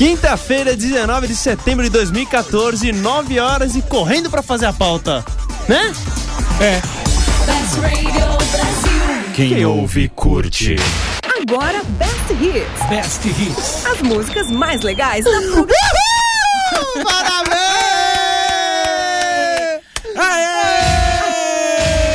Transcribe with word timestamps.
Quinta-feira, 0.00 0.74
19 0.74 1.26
de 1.26 1.36
setembro 1.36 1.84
de 1.84 1.90
2014, 1.90 2.90
9 2.90 3.38
horas 3.38 3.76
e 3.76 3.82
correndo 3.82 4.30
pra 4.30 4.40
fazer 4.40 4.64
a 4.64 4.72
pauta. 4.72 5.22
Né? 5.68 5.92
É. 6.58 6.80
Best 7.44 7.78
Radio 7.82 8.38
Brasil. 8.50 9.32
Quem 9.34 9.62
ouve, 9.66 10.08
curte. 10.08 10.76
Agora, 11.38 11.82
Best 11.84 12.32
Hits. 12.32 12.88
Best 12.88 13.28
Hits. 13.28 13.84
As 13.84 14.00
músicas 14.00 14.50
mais 14.50 14.80
legais 14.80 15.22
da 15.22 15.32
programação. 15.32 15.66
Parabéns! 17.04 17.60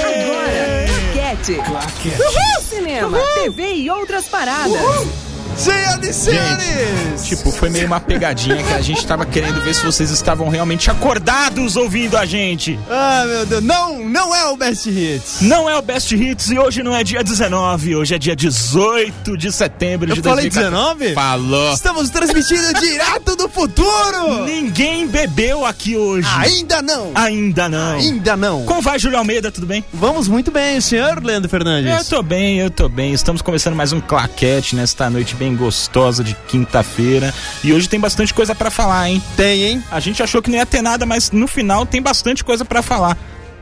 Agora, 0.02 0.86
Claquete. 0.88 1.62
Claquete. 1.62 2.66
Cinema, 2.68 3.20
TV 3.44 3.76
e 3.76 3.92
outras 3.92 4.28
paradas. 4.28 5.25
Senhoras 5.58 6.08
e 6.10 6.14
senhores! 6.14 7.26
Tipo, 7.26 7.52
foi 7.52 7.70
meio 7.70 7.88
uma 7.88 8.00
pegadinha 8.00 8.62
que 8.62 8.74
a 8.74 8.82
gente 8.82 9.06
tava 9.08 9.26
querendo 9.26 9.62
ver 9.62 9.74
se 9.74 9.86
vocês 9.86 10.12
estavam 10.12 10.50
realmente 10.50 10.92
acordados 10.92 11.76
ouvindo 11.76 12.18
a 12.18 12.26
gente. 12.26 12.78
Ah, 12.90 13.24
meu 13.26 13.46
Deus. 13.46 13.64
Não, 13.64 14.00
não 14.08 14.36
é 14.36 14.46
o 14.48 14.58
Best 14.58 14.90
Hits. 14.90 15.42
Não 15.42 15.70
é 15.70 15.78
o 15.78 15.82
Best 15.82 16.14
Hits 16.14 16.50
e 16.52 16.60
hoje 16.60 16.84
não 16.84 16.96
é 16.96 17.04
dia 17.04 17.24
19, 17.24 17.96
hoje 17.96 18.14
é 18.16 18.18
dia 18.20 18.36
18 18.36 19.38
de 19.38 19.52
setembro 19.52 20.10
Eu 20.10 20.16
de 20.16 20.22
falei 20.22 20.50
2014. 20.50 20.96
19? 20.96 21.14
Falou. 21.14 21.74
Estamos 21.74 22.10
transmitindo 22.10 22.74
direto 22.80 23.36
do 23.36 23.48
futuro! 23.50 24.46
Ninguém 24.46 25.08
bebeu 25.08 25.66
aqui 25.66 25.96
hoje. 25.96 26.28
Ainda 26.38 26.82
não! 26.82 27.12
Ainda 27.16 27.70
não. 27.70 27.96
Ainda 27.96 28.36
não! 28.38 28.66
Como 28.66 28.82
vai, 28.82 29.00
Júlio 29.00 29.18
Almeida? 29.18 29.50
Tudo 29.52 29.66
bem? 29.66 29.84
Vamos 29.94 30.28
muito 30.28 30.52
bem, 30.52 30.78
o 30.78 30.82
senhor 30.82 31.24
Leandro 31.24 31.50
Fernandes. 31.50 31.92
Eu 31.92 32.18
tô 32.18 32.22
bem, 32.22 32.60
eu 32.60 32.70
tô 32.70 32.90
bem. 32.90 33.14
Estamos 33.14 33.42
começando 33.42 33.74
mais 33.76 33.94
um 33.94 34.02
claquete 34.02 34.76
nesta 34.76 35.10
noite 35.10 35.34
bem 35.36 35.45
gostosa 35.54 36.24
de 36.24 36.34
quinta-feira. 36.48 37.34
E 37.64 37.74
hoje 37.74 37.90
tem 37.90 38.00
bastante 38.00 38.34
coisa 38.34 38.56
pra 38.56 38.72
falar, 38.72 39.10
hein? 39.10 39.22
Tem, 39.36 39.64
hein? 39.64 39.84
A 39.92 40.00
gente 40.00 40.24
achou 40.24 40.42
que 40.42 40.50
não 40.50 40.58
ia 40.58 40.66
ter 40.66 40.82
nada, 40.82 41.06
mas 41.06 41.32
no 41.32 41.48
final 41.48 41.86
tem 41.86 42.02
bastante 42.02 42.44
coisa 42.44 42.64
pra 42.64 42.82
falar. 42.82 43.18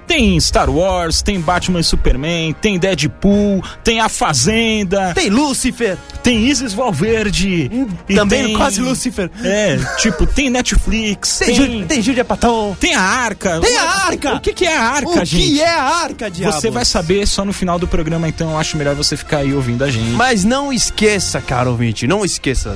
Tem 0.08 0.40
Star 0.40 0.70
Wars, 0.70 1.22
tem 1.22 1.40
Batman 1.40 1.80
e 1.80 1.84
Superman, 1.84 2.54
tem 2.54 2.78
Deadpool, 2.78 3.64
tem 3.84 4.00
A 4.00 4.10
Fazenda, 4.10 5.14
Tem 5.16 5.30
Lúcifer. 5.30 5.98
tem 6.22 6.46
Isis 6.48 6.74
Valverde. 6.74 7.70
e 8.10 8.16
Também 8.16 8.46
tem- 8.48 8.58
quase 8.58 8.82
Lúcifer. 8.82 9.30
É, 9.44 9.78
tipo, 9.98 10.26
tem 10.26 10.50
Netflix, 10.50 11.40
Tem, 11.46 11.56
Ju- 11.56 11.86
tem 11.86 12.02
Júlia 12.02 12.26
Paton. 12.26 12.76
tem 12.80 12.94
a 12.96 13.02
Arca. 13.02 13.60
Tem 13.62 13.78
a 13.78 13.84
Arca! 14.06 14.34
O 14.36 14.40
que, 14.40 14.54
que 14.54 14.66
é 14.66 14.76
a 14.78 14.84
Arca, 14.84 15.10
O 15.10 15.26
gente? 15.26 15.36
que 15.54 15.62
é 15.62 15.70
a 15.70 15.84
arca, 15.84 16.30
diabo? 16.30 16.54
Você 16.60 16.70
vai 16.70 16.86
saber 16.86 17.26
só 17.28 17.44
no 17.46 17.54
final 17.54 17.80
do 17.80 17.88
programa, 17.88 18.28
então 18.28 18.52
eu 18.52 18.58
acho 18.58 18.78
melhor 18.78 18.96
você 18.96 19.16
ficar 19.18 19.38
aí 19.40 19.54
ouvindo 19.54 19.84
a 19.84 19.90
gente. 19.90 20.12
Mas 20.12 20.44
não 20.44 20.72
esqueça, 20.72 21.40
cara 21.42 21.70
ouvinte, 21.70 22.06
não 22.08 22.24
esqueça. 22.26 22.70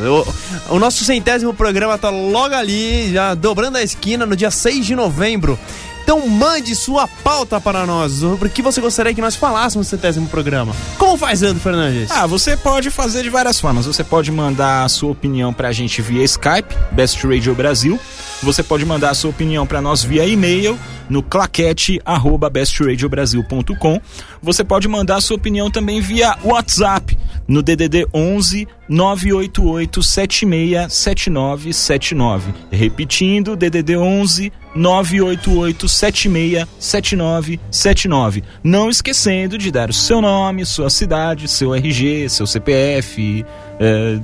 O, 0.69 0.75
o 0.75 0.79
nosso 0.79 1.03
centésimo 1.03 1.53
programa 1.53 1.97
tá 1.97 2.09
logo 2.09 2.55
ali, 2.55 3.11
já 3.13 3.33
dobrando 3.35 3.77
a 3.77 3.83
esquina, 3.83 4.25
no 4.25 4.35
dia 4.35 4.49
6 4.51 4.85
de 4.85 4.95
novembro. 4.95 5.59
Então 6.07 6.25
mande 6.25 6.73
sua 6.73 7.05
pauta 7.05 7.59
para 7.59 7.85
nós, 7.85 8.13
sobre 8.13 8.47
o 8.47 8.49
que 8.49 8.61
você 8.61 8.79
gostaria 8.79 9.13
que 9.13 9.19
nós 9.19 9.35
falássemos 9.35 9.85
no 9.87 9.89
centésimo 9.89 10.25
programa. 10.29 10.73
Como 10.97 11.17
faz, 11.17 11.41
Leandro 11.41 11.59
Fernandes? 11.61 12.09
Ah, 12.09 12.25
você 12.25 12.55
pode 12.55 12.89
fazer 12.89 13.23
de 13.23 13.29
várias 13.29 13.59
formas. 13.59 13.85
Você 13.85 14.05
pode 14.05 14.31
mandar 14.31 14.85
a 14.85 14.87
sua 14.87 15.11
opinião 15.11 15.51
pra 15.51 15.69
gente 15.73 16.01
via 16.01 16.23
Skype, 16.23 16.73
Best 16.93 17.27
Radio 17.27 17.53
Brasil. 17.53 17.99
Você 18.43 18.61
pode 18.61 18.85
mandar 18.85 19.09
a 19.09 19.13
sua 19.13 19.31
opinião 19.31 19.65
pra 19.65 19.81
nós 19.81 20.03
via 20.03 20.25
e-mail 20.25 20.77
no 21.09 21.23
claquete@bestradiobrasil.com. 21.23 24.01
Você 24.41 24.63
pode 24.63 24.87
mandar 24.87 25.17
a 25.17 25.21
sua 25.21 25.35
opinião 25.37 25.69
também 25.71 25.99
via 26.01 26.37
WhatsApp 26.43 27.17
no 27.47 27.63
DDD 27.63 28.07
11 28.13 28.67
988 28.89 30.03
767979. 30.03 32.53
Repetindo, 32.71 33.55
DDD 33.55 33.97
11 33.97 34.51
988 34.75 35.89
767979. 35.89 38.43
Não 38.63 38.89
esquecendo 38.89 39.57
de 39.57 39.71
dar 39.71 39.89
o 39.89 39.93
seu 39.93 40.21
nome, 40.21 40.65
sua 40.65 40.89
cidade, 40.89 41.47
seu 41.47 41.73
RG, 41.73 42.27
seu 42.29 42.45
CPF, 42.45 43.45
eh, 43.79 44.19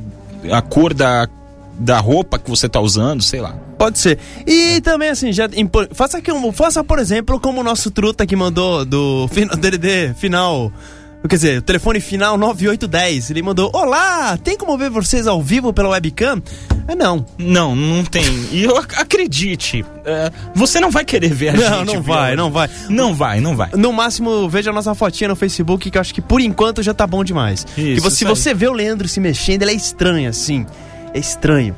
a 0.51 0.61
cor 0.61 0.93
da, 0.93 1.29
da 1.79 1.99
roupa 1.99 2.37
que 2.39 2.49
você 2.49 2.69
tá 2.69 2.79
usando, 2.79 3.21
sei 3.23 3.41
lá. 3.41 3.55
Pode 3.77 3.99
ser. 3.99 4.17
E 4.47 4.79
também, 4.81 5.09
assim, 5.09 5.31
já 5.33 5.49
impo- 5.55 5.87
faça, 5.93 6.17
aqui 6.19 6.31
um, 6.31 6.51
faça, 6.51 6.83
por 6.83 6.99
exemplo, 6.99 7.39
como 7.39 7.61
o 7.61 7.63
nosso 7.63 7.89
truta 7.91 8.25
que 8.25 8.35
mandou 8.35 8.85
do 8.85 9.27
final, 9.31 9.55
DDD 9.57 10.13
final. 10.15 10.71
Quer 11.27 11.35
dizer, 11.37 11.57
o 11.59 11.61
telefone 11.61 12.01
final 12.01 12.37
9810. 12.37 13.29
Ele 13.31 13.41
mandou: 13.41 13.71
Olá, 13.73 14.35
tem 14.37 14.57
como 14.57 14.77
ver 14.77 14.89
vocês 14.89 15.25
ao 15.25 15.41
vivo 15.41 15.71
pela 15.71 15.87
webcam? 15.89 16.41
É 16.85 16.95
não. 16.95 17.25
Não, 17.37 17.73
não 17.73 18.03
tem. 18.03 18.25
E 18.51 18.63
eu 18.65 18.77
ac- 18.77 18.93
acredite, 18.99 19.85
eh, 20.05 20.29
você 20.53 20.81
não 20.81 20.91
vai 20.91 21.05
querer 21.05 21.33
ver 21.33 21.49
a 21.49 21.55
gente. 21.55 21.69
Não, 21.69 21.85
não 21.85 22.01
via- 22.03 22.13
vai, 22.13 22.35
não 22.35 22.51
vai. 22.51 22.69
Não 22.89 23.13
vai, 23.15 23.39
não 23.39 23.55
vai. 23.55 23.69
No 23.73 23.93
máximo, 23.93 24.49
veja 24.49 24.69
a 24.71 24.73
nossa 24.73 24.93
fotinha 24.93 25.29
no 25.29 25.35
Facebook, 25.37 25.89
que 25.89 25.97
eu 25.97 26.01
acho 26.01 26.13
que 26.13 26.21
por 26.21 26.41
enquanto 26.41 26.83
já 26.83 26.93
tá 26.93 27.07
bom 27.07 27.23
demais. 27.23 27.65
e 27.77 27.95
você, 28.01 28.17
se 28.17 28.25
isso 28.25 28.35
você 28.35 28.53
vê 28.53 28.67
o 28.67 28.73
Leandro 28.73 29.07
se 29.07 29.21
mexendo, 29.21 29.61
ele 29.61 29.71
é 29.71 29.75
estranho, 29.75 30.29
assim. 30.29 30.65
É 31.13 31.19
estranho. 31.19 31.75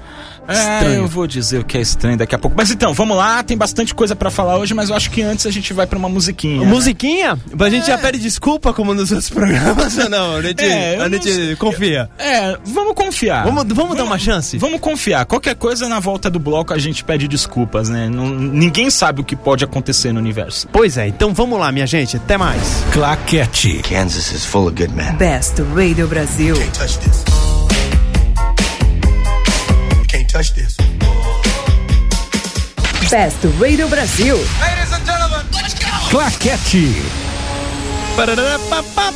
É, 0.47 0.53
Estranho. 0.53 0.95
eu 1.01 1.07
vou 1.07 1.25
dizer 1.25 1.57
o 1.57 1.63
que 1.65 1.75
é 1.75 1.81
estranho 1.81 2.15
daqui 2.19 2.35
a 2.35 2.37
pouco. 2.37 2.55
Mas 2.55 2.69
então, 2.69 2.93
vamos 2.93 3.17
lá, 3.17 3.41
tem 3.41 3.57
bastante 3.57 3.95
coisa 3.95 4.15
pra 4.15 4.29
falar 4.29 4.57
hoje, 4.57 4.75
mas 4.75 4.91
eu 4.91 4.95
acho 4.95 5.09
que 5.09 5.23
antes 5.23 5.43
a 5.47 5.49
gente 5.49 5.73
vai 5.73 5.87
pra 5.87 5.97
uma 5.97 6.07
musiquinha. 6.07 6.63
Musiquinha? 6.63 7.35
A 7.59 7.69
gente 7.71 7.87
já 7.87 7.97
pede 7.97 8.19
desculpa 8.19 8.71
como 8.71 8.93
nos 8.93 9.11
outros 9.11 9.27
programas 9.31 9.97
ou 9.97 10.07
não? 10.07 10.35
A 10.35 10.41
gente, 10.43 10.63
É, 10.63 10.97
a 10.97 11.09
não 11.09 11.17
gente 11.17 11.33
sei. 11.33 11.55
confia. 11.55 12.07
É, 12.19 12.55
vamos 12.63 12.93
confiar. 12.93 13.43
Vamos, 13.43 13.65
vamos 13.73 13.97
dar 13.97 14.03
uma 14.03 14.19
chance? 14.19 14.55
Vamos 14.59 14.79
confiar. 14.79 15.25
Qualquer 15.25 15.55
coisa 15.55 15.89
na 15.89 15.99
volta 15.99 16.29
do 16.29 16.37
bloco 16.37 16.75
a 16.75 16.77
gente 16.77 17.03
pede 17.03 17.27
desculpas, 17.27 17.89
né? 17.89 18.07
Não- 18.07 18.29
ninguém 18.29 18.91
sabe 18.91 19.21
o 19.21 19.23
que 19.23 19.35
pode 19.35 19.63
acontecer 19.63 20.13
no 20.13 20.19
universo. 20.19 20.67
Pois 20.71 20.95
é, 20.95 21.07
então 21.07 21.33
vamos 21.33 21.59
lá, 21.59 21.71
minha 21.71 21.87
gente. 21.87 22.17
Até 22.17 22.37
mais. 22.37 22.61
Claquete. 22.93 23.81
Kansas 23.89 24.31
is 24.31 24.45
full 24.45 24.67
of 24.67 24.75
good 24.79 24.93
men. 24.95 25.15
Best 25.15 25.55
Radio 25.75 26.07
Brasil. 26.07 26.55
touch 26.77 26.99
this. 26.99 27.34
Best 33.09 33.45
Radio 33.59 33.87
Brasil. 33.87 34.37
Claquete. 36.09 36.95
Pararapapá. 38.15 39.13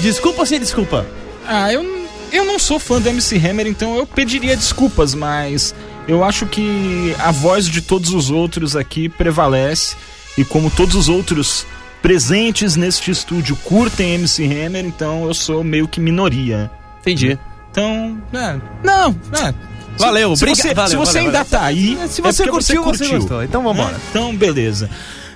Desculpa 0.00 0.40
ou 0.40 0.46
sem 0.46 0.60
desculpa? 0.60 1.04
Ah, 1.46 1.72
eu, 1.72 2.08
eu 2.30 2.44
não 2.44 2.58
sou 2.58 2.78
fã 2.78 3.00
do 3.00 3.08
MC 3.08 3.36
Hammer, 3.36 3.66
então 3.66 3.96
eu 3.96 4.06
pediria 4.06 4.56
desculpas, 4.56 5.14
mas 5.14 5.74
eu 6.06 6.22
acho 6.22 6.46
que 6.46 7.14
a 7.18 7.30
voz 7.30 7.66
de 7.66 7.80
todos 7.82 8.10
os 8.10 8.30
outros 8.30 8.76
aqui 8.76 9.08
prevalece. 9.08 9.96
E 10.38 10.44
como 10.44 10.70
todos 10.70 10.94
os 10.94 11.08
outros 11.08 11.66
presentes 12.00 12.76
neste 12.76 13.10
estúdio 13.10 13.56
curtem 13.56 14.14
MC 14.14 14.44
Hammer, 14.44 14.84
então 14.84 15.26
eu 15.26 15.34
sou 15.34 15.64
meio 15.64 15.88
que 15.88 16.00
minoria. 16.00 16.70
Entendi. 17.00 17.38
Então, 17.70 18.22
é, 18.32 18.60
não, 18.84 19.16
é. 19.40 19.71
Valeu, 19.98 20.34
se 20.36 20.44
obrigado. 20.44 20.62
Você, 20.68 20.74
valeu, 20.74 20.90
se 20.90 20.96
você 20.96 21.12
valeu, 21.12 21.26
ainda 21.26 21.44
valeu. 21.44 21.50
tá 21.50 21.62
aí, 21.64 21.98
Se 22.08 22.20
é 22.20 22.24
você 22.24 22.44
porque 22.44 22.50
curtiu, 22.50 22.84
você 22.84 23.08
gostou. 23.18 23.42
Então 23.42 23.62
vambora. 23.62 23.94
É, 23.94 23.98
Então, 24.10 24.34
beleza. 24.36 24.88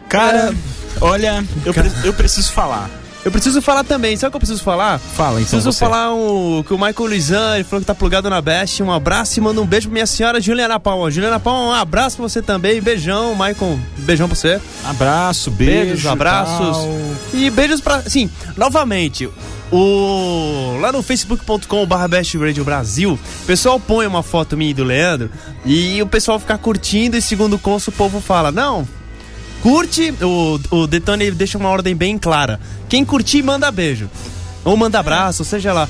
Cara, 0.09 0.55
olha, 1.01 1.45
eu, 1.65 1.75
pre- 1.75 1.93
eu 2.05 2.13
preciso 2.15 2.53
falar. 2.53 2.89
Eu 3.27 3.33
preciso 3.33 3.61
falar 3.61 3.83
também. 3.83 4.17
Sabe 4.17 4.29
o 4.29 4.31
que 4.31 4.37
eu 4.37 4.41
preciso 4.41 4.63
falar? 4.63 5.01
Fala 5.01 5.41
então. 5.41 5.51
Preciso 5.51 5.73
você. 5.73 5.81
falar 5.81 6.15
um, 6.15 6.63
que 6.63 6.73
o 6.73 6.79
Michael 6.79 7.09
Lizan, 7.09 7.57
ele 7.57 7.65
falou 7.65 7.81
que 7.81 7.87
tá 7.87 7.93
plugado 7.93 8.31
na 8.31 8.41
Best. 8.41 8.81
Um 8.85 8.93
abraço 8.93 9.37
e 9.37 9.43
manda 9.43 9.61
um 9.61 9.67
beijo 9.67 9.89
pra 9.89 9.95
minha 9.95 10.07
senhora 10.07 10.41
Juliana 10.41 10.79
Palma. 10.79 11.11
Juliana 11.11 11.41
Palma, 11.41 11.71
um 11.71 11.73
abraço 11.73 12.19
pra 12.19 12.29
você 12.29 12.41
também. 12.41 12.81
Beijão, 12.81 13.33
Michael. 13.33 13.81
Beijão 13.99 14.29
pra 14.29 14.37
você. 14.37 14.61
Abraço, 14.85 15.51
beijo, 15.51 15.87
Beijos, 15.87 16.07
abraços. 16.07 16.77
tal. 16.77 16.89
E 17.35 17.51
beijos 17.51 17.81
pra. 17.81 18.03
Sim, 18.03 18.31
novamente. 18.57 19.29
O, 19.73 20.79
lá 20.81 20.93
no 20.93 21.03
facebook.com.br 21.03 22.09
Best 22.09 22.39
Radio 22.39 22.65
Brasil, 22.65 23.15
o 23.15 23.45
pessoal 23.45 23.81
põe 23.81 24.07
uma 24.07 24.23
foto 24.23 24.57
minha 24.57 24.71
e 24.71 24.75
do 24.75 24.85
Leandro 24.85 25.29
e 25.65 26.01
o 26.01 26.07
pessoal 26.07 26.39
fica 26.39 26.57
curtindo 26.57 27.17
e 27.17 27.21
segundo 27.21 27.55
o 27.55 27.59
cônsul 27.59 27.93
o 27.93 27.97
povo 27.97 28.21
fala, 28.21 28.53
não, 28.53 28.87
curte, 29.67 30.15
o, 30.23 30.61
o 30.71 30.87
Detone 30.87 31.29
deixa 31.33 31.59
uma 31.59 31.69
ordem 31.69 31.97
bem 31.97 32.17
clara. 32.17 32.61
Quem 32.89 33.05
curtir, 33.05 33.43
manda 33.43 33.69
beijo. 33.73 34.09
Ou 34.65 34.77
manda 34.77 35.01
abraço, 35.01 35.45
seja 35.45 35.73
lá. 35.73 35.89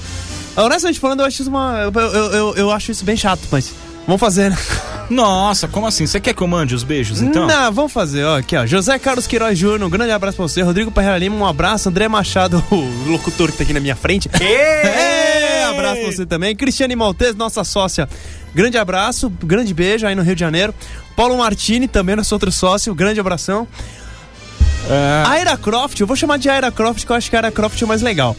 Honestamente 0.57 0.99
falando, 0.99 1.21
eu 1.21 1.27
acho 1.27 1.43
isso 1.43 1.51
uma. 1.51 1.81
Eu, 1.83 1.93
eu, 1.93 2.33
eu, 2.33 2.55
eu 2.55 2.71
acho 2.71 2.91
isso 2.91 3.05
bem 3.05 3.19
chato, 3.19 3.43
mas. 3.51 3.75
Vamos 4.07 4.21
fazer, 4.21 4.51
né? 4.51 4.57
Nossa, 5.11 5.69
como 5.69 5.87
assim? 5.87 6.07
Você 6.07 6.19
quer 6.19 6.35
que 6.35 6.43
eu 6.43 6.47
mande 6.47 6.75
os 6.75 6.83
beijos, 6.83 7.23
então? 7.23 7.47
Não, 7.47 7.73
vamos 7.73 7.93
fazer, 7.93 8.25
ó. 8.25 8.39
Aqui, 8.39 8.57
ó. 8.57 8.67
José 8.67 8.99
Carlos 8.99 9.27
Queiroz 9.27 9.59
Júnior, 9.59 9.85
um 9.85 9.91
grande 9.91 10.11
abraço 10.11 10.37
pra 10.37 10.49
você. 10.49 10.63
Rodrigo 10.63 10.91
Pereira 10.91 11.19
Lima, 11.19 11.37
um 11.37 11.47
abraço. 11.47 11.89
André 11.89 12.09
Machado, 12.09 12.63
o 12.71 13.11
locutor 13.11 13.51
que 13.51 13.59
tá 13.59 13.65
aqui 13.65 13.73
na 13.73 13.81
minha 13.81 13.97
frente. 13.97 14.29
Ê, 14.41 15.63
abraço 15.65 16.01
pra 16.01 16.13
você 16.13 16.27
também. 16.27 16.55
Cristiane 16.57 16.97
Maltese, 16.97 17.37
nossa 17.37 17.63
sócia. 17.63 18.09
Grande 18.55 18.79
abraço, 18.79 19.31
grande 19.31 19.75
beijo 19.75 20.07
aí 20.07 20.15
no 20.15 20.23
Rio 20.23 20.35
de 20.35 20.41
Janeiro. 20.41 20.75
Paulo 21.15 21.37
Martini, 21.39 21.87
também 21.87 22.17
nosso 22.17 22.35
outro 22.35 22.51
sócio, 22.51 22.95
grande 22.95 23.21
abração. 23.21 23.69
É, 24.89 25.25
Aira 25.27 25.57
Croft, 25.57 26.01
eu 26.01 26.07
vou 26.07 26.17
chamar 26.17 26.39
de 26.39 26.49
Aira 26.49 26.71
Croft, 26.71 27.05
que 27.05 27.11
eu 27.11 27.17
acho 27.17 27.29
que 27.29 27.37
a 27.37 27.41
Aira 27.41 27.51
Croft 27.51 27.81
é 27.81 27.85
o 27.85 27.89
mais 27.89 28.03
legal. 28.03 28.37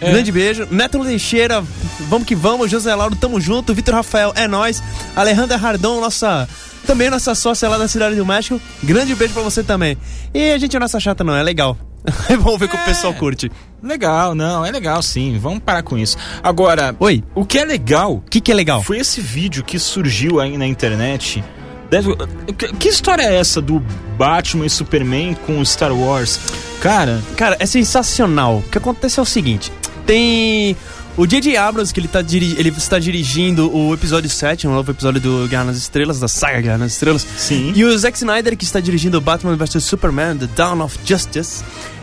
É. 0.00 0.10
Grande 0.10 0.32
beijo. 0.32 0.66
Neto 0.70 1.04
Teixeira, 1.04 1.62
vamos 2.08 2.26
que 2.26 2.34
vamos. 2.34 2.70
José 2.70 2.94
Lauro, 2.94 3.14
tamo 3.16 3.40
junto. 3.40 3.74
Vitor 3.74 3.94
Rafael, 3.94 4.32
é 4.34 4.48
nóis. 4.48 4.82
Alejandra 5.14 5.56
Rardon, 5.56 6.00
nossa. 6.00 6.48
Também 6.86 7.10
nossa 7.10 7.34
sócia 7.34 7.68
lá 7.68 7.76
da 7.76 7.86
Cidade 7.86 8.16
do 8.16 8.24
México. 8.24 8.60
Grande 8.82 9.14
beijo 9.14 9.34
pra 9.34 9.42
você 9.42 9.62
também. 9.62 9.96
E 10.32 10.50
a 10.52 10.58
gente 10.58 10.72
não 10.72 10.78
é 10.78 10.80
nossa 10.84 10.98
chata, 10.98 11.22
não, 11.22 11.36
é 11.36 11.42
legal. 11.42 11.76
vamos 12.40 12.58
ver 12.58 12.68
que 12.68 12.76
o 12.76 12.78
É. 12.80 12.84
pessoal 12.84 13.12
curte. 13.12 13.52
Legal, 13.82 14.34
não, 14.34 14.64
é 14.64 14.70
legal 14.70 15.02
sim. 15.02 15.38
Vamos 15.38 15.58
parar 15.60 15.82
com 15.82 15.98
isso. 15.98 16.16
Agora, 16.42 16.96
Oi, 16.98 17.22
o 17.34 17.44
que 17.44 17.58
é 17.58 17.64
legal 17.64 18.14
o 18.14 18.20
que, 18.22 18.40
que 18.40 18.50
é 18.50 18.54
legal? 18.54 18.82
foi 18.82 18.98
esse 18.98 19.20
vídeo 19.20 19.62
que 19.62 19.78
surgiu 19.78 20.40
aí 20.40 20.56
na 20.56 20.66
internet. 20.66 21.44
Deve- 21.90 22.14
que, 22.56 22.72
que 22.74 22.88
história 22.88 23.22
é 23.24 23.36
essa 23.36 23.60
do 23.60 23.80
Batman 24.16 24.64
e 24.64 24.70
Superman 24.70 25.34
com 25.46 25.62
Star 25.64 25.92
Wars? 25.92 26.40
Cara, 26.80 27.20
Cara, 27.36 27.56
é 27.58 27.66
sensacional. 27.66 28.58
O 28.58 28.62
que 28.62 28.78
acontece 28.78 29.18
é 29.18 29.22
o 29.22 29.26
seguinte: 29.26 29.70
tem. 30.10 30.76
O 31.16 31.26
J.J. 31.26 31.56
Abrams, 31.56 31.92
que 31.92 32.00
ele, 32.00 32.08
tá 32.08 32.22
diri- 32.22 32.54
ele 32.58 32.70
está 32.70 32.98
dirigindo 32.98 33.70
o 33.76 33.92
episódio 33.94 34.28
7, 34.30 34.66
um 34.66 34.72
novo 34.72 34.90
episódio 34.90 35.20
do 35.20 35.46
Guerra 35.48 35.64
nas 35.64 35.76
Estrelas, 35.76 36.18
da 36.18 36.28
saga 36.28 36.60
Guerra 36.60 36.78
nas 36.78 36.92
Estrelas. 36.92 37.26
Sim. 37.36 37.72
E 37.76 37.84
o 37.84 37.96
Zack 37.98 38.16
Snyder, 38.16 38.56
que 38.56 38.64
está 38.64 38.80
dirigindo 38.80 39.18
o 39.18 39.20
Batman 39.20 39.54
vs 39.56 39.84
Superman, 39.84 40.36
The 40.36 40.48
Dawn 40.56 40.80
of 40.82 40.98
Justice. 41.04 41.62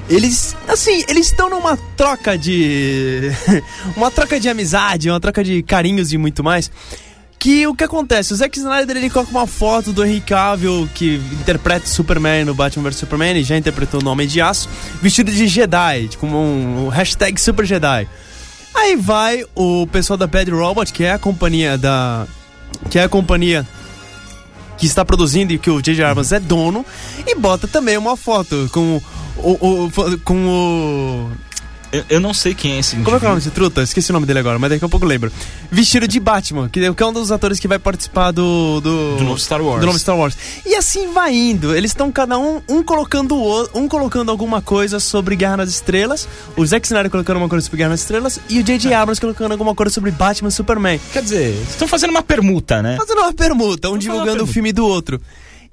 Eles, 0.10 0.56
assim, 0.68 1.04
eles 1.10 1.28
estão 1.28 1.50
numa 1.50 1.76
troca 1.98 2.38
de. 2.38 3.30
uma 3.98 4.10
troca 4.12 4.40
de 4.40 4.48
amizade, 4.48 5.10
uma 5.10 5.20
troca 5.20 5.44
de 5.44 5.62
carinhos 5.64 6.14
e 6.14 6.18
muito 6.18 6.44
mais. 6.44 6.72
Que 7.48 7.66
o 7.66 7.74
que 7.74 7.86
acontece? 7.86 8.34
O 8.34 8.36
Zack 8.36 8.60
Snyder 8.60 8.98
ele 8.98 9.10
coloca 9.10 9.32
uma 9.32 9.48
foto 9.48 9.94
do 9.94 10.04
Henry 10.04 10.20
Cavill 10.20 10.90
que 10.94 11.16
interpreta 11.32 11.86
o 11.86 11.90
Superman 11.90 12.44
no 12.44 12.54
Batman 12.54 12.84
vs 12.90 12.98
Superman, 13.00 13.30
ele 13.30 13.42
já 13.46 13.56
interpretou 13.56 14.02
no 14.02 14.10
Homem 14.10 14.28
de 14.28 14.42
Aço, 14.42 14.68
vestido 15.02 15.32
de 15.32 15.48
Jedi, 15.48 16.10
tipo 16.10 16.28
um, 16.28 16.90
hashtag 16.90 17.40
Super 17.40 17.66
Jedi. 17.66 18.06
Aí 18.76 18.98
vai 18.98 19.46
o 19.56 19.88
pessoal 19.88 20.18
da 20.18 20.28
Bad 20.28 20.52
Robot, 20.52 20.92
que 20.92 21.06
é 21.06 21.14
a 21.14 21.18
companhia 21.18 21.78
da. 21.78 22.28
que 22.90 23.00
é 23.00 23.04
a 23.04 23.08
companhia 23.10 23.66
que 24.78 24.86
está 24.86 25.06
produzindo 25.06 25.54
e 25.54 25.58
que 25.58 25.70
o 25.70 25.82
J.J. 25.82 26.04
Abrams 26.04 26.36
é 26.36 26.42
dono, 26.42 26.86
e 27.26 27.34
bota 27.34 27.66
também 27.66 27.96
uma 27.98 28.18
foto 28.18 28.70
com 28.74 29.02
o. 29.38 29.86
o- 29.86 30.20
com 30.26 30.48
o 30.50 31.32
eu, 31.92 32.04
eu 32.10 32.20
não 32.20 32.34
sei 32.34 32.54
quem 32.54 32.74
é 32.74 32.80
esse 32.80 32.96
como 32.98 33.16
é 33.16 33.20
que 33.20 33.26
é 33.26 33.28
o 33.28 33.30
nome 33.30 33.40
indivíduo. 33.40 33.40
desse 33.40 33.52
truta? 33.52 33.82
Esqueci 33.84 34.10
o 34.10 34.14
nome 34.14 34.26
dele 34.26 34.40
agora, 34.40 34.60
mas 34.60 34.70
daqui 34.70 34.84
a 34.84 34.90
pouco 34.90 35.06
lembro. 35.06 35.32
Vestido 35.72 36.08
de 36.08 36.20
Batman, 36.20 36.70
que 36.70 36.94
que 36.94 37.04
é 37.04 37.06
um 37.06 37.14
dos 37.14 37.32
atores 37.32 37.60
que 37.60 37.68
vai 37.68 37.80
participar 37.80 38.32
do. 38.32 38.82
Do, 38.82 39.18
Do 39.18 39.24
novo 39.24 39.40
Star 39.40 39.62
Wars. 39.62 39.80
do 39.82 39.86
novo 39.86 40.00
Star 40.00 40.18
Wars. 40.18 40.38
E 40.66 40.76
assim 40.76 41.12
vai 41.14 41.34
indo. 41.34 41.76
Eles 41.76 41.92
estão 41.92 42.12
cada 42.12 42.38
um, 42.38 42.62
um 42.68 42.84
colocando 42.84 43.36
o 43.36 43.70
um 43.74 43.88
colocando 43.88 44.32
alguma 44.32 44.62
coisa 44.62 45.00
sobre 45.00 45.36
Guerra 45.36 45.58
nas 45.58 45.70
Estrelas, 45.70 46.28
o 46.56 46.66
Zack 46.66 46.86
Snyder 46.86 47.10
colocando 47.10 47.38
uma 47.38 47.50
coisa 47.50 47.64
sobre 47.64 47.78
Guerra 47.78 47.90
nas 47.92 48.02
Estrelas 48.02 48.40
e 48.50 48.60
o 48.60 48.64
J.J. 48.64 48.94
Abrams 48.94 49.20
colocando 49.20 49.52
alguma 49.52 49.74
coisa 49.74 49.94
sobre 49.94 50.12
Batman 50.12 50.50
e 50.50 50.52
Superman. 50.52 51.00
Quer 51.14 51.24
dizer, 51.24 51.56
estão 51.70 51.88
fazendo 51.88 52.12
uma 52.12 52.24
permuta, 52.24 52.82
né? 52.82 52.98
Fazendo 52.98 53.20
uma 53.20 53.34
permuta, 53.34 53.88
um 53.88 53.92
Vamos 53.92 54.04
divulgando 54.04 54.44
o 54.44 54.48
filme 54.48 54.72
do 54.72 54.86
outro. 54.86 55.22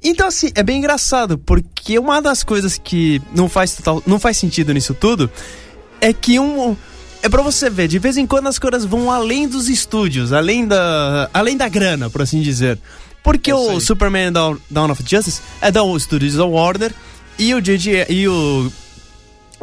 Então, 0.02 0.28
assim, 0.28 0.50
é 0.55 0.62
bem 0.62 0.78
engraçado, 0.78 1.38
porque 1.38 1.99
uma 1.99 2.20
das 2.20 2.44
coisas 2.44 2.76
que 2.76 3.22
não 3.34 3.49
faz, 3.49 3.75
total, 3.75 4.02
não 4.06 4.20
faz 4.20 4.37
sentido 4.37 4.72
nisso 4.75 4.93
tudo 4.93 5.31
é 6.04 6.12
que 6.12 6.38
um. 6.38 6.76
É 7.22 7.28
pra 7.30 7.40
você 7.40 7.70
ver, 7.70 7.88
de 7.88 7.98
vez 7.98 8.18
em 8.18 8.26
quando 8.26 8.48
as 8.48 8.58
coisas 8.58 8.84
vão 8.84 9.10
além 9.10 9.48
dos 9.48 9.68
estúdios, 9.68 10.32
além 10.32 10.66
da. 10.66 11.30
além 11.32 11.56
da 11.56 11.68
grana, 11.68 12.10
por 12.10 12.20
assim 12.20 12.42
dizer. 12.42 12.78
Porque 13.22 13.50
o. 13.50 13.80
Superman 13.80 14.30
Dawn, 14.30 14.58
Dawn 14.70 14.90
of 14.90 15.02
Justice 15.06 15.40
é 15.62 15.72
da 15.72 15.80
estúdios 15.96 16.34
da 16.34 16.44
Warner 16.44 16.92
e 17.38 17.54
o 17.54 17.62
JJ 17.62 18.06
e 18.10 18.28
o. 18.28 18.70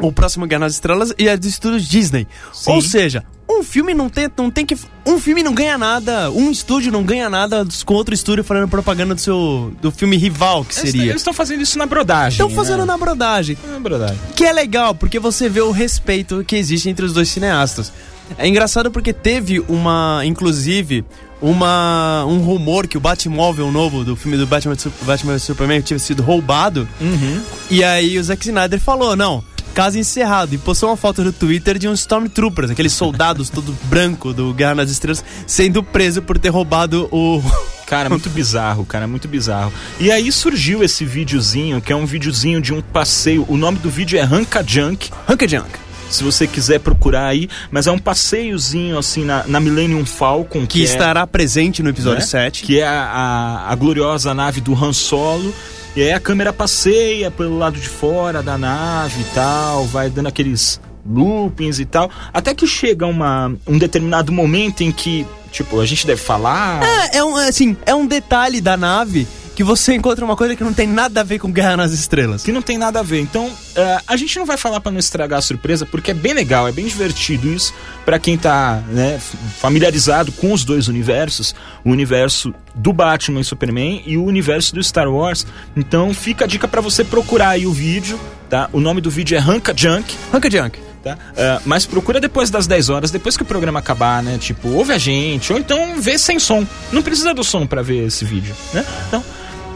O 0.02 0.12
próximo 0.12 0.46
Guerra 0.46 0.60
nas 0.60 0.74
Estrelas 0.74 1.14
e 1.18 1.28
é 1.28 1.36
do 1.36 1.46
estúdios 1.46 1.86
Disney. 1.86 2.26
Sim. 2.52 2.72
Ou 2.72 2.82
seja, 2.82 3.24
um 3.48 3.62
filme 3.62 3.94
não 3.94 4.08
tem, 4.08 4.28
não 4.36 4.50
tem 4.50 4.64
que. 4.64 4.76
Um 5.06 5.18
filme 5.18 5.42
não 5.42 5.54
ganha 5.54 5.76
nada, 5.76 6.30
um 6.30 6.50
estúdio 6.50 6.90
não 6.90 7.02
ganha 7.02 7.28
nada 7.28 7.66
com 7.84 7.94
outro 7.94 8.14
estúdio 8.14 8.44
fazendo 8.44 8.68
propaganda 8.68 9.14
do 9.14 9.20
seu. 9.20 9.72
do 9.80 9.90
filme 9.90 10.16
rival 10.16 10.64
que 10.64 10.78
Eles 10.78 10.90
seria. 10.90 11.14
estão 11.14 11.32
fazendo 11.32 11.62
isso 11.62 11.78
na 11.78 11.86
brodagem. 11.86 12.32
Estão 12.32 12.50
fazendo 12.50 12.80
né? 12.80 12.86
na 12.86 12.98
brodagem. 12.98 13.56
na 13.70 13.78
brodagem. 13.78 14.18
Que 14.34 14.44
é 14.44 14.52
legal, 14.52 14.94
porque 14.94 15.18
você 15.18 15.48
vê 15.48 15.60
o 15.60 15.70
respeito 15.70 16.44
que 16.44 16.56
existe 16.56 16.88
entre 16.88 17.04
os 17.04 17.12
dois 17.12 17.28
cineastas. 17.28 17.92
É 18.38 18.48
engraçado 18.48 18.90
porque 18.90 19.12
teve 19.12 19.60
uma, 19.68 20.22
inclusive, 20.24 21.04
uma 21.40 22.24
um 22.26 22.38
rumor 22.38 22.86
que 22.86 22.96
o 22.96 23.00
Batmóvel 23.00 23.70
novo 23.70 24.04
do 24.04 24.16
filme 24.16 24.38
do 24.38 24.46
Batman, 24.46 24.76
Batman 25.02 25.38
Superman 25.38 25.80
tinha 25.82 25.98
sido 25.98 26.22
roubado. 26.22 26.88
Uhum. 27.00 27.42
E 27.70 27.84
aí 27.84 28.18
o 28.18 28.24
Zack 28.24 28.46
Snyder 28.46 28.80
falou, 28.80 29.16
não, 29.16 29.44
caso 29.72 29.98
encerrado. 29.98 30.54
E 30.54 30.58
postou 30.58 30.88
uma 30.90 30.96
foto 30.96 31.22
no 31.24 31.32
Twitter 31.32 31.78
de 31.78 31.88
uns 31.88 32.00
Stormtroopers, 32.00 32.70
aqueles 32.70 32.92
soldados 32.92 33.48
todo 33.48 33.76
branco 33.84 34.32
do 34.32 34.52
Guerra 34.54 34.76
nas 34.76 34.90
Estrelas, 34.90 35.24
sendo 35.46 35.82
preso 35.82 36.22
por 36.22 36.38
ter 36.38 36.50
roubado 36.50 37.08
o... 37.10 37.42
Cara, 37.86 38.08
muito 38.08 38.30
bizarro, 38.30 38.86
cara, 38.86 39.06
muito 39.06 39.28
bizarro. 39.28 39.70
E 40.00 40.10
aí 40.10 40.32
surgiu 40.32 40.82
esse 40.82 41.04
videozinho, 41.04 41.78
que 41.78 41.92
é 41.92 41.96
um 41.96 42.06
videozinho 42.06 42.58
de 42.58 42.72
um 42.72 42.80
passeio. 42.80 43.44
O 43.50 43.56
nome 43.58 43.76
do 43.80 43.90
vídeo 43.90 44.18
é 44.18 44.22
Ranka 44.22 44.64
Junk. 44.66 45.10
Hunka 45.28 45.46
Junk. 45.46 45.68
Se 46.08 46.24
você 46.24 46.46
quiser 46.46 46.80
procurar 46.80 47.26
aí, 47.26 47.50
mas 47.70 47.86
é 47.86 47.90
um 47.90 47.98
passeiozinho 47.98 48.96
assim 48.96 49.24
na, 49.26 49.44
na 49.46 49.60
Millennium 49.60 50.06
Falcon 50.06 50.66
Que 50.66 50.80
é- 50.80 50.84
estará 50.84 51.26
presente 51.26 51.82
no 51.82 51.90
episódio 51.90 52.20
né? 52.20 52.26
7. 52.26 52.62
Que 52.62 52.80
é 52.80 52.86
a, 52.86 53.02
a, 53.02 53.72
a 53.72 53.74
gloriosa 53.74 54.32
nave 54.32 54.62
do 54.62 54.72
Han 54.74 54.94
Solo. 54.94 55.54
E 55.94 56.02
aí 56.02 56.12
a 56.12 56.20
câmera 56.20 56.52
passeia 56.52 57.30
pelo 57.30 57.58
lado 57.58 57.78
de 57.78 57.88
fora 57.88 58.42
da 58.42 58.56
nave 58.56 59.20
e 59.20 59.34
tal, 59.34 59.84
vai 59.84 60.08
dando 60.08 60.28
aqueles 60.28 60.80
loopings 61.06 61.78
e 61.78 61.84
tal. 61.84 62.10
Até 62.32 62.54
que 62.54 62.66
chega 62.66 63.06
uma, 63.06 63.54
um 63.66 63.76
determinado 63.76 64.32
momento 64.32 64.82
em 64.82 64.90
que, 64.90 65.26
tipo, 65.50 65.80
a 65.80 65.84
gente 65.86 66.06
deve 66.06 66.20
falar. 66.20 66.82
É, 66.82 67.18
é 67.18 67.24
um, 67.24 67.36
assim, 67.36 67.76
é 67.84 67.94
um 67.94 68.06
detalhe 68.06 68.60
da 68.60 68.76
nave 68.76 69.26
que 69.54 69.62
você 69.64 69.94
encontra 69.96 70.24
uma 70.24 70.36
coisa 70.36 70.56
que 70.56 70.64
não 70.64 70.72
tem 70.72 70.86
nada 70.86 71.20
a 71.20 71.24
ver 71.24 71.38
com 71.38 71.50
Guerra 71.50 71.76
nas 71.76 71.92
Estrelas. 71.92 72.42
que 72.42 72.52
não 72.52 72.62
tem 72.62 72.78
nada 72.78 73.00
a 73.00 73.02
ver. 73.02 73.20
Então, 73.20 73.50
é, 73.74 74.00
a 74.06 74.16
gente 74.16 74.38
não 74.38 74.46
vai 74.46 74.56
falar 74.56 74.80
pra 74.80 74.90
não 74.92 74.98
estragar 74.98 75.38
a 75.38 75.42
surpresa, 75.42 75.86
porque 75.86 76.10
é 76.10 76.14
bem 76.14 76.32
legal, 76.32 76.68
é 76.68 76.72
bem 76.72 76.86
divertido 76.86 77.48
isso 77.52 77.72
pra 78.04 78.18
quem 78.18 78.36
tá 78.36 78.82
né, 78.88 79.20
familiarizado 79.58 80.32
com 80.32 80.52
os 80.52 80.64
dois 80.64 80.88
universos, 80.88 81.54
o 81.84 81.90
universo 81.90 82.54
do 82.74 82.92
Batman 82.92 83.40
e 83.40 83.44
Superman 83.44 84.02
e 84.06 84.16
o 84.16 84.24
universo 84.24 84.74
do 84.74 84.82
Star 84.82 85.08
Wars. 85.08 85.46
Então, 85.76 86.12
fica 86.14 86.44
a 86.44 86.48
dica 86.48 86.66
pra 86.66 86.80
você 86.80 87.04
procurar 87.04 87.50
aí 87.50 87.66
o 87.66 87.72
vídeo, 87.72 88.18
tá? 88.48 88.68
O 88.72 88.80
nome 88.80 89.00
do 89.00 89.10
vídeo 89.10 89.36
é 89.36 89.38
Ranka 89.38 89.74
Junk. 89.76 90.14
Hunka 90.32 90.50
Junk. 90.50 90.92
Tá? 91.02 91.18
É, 91.36 91.60
mas 91.64 91.84
procura 91.84 92.20
depois 92.20 92.48
das 92.48 92.66
10 92.68 92.88
horas, 92.88 93.10
depois 93.10 93.36
que 93.36 93.42
o 93.42 93.46
programa 93.46 93.80
acabar, 93.80 94.22
né? 94.22 94.38
Tipo, 94.38 94.68
ouve 94.68 94.92
a 94.92 94.98
gente, 94.98 95.52
ou 95.52 95.58
então 95.58 96.00
vê 96.00 96.16
sem 96.16 96.38
som. 96.38 96.64
Não 96.92 97.02
precisa 97.02 97.34
do 97.34 97.42
som 97.42 97.66
pra 97.66 97.82
ver 97.82 98.06
esse 98.06 98.24
vídeo, 98.24 98.54
né? 98.72 98.84
Então, 99.08 99.24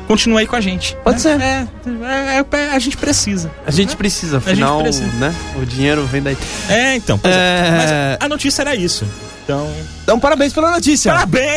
continua 0.07 0.41
aí 0.41 0.47
com 0.47 0.57
a 0.57 0.61
gente. 0.61 0.97
Pode 1.05 1.25
né? 1.25 1.67
ser. 1.83 1.91
É, 1.91 2.39
é, 2.39 2.45
é, 2.59 2.71
a 2.71 2.79
gente 2.79 2.97
precisa. 2.97 3.51
A 3.67 3.71
gente 3.71 3.97
precisa, 3.97 4.39
gente 4.39 4.51
afinal, 4.51 4.83
precisa. 4.83 5.07
né? 5.19 5.35
O 5.61 5.67
dinheiro 5.67 6.05
vem 6.07 6.23
daí. 6.23 6.37
É, 6.69 6.97
então. 6.97 7.21
é. 7.25 7.29
É. 7.29 7.71
Mas 7.77 7.91
a 8.21 8.29
notícia 8.29 8.63
era 8.63 8.75
isso. 8.75 9.07
Então. 9.45 9.71
Então, 10.03 10.19
parabéns 10.19 10.53
pela 10.53 10.71
notícia. 10.71 11.13
Parabéns! 11.13 11.57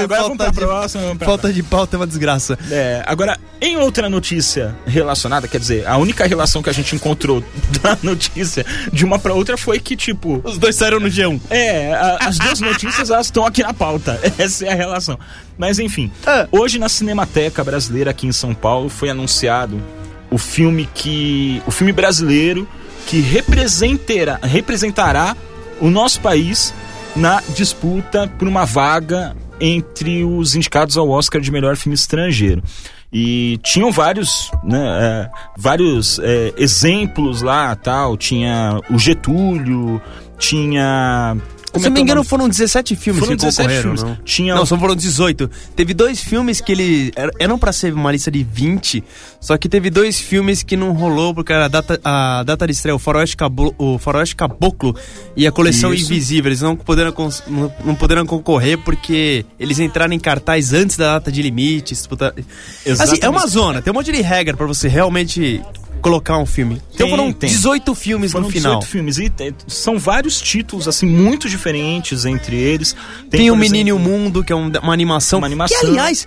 Ê! 0.00 0.04
Agora 0.04 0.22
vamos 0.22 0.36
pra 0.36 0.46
Falta 0.46 0.60
de- 0.60 0.66
próxima. 0.66 1.02
Vamos 1.04 1.18
pra 1.18 1.26
Falta 1.26 1.52
de 1.52 1.62
pauta 1.62 1.96
é 1.96 1.98
uma 1.98 2.06
desgraça. 2.06 2.58
É, 2.70 3.02
agora, 3.06 3.38
em 3.60 3.76
outra 3.76 4.08
notícia 4.08 4.74
relacionada, 4.86 5.46
quer 5.48 5.58
dizer, 5.58 5.86
a 5.86 5.96
única 5.96 6.26
relação 6.26 6.62
que 6.62 6.70
a 6.70 6.72
gente 6.72 6.94
encontrou 6.94 7.42
da 7.82 7.96
notícia 8.02 8.64
de 8.92 9.04
uma 9.04 9.18
pra 9.18 9.34
outra 9.34 9.56
foi 9.56 9.78
que, 9.80 9.96
tipo, 9.96 10.40
Os 10.44 10.58
dois 10.58 10.76
saíram 10.76 11.00
no 11.00 11.08
G1. 11.08 11.40
É, 11.50 11.92
a- 11.94 12.18
as 12.22 12.38
duas 12.38 12.60
notícias 12.60 13.10
elas 13.10 13.26
estão 13.26 13.44
aqui 13.46 13.62
na 13.62 13.74
pauta. 13.74 14.18
Essa 14.38 14.66
é 14.66 14.72
a 14.72 14.74
relação. 14.74 15.18
Mas 15.56 15.78
enfim, 15.78 16.10
Ah. 16.26 16.46
hoje 16.52 16.78
na 16.78 16.88
Cinemateca 16.88 17.64
Brasileira 17.64 18.10
aqui 18.10 18.26
em 18.26 18.32
São 18.32 18.54
Paulo 18.54 18.88
foi 18.88 19.10
anunciado 19.10 19.80
o 20.30 20.38
filme 20.38 20.88
que 20.94 21.62
o 21.66 21.70
filme 21.70 21.92
brasileiro 21.92 22.68
que 23.06 23.20
representará, 23.20 24.38
representará 24.42 25.36
o 25.80 25.88
nosso 25.90 26.20
país 26.20 26.74
na 27.16 27.42
disputa 27.54 28.28
por 28.38 28.46
uma 28.46 28.64
vaga 28.66 29.34
entre 29.60 30.24
os 30.24 30.54
indicados 30.54 30.96
ao 30.96 31.08
Oscar 31.08 31.40
de 31.40 31.50
melhor 31.50 31.76
filme 31.76 31.94
estrangeiro. 31.94 32.62
E 33.12 33.58
tinham 33.62 33.90
vários, 33.90 34.50
né, 34.62 34.98
é, 35.00 35.30
vários 35.56 36.18
é, 36.18 36.52
exemplos 36.58 37.40
lá, 37.40 37.74
tal. 37.74 38.16
Tinha 38.16 38.80
o 38.90 38.98
Getúlio, 38.98 40.00
tinha. 40.38 41.36
Como 41.70 41.82
Se 41.82 41.88
não 41.88 41.94
me 41.94 42.00
engano, 42.02 42.22
foram 42.24 42.48
17 42.48 42.96
filmes 42.96 43.20
Foram 43.24 43.36
que 43.36 43.44
17 43.44 43.56
concorreram, 43.68 43.96
filmes. 43.96 44.02
não? 44.18 44.24
Tinha 44.24 44.54
Não, 44.54 44.66
só 44.66 44.78
foram 44.78 44.94
18. 44.96 45.50
Teve 45.76 45.94
dois 45.94 46.20
filmes 46.20 46.60
que 46.60 46.72
ele... 46.72 47.12
er- 47.16 47.30
Eram 47.38 47.58
pra 47.58 47.72
ser 47.72 47.92
uma 47.92 48.10
lista 48.12 48.30
de 48.30 48.42
20, 48.42 49.02
só 49.40 49.56
que 49.58 49.68
teve 49.68 49.90
dois 49.90 50.18
filmes 50.18 50.62
que 50.62 50.76
não 50.76 50.92
rolou, 50.92 51.34
porque 51.34 51.52
era 51.52 51.66
a 51.66 51.68
data, 51.68 52.00
a 52.04 52.42
data 52.42 52.66
de 52.66 52.72
estreia, 52.72 52.94
o 52.94 52.98
Faroeste, 52.98 53.36
Cablo, 53.36 53.74
o 53.78 53.98
Faroeste 53.98 54.34
Caboclo 54.36 54.94
e 55.36 55.46
a 55.46 55.52
Coleção 55.52 55.92
Isso. 55.92 56.10
Invisível. 56.12 56.48
Eles 56.50 56.60
não 56.62 56.74
puderam, 56.76 57.14
não, 57.84 57.94
puderam 57.94 58.24
concorrer 58.26 58.78
porque 58.78 59.44
eles 59.58 59.78
entraram 59.78 60.12
em 60.12 60.18
cartaz 60.18 60.72
antes 60.72 60.96
da 60.96 61.14
data 61.14 61.30
de 61.32 61.42
limite. 61.42 61.94
disputa- 61.94 62.34
Assim, 62.98 63.18
é 63.20 63.28
uma 63.28 63.46
zona, 63.46 63.80
tem 63.82 63.90
um 63.92 63.94
monte 63.94 64.10
de 64.12 64.20
regra 64.22 64.56
pra 64.56 64.66
você 64.66 64.88
realmente 64.88 65.60
colocar 65.98 66.38
um 66.38 66.46
filme. 66.46 66.80
Então 66.94 67.06
Tem, 67.06 67.10
foram 67.16 67.32
tem. 67.32 67.48
18 67.50 67.94
filmes 67.94 68.32
Foram 68.32 68.46
no 68.46 68.50
final. 68.50 68.74
18 68.78 68.90
filmes 68.90 69.18
e 69.18 69.28
tem- 69.28 69.54
são 69.66 69.98
vários 69.98 70.40
títulos 70.40 70.88
assim 70.88 71.06
muito 71.06 71.48
diferentes 71.48 72.24
entre 72.24 72.56
eles. 72.56 72.94
Tem, 73.30 73.50
o 73.50 73.54
por 73.54 73.60
Menino 73.60 73.90
e 73.90 73.92
o 73.92 73.98
Mundo, 73.98 74.42
que 74.44 74.52
é 74.52 74.56
um- 74.56 74.70
uma 74.82 74.92
animação. 74.92 75.38
Uma 75.40 75.46
animação. 75.46 75.78
Que, 75.80 75.86
aliás, 75.86 76.26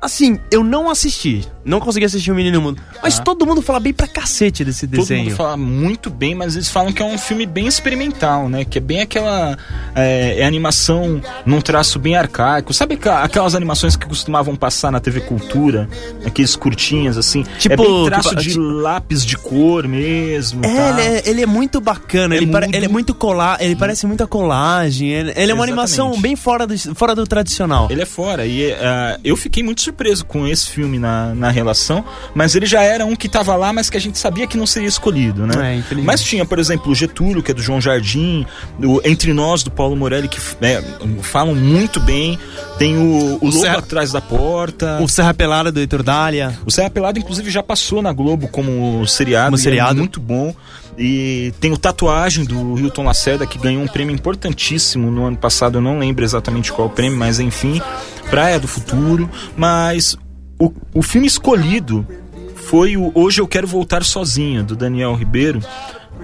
assim, 0.00 0.38
eu 0.50 0.62
não 0.64 0.88
assisti. 0.90 1.44
Não 1.64 1.80
consegui 1.80 2.04
assistir 2.06 2.30
o 2.30 2.34
Menino 2.34 2.60
Mundo. 2.60 2.80
Mas 3.02 3.18
Ah. 3.18 3.22
todo 3.22 3.44
mundo 3.44 3.60
fala 3.60 3.80
bem 3.80 3.92
pra 3.92 4.06
cacete 4.06 4.64
desse 4.64 4.86
Todo 4.86 5.00
desenho. 5.00 5.24
mundo 5.24 5.34
fala 5.36 5.56
muito 5.56 6.08
bem, 6.10 6.32
mas 6.32 6.54
eles 6.54 6.68
falam 6.70 6.92
que 6.92 7.02
é 7.02 7.04
um 7.04 7.18
filme 7.18 7.44
bem 7.44 7.66
experimental, 7.66 8.48
né? 8.48 8.64
Que 8.64 8.78
é 8.78 8.80
bem 8.80 9.00
aquela 9.00 9.58
é, 9.92 10.40
é 10.40 10.44
animação 10.46 11.20
num 11.44 11.60
traço 11.60 11.98
bem 11.98 12.14
arcaico. 12.14 12.72
Sabe 12.72 12.96
aquelas 13.24 13.56
animações 13.56 13.96
que 13.96 14.06
costumavam 14.06 14.54
passar 14.54 14.92
na 14.92 15.00
TV 15.00 15.20
Cultura? 15.22 15.88
Aqueles 16.24 16.54
curtinhas, 16.54 17.16
assim. 17.18 17.44
Tipo, 17.58 17.74
é 17.74 17.76
bem 17.76 18.04
traço 18.06 18.28
tipo, 18.28 18.42
de 18.42 18.48
tipo- 18.50 18.60
lápis 18.62 19.26
de 19.26 19.36
cor 19.36 19.88
mesmo. 19.88 20.64
É, 20.64 20.68
tá? 20.74 20.90
ele 20.90 21.00
é, 21.00 21.22
ele 21.30 21.42
é 21.42 21.46
muito 21.46 21.80
bacana, 21.80 22.34
É 22.34 22.38
ele, 22.38 22.46
mudo. 22.46 22.64
ele 22.72 22.84
é 22.84 22.88
muito 22.88 23.12
colar, 23.12 23.60
ele 23.60 23.74
parece 23.74 24.06
muita 24.06 24.24
colagem, 24.24 25.08
ele, 25.08 25.30
ele 25.30 25.50
é 25.50 25.54
uma 25.54 25.64
Exatamente. 25.64 25.70
animação 25.70 26.20
bem 26.20 26.36
fora 26.36 26.64
do, 26.64 26.78
fora 26.94 27.12
do 27.12 27.26
tradicional. 27.26 27.88
Ele 27.90 28.02
é 28.02 28.06
fora. 28.06 28.46
E 28.46 28.72
ah, 28.72 29.18
eu 29.24 29.36
fiquei 29.36 29.64
muito 29.64 29.80
surpreso 29.80 29.95
com 30.26 30.46
esse 30.46 30.68
filme 30.70 30.98
na, 30.98 31.34
na 31.34 31.50
relação, 31.50 32.04
mas 32.34 32.54
ele 32.54 32.66
já 32.66 32.82
era 32.82 33.04
um 33.06 33.16
que 33.16 33.28
tava 33.28 33.54
lá, 33.56 33.72
mas 33.72 33.88
que 33.90 33.96
a 33.96 34.00
gente 34.00 34.18
sabia 34.18 34.46
que 34.46 34.56
não 34.56 34.66
seria 34.66 34.88
escolhido, 34.88 35.46
né? 35.46 35.82
É, 35.90 35.94
mas 36.02 36.22
tinha, 36.22 36.44
por 36.44 36.58
exemplo, 36.58 36.92
o 36.92 36.94
Getúlio, 36.94 37.42
que 37.42 37.50
é 37.50 37.54
do 37.54 37.62
João 37.62 37.80
Jardim, 37.80 38.44
o 38.82 39.00
Entre 39.04 39.32
Nós, 39.32 39.62
do 39.62 39.70
Paulo 39.70 39.96
Morelli, 39.96 40.28
que 40.28 40.38
é, 40.60 40.82
falam 41.22 41.54
muito 41.54 41.98
bem. 42.00 42.38
Tem 42.78 42.96
o, 42.96 43.38
o 43.40 43.46
Lobo 43.46 43.52
Serra- 43.52 43.78
Atrás 43.78 44.12
da 44.12 44.20
Porta. 44.20 44.98
O 45.00 45.08
Serra 45.08 45.32
Pelada 45.32 45.72
do 45.72 45.80
Heitor 45.80 46.02
Dália. 46.02 46.58
O 46.66 46.70
Serra 46.70 46.90
Pelado, 46.90 47.18
inclusive, 47.18 47.50
já 47.50 47.62
passou 47.62 48.02
na 48.02 48.12
Globo 48.12 48.48
como 48.48 49.06
seriado. 49.06 49.46
Como 49.52 49.56
é 49.56 49.62
seriado. 49.62 49.98
muito 49.98 50.20
bom. 50.20 50.54
E 50.98 51.52
tem 51.60 51.72
o 51.72 51.76
Tatuagem 51.76 52.44
do 52.44 52.78
Hilton 52.78 53.04
Lacerda, 53.04 53.46
que 53.46 53.58
ganhou 53.58 53.82
um 53.82 53.86
prêmio 53.86 54.14
importantíssimo 54.14 55.10
no 55.10 55.26
ano 55.26 55.36
passado. 55.36 55.76
Eu 55.78 55.82
não 55.82 55.98
lembro 55.98 56.24
exatamente 56.24 56.72
qual 56.72 56.88
o 56.88 56.90
prêmio, 56.90 57.18
mas 57.18 57.38
enfim. 57.38 57.80
Praia 58.30 58.58
do 58.58 58.68
Futuro. 58.68 59.28
Mas 59.56 60.16
o, 60.58 60.72
o 60.94 61.02
filme 61.02 61.26
escolhido 61.26 62.06
foi 62.54 62.96
o 62.96 63.12
Hoje 63.14 63.40
Eu 63.40 63.48
Quero 63.48 63.66
Voltar 63.66 64.02
Sozinho, 64.04 64.64
do 64.64 64.74
Daniel 64.76 65.14
Ribeiro. 65.14 65.60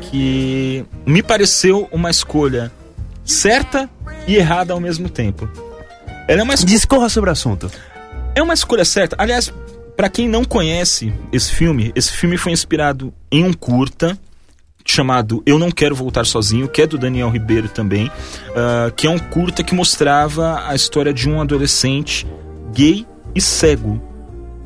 Que 0.01 0.85
me 1.07 1.23
pareceu 1.23 1.89
uma 1.93 2.11
escolha 2.11 2.73
certa 3.25 3.89
e 4.27 4.35
errada 4.37 4.73
ao 4.73 4.81
mesmo 4.81 5.09
tempo. 5.09 5.49
Ela 6.27 6.41
é 6.41 6.45
uma 6.45 6.55
escolha 6.55 6.73
Discorra 6.73 7.09
sobre 7.09 7.31
o 7.31 7.33
assunto. 7.33 7.71
é 8.35 8.43
uma 8.43 8.55
escolha 8.55 8.85
certa. 8.85 9.17
Aliás, 9.19 9.53
pra 9.97 10.09
quem 10.09 10.29
não 10.29 10.45
conhece 10.45 11.13
esse 11.33 11.53
filme, 11.53 11.93
esse 11.95 12.13
filme 12.13 12.37
foi 12.37 12.53
inspirado 12.53 13.13
em 13.31 13.45
um 13.45 13.53
curta 13.53 14.19
chamado 14.85 15.43
Eu 15.47 15.59
Não 15.59 15.71
Quero 15.71 15.95
Voltar 15.95 16.25
Sozinho, 16.27 16.69
que 16.69 16.83
é 16.83 16.87
do 16.87 16.99
Daniel 16.99 17.31
Ribeiro 17.31 17.69
também, 17.69 18.11
ah, 18.57 18.91
que 18.97 19.07
é 19.07 19.11
um 19.11 19.19
curta 19.19 19.63
que 19.63 19.75
mostrava 19.75 20.63
a 20.67 20.75
história 20.75 21.13
de 21.13 21.29
um 21.29 21.41
adolescente 21.41 22.27
gay 22.75 23.07
e 23.35 23.41
cego 23.41 24.01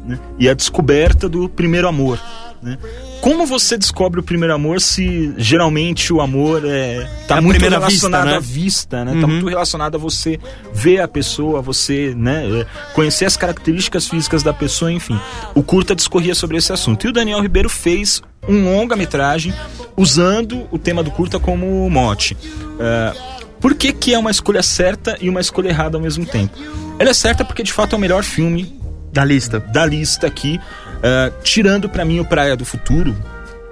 né? 0.04 0.18
e 0.38 0.48
a 0.48 0.54
descoberta 0.54 1.28
do 1.28 1.48
primeiro 1.48 1.88
amor. 1.88 2.18
né? 2.62 2.78
Como 3.20 3.44
você 3.46 3.76
descobre 3.76 4.20
o 4.20 4.22
primeiro 4.22 4.54
amor 4.54 4.80
se 4.80 5.34
geralmente 5.36 6.12
o 6.12 6.20
amor 6.20 6.62
é 6.64 7.08
tá 7.26 7.38
É 7.38 7.40
muito 7.40 7.60
relacionado 7.60 7.90
vista, 7.90 8.24
né? 8.24 8.36
à 8.36 8.38
vista, 8.38 9.04
né? 9.04 9.12
Tá 9.12 9.18
Uhum. 9.26 9.32
muito 9.32 9.48
relacionado 9.48 9.94
a 9.96 9.98
você 9.98 10.38
ver 10.72 11.00
a 11.00 11.08
pessoa, 11.08 11.60
você, 11.60 12.14
né, 12.16 12.46
é, 12.60 12.66
conhecer 12.94 13.24
as 13.24 13.36
características 13.36 14.06
físicas 14.08 14.42
da 14.44 14.52
pessoa, 14.52 14.92
enfim. 14.92 15.18
O 15.54 15.62
curta 15.62 15.94
discorria 15.94 16.34
sobre 16.36 16.56
esse 16.56 16.72
assunto. 16.72 17.04
E 17.06 17.10
o 17.10 17.12
Daniel 17.12 17.40
Ribeiro 17.40 17.68
fez 17.68 18.22
um 18.48 18.64
longa-metragem 18.64 19.52
usando 19.96 20.66
o 20.70 20.78
tema 20.78 21.02
do 21.02 21.10
curta 21.10 21.38
como 21.38 21.88
mote. 21.90 22.36
É, 22.78 23.12
por 23.60 23.74
que, 23.74 23.92
que 23.92 24.14
é 24.14 24.18
uma 24.18 24.30
escolha 24.30 24.62
certa 24.62 25.16
e 25.20 25.28
uma 25.28 25.40
escolha 25.40 25.68
errada 25.68 25.96
ao 25.96 26.02
mesmo 26.02 26.26
tempo? 26.26 26.56
Ela 26.98 27.10
é 27.10 27.14
certa 27.14 27.44
porque 27.44 27.62
de 27.62 27.72
fato 27.72 27.94
é 27.94 27.96
o 27.96 28.00
melhor 28.00 28.22
filme 28.22 28.78
Da 29.12 29.24
lista. 29.24 29.60
da 29.60 29.84
lista 29.86 30.26
aqui, 30.26 30.60
ah, 31.02 31.30
tirando 31.42 31.88
pra 31.88 32.04
mim 32.04 32.20
o 32.20 32.24
Praia 32.24 32.56
do 32.56 32.64
Futuro, 32.64 33.16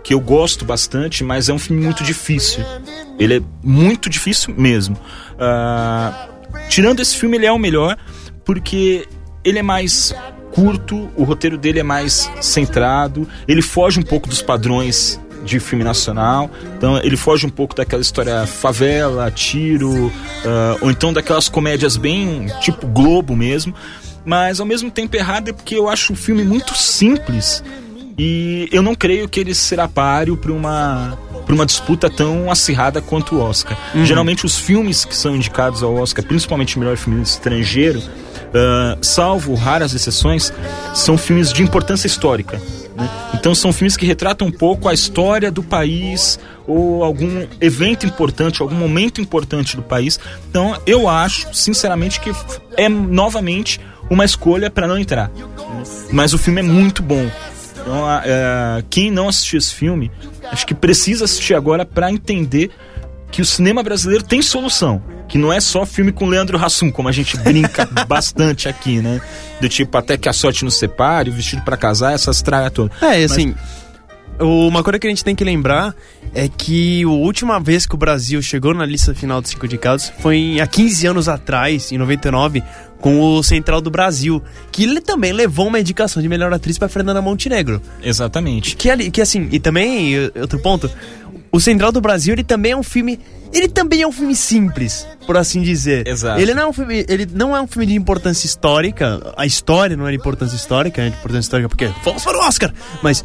que 0.03 0.13
eu 0.13 0.21
gosto 0.21 0.65
bastante, 0.65 1.23
mas 1.25 1.49
é 1.49 1.53
um 1.53 1.59
filme 1.59 1.83
muito 1.83 2.03
difícil. 2.05 2.65
Ele 3.19 3.39
é 3.39 3.43
muito 3.63 4.09
difícil 4.11 4.55
mesmo. 4.57 4.97
Ah, 5.39 6.29
tirando 6.69 7.01
esse 7.01 7.17
filme, 7.17 7.37
ele 7.37 7.47
é 7.47 7.53
o 7.53 7.59
melhor 7.59 7.97
porque 8.45 9.07
ele 9.43 9.59
é 9.59 9.63
mais 9.63 10.15
curto, 10.55 11.11
o 11.17 11.25
roteiro 11.25 11.59
dele 11.59 11.81
é 11.81 11.83
mais 11.83 12.31
centrado, 12.41 13.29
ele 13.49 13.61
foge 13.61 13.99
um 13.99 14.03
pouco 14.03 14.29
dos 14.29 14.41
padrões 14.41 15.21
de 15.45 15.61
filme 15.61 15.85
nacional, 15.85 16.51
então 16.77 16.97
ele 16.99 17.17
foge 17.17 17.47
um 17.47 17.51
pouco 17.51 17.75
daquela 17.75 18.01
história 18.01 18.47
favela, 18.47 19.31
tiro, 19.31 20.11
ah, 20.45 20.77
ou 20.81 20.91
então 20.91 21.13
daquelas 21.13 21.49
comédias 21.49 21.97
bem 21.97 22.47
tipo 22.61 22.87
Globo 22.87 23.37
mesmo, 23.37 23.75
mas 24.25 24.61
ao 24.61 24.67
mesmo 24.67 24.91
tempo 24.91 25.17
errado 25.17 25.49
é 25.49 25.53
porque 25.53 25.75
eu 25.75 25.89
acho 25.89 26.15
o 26.15 26.17
filme 26.17 26.45
muito 26.45 26.75
simples 26.75 27.63
e 28.17 28.69
eu 28.73 28.81
não 28.81 28.95
creio 28.95 29.29
que 29.29 29.41
ele 29.41 29.55
será 29.55 29.89
páreo 29.89 30.37
para 30.37 30.53
uma 30.53 31.19
para 31.45 31.55
uma 31.55 31.67
disputa 31.67 32.09
tão 32.09 32.51
acirrada 32.51 33.03
quanto 33.03 33.35
o 33.35 33.41
Oscar. 33.41 33.77
Geralmente 34.03 34.47
os 34.47 34.59
filmes 34.59 35.05
que 35.05 35.15
são 35.15 35.37
indicados 35.37 35.83
ao 35.83 35.95
Oscar, 35.95 36.25
principalmente 36.25 36.77
o 36.77 36.81
melhor 36.81 36.97
filme 36.97 37.21
estrangeiro, 37.21 38.03
ah, 38.55 38.97
salvo 39.03 39.55
raras 39.55 39.95
exceções, 39.95 40.53
são 40.95 41.19
filmes 41.19 41.53
de 41.53 41.63
importância 41.63 42.07
histórica. 42.07 42.61
né? 42.97 43.11
Então 43.35 43.55
são 43.55 43.73
filmes 43.73 43.97
que 43.97 44.07
retratam 44.07 44.49
um 44.49 44.53
pouco 44.53 44.89
a 44.89 44.95
história 44.95 45.51
do 45.51 45.63
país 45.63 46.39
ou 46.67 47.05
algum 47.05 47.47
evento 47.61 48.07
importante, 48.07 48.63
algum 48.63 48.77
momento 48.77 49.21
importante 49.21 49.77
do 49.77 49.83
país. 49.83 50.19
Então 50.49 50.81
eu 50.87 51.09
acho, 51.09 51.53
sinceramente, 51.53 52.21
que 52.21 52.33
é 52.77 52.89
novamente 52.89 53.81
uma 54.09 54.25
escolha 54.25 54.71
para 54.71 54.87
não 54.87 54.97
entrar. 54.97 55.31
né? 55.31 55.83
Mas 56.13 56.33
o 56.33 56.39
filme 56.39 56.61
é 56.61 56.65
muito 56.65 57.03
bom. 57.03 57.29
Então, 57.81 58.11
é, 58.25 58.83
quem 58.89 59.11
não 59.11 59.29
assistiu 59.29 59.59
esse 59.59 59.75
filme, 59.75 60.11
acho 60.51 60.67
que 60.67 60.75
precisa 60.75 61.27
assistir 61.27 61.55
agora 61.55 61.85
para 61.85 62.11
entender 62.11 62.71
que 63.31 63.43
o 63.43 63.45
cinema 63.45 63.83
brasileiro 63.83 64.25
tem 64.25 64.41
solução. 64.41 65.03
Que 65.29 65.39
não 65.39 65.53
é 65.53 65.61
só 65.61 65.87
filme 65.87 66.13
com 66.13 66.27
Leandro 66.27 66.63
Hassum, 66.63 66.91
como 66.91 67.09
a 67.09 67.13
gente 67.13 67.37
brinca 67.39 67.87
bastante 68.07 68.69
aqui, 68.69 69.01
né? 69.01 69.21
Do 69.61 69.69
tipo, 69.69 69.97
até 69.97 70.17
que 70.17 70.29
a 70.29 70.33
sorte 70.33 70.65
nos 70.65 70.79
separe, 70.79 71.31
o 71.31 71.33
vestido 71.33 71.63
para 71.63 71.77
casar, 71.77 72.13
essas 72.13 72.43
traias 72.43 72.73
todas. 72.73 73.03
É, 73.03 73.21
e 73.21 73.25
assim. 73.25 73.55
Uma 74.41 74.83
coisa 74.83 74.99
que 74.99 75.07
a 75.07 75.11
gente 75.11 75.25
tem 75.25 75.35
que 75.35 75.45
lembrar 75.45 75.95
é 76.35 76.49
que 76.49 77.05
a 77.05 77.09
última 77.09 77.61
vez 77.61 77.87
que 77.87 77.95
o 77.95 77.99
Brasil 77.99 78.43
chegou 78.43 78.75
na 78.75 78.85
lista 78.85 79.15
final 79.15 79.41
dos 79.41 79.51
cinco 79.51 79.67
indicados 79.67 80.13
foi 80.19 80.59
há 80.61 80.67
15 80.67 81.07
anos 81.07 81.29
atrás, 81.29 81.93
em 81.93 81.99
99, 81.99 82.63
com 83.01 83.21
o 83.21 83.43
Central 83.43 83.81
do 83.81 83.91
Brasil, 83.91 84.43
que 84.73 84.85
ele 84.85 85.01
também 85.01 85.33
levou 85.33 85.69
uma 85.69 85.79
indicação 85.79 86.21
de 86.23 86.29
melhor 86.29 86.53
atriz 86.53 86.79
pra 86.79 86.89
Fernanda 86.89 87.21
Montenegro. 87.23 87.81
Exatamente. 88.03 88.77
Que, 88.77 88.91
ali, 88.91 89.11
que 89.11 89.21
assim, 89.21 89.49
e 89.53 89.61
também, 89.61 90.15
outro 90.35 90.59
ponto, 90.59 90.91
o 91.53 91.61
Central 91.61 91.93
do 91.93 92.01
Brasil, 92.01 92.35
ele 92.35 92.43
também 92.43 92.73
é 92.73 92.77
um 92.77 92.83
filme. 92.83 93.21
Ele 93.53 93.69
também 93.69 94.03
é 94.03 94.07
um 94.07 94.11
filme 94.11 94.35
simples, 94.35 95.07
por 95.25 95.37
assim 95.37 95.63
dizer. 95.63 96.09
Exato. 96.09 96.41
Ele 96.41 96.53
não 96.53 96.63
é 96.63 96.67
um 96.67 96.73
filme, 96.73 97.07
ele 97.09 97.29
não 97.33 97.57
é 97.57 97.61
um 97.61 97.67
filme 97.69 97.87
de 97.87 97.95
importância 97.95 98.45
histórica. 98.45 99.33
A 99.37 99.47
história 99.47 99.97
não 99.97 100.09
é 100.09 100.11
de 100.11 100.17
importância 100.17 100.57
histórica, 100.57 101.01
é 101.01 101.11
de 101.11 101.17
importância 101.17 101.47
histórica 101.47 101.69
porque 101.69 101.87
fomos 102.03 102.25
para 102.25 102.37
o 102.37 102.41
Oscar. 102.41 102.75
Mas 103.01 103.25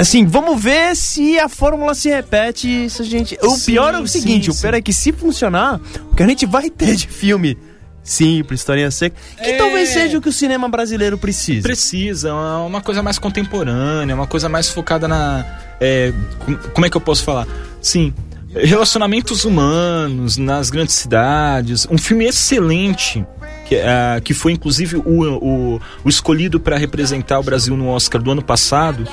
assim, 0.00 0.24
vamos 0.26 0.60
ver 0.62 0.94
se 0.96 1.38
a 1.38 1.48
fórmula 1.48 1.94
se 1.94 2.08
repete, 2.08 2.88
se 2.90 3.02
a 3.02 3.04
gente. 3.04 3.38
O 3.42 3.50
Sim, 3.50 3.72
pior 3.72 3.94
é 3.94 3.98
o 4.00 4.06
sim, 4.06 4.20
seguinte, 4.20 4.50
o 4.50 4.52
sim. 4.52 4.60
pior 4.62 4.74
é 4.74 4.80
que 4.82 4.92
se 4.92 5.12
funcionar, 5.12 5.80
o 6.10 6.14
que 6.16 6.22
a 6.22 6.26
gente 6.26 6.46
vai 6.46 6.68
ter 6.70 6.94
de 6.96 7.06
filme 7.08 7.56
simples, 8.02 8.60
historinha 8.60 8.90
seca, 8.90 9.14
que 9.36 9.50
É. 9.50 9.56
talvez 9.58 9.90
seja 9.90 10.18
o 10.18 10.20
que 10.20 10.28
o 10.28 10.32
cinema 10.32 10.68
brasileiro 10.68 11.16
precisa. 11.18 11.62
Precisa, 11.62 12.32
uma 12.32 12.64
uma 12.64 12.80
coisa 12.80 13.02
mais 13.02 13.18
contemporânea, 13.18 14.14
uma 14.14 14.26
coisa 14.26 14.48
mais 14.48 14.68
focada 14.68 15.06
na. 15.06 15.44
é, 15.80 16.12
com- 16.40 16.56
como 16.72 16.86
é 16.86 16.90
que 16.90 16.96
eu 16.96 17.00
posso 17.00 17.22
falar? 17.22 17.46
Sim, 17.80 18.12
relacionamentos 18.54 19.44
humanos 19.44 20.36
nas 20.36 20.70
grandes 20.70 20.94
cidades. 20.94 21.86
Um 21.90 21.98
filme 21.98 22.24
excelente. 22.26 23.24
Que, 23.66 23.76
ah, 23.76 24.20
que 24.24 24.34
foi 24.34 24.50
inclusive 24.52 24.96
o, 24.96 25.02
o, 25.06 25.80
o 26.04 26.08
escolhido 26.08 26.58
para 26.58 26.76
representar 26.76 27.38
o 27.38 27.42
Brasil 27.44 27.76
no 27.76 27.86
Oscar 27.88 28.20
do 28.20 28.32
ano 28.32 28.42
passado, 28.42 29.06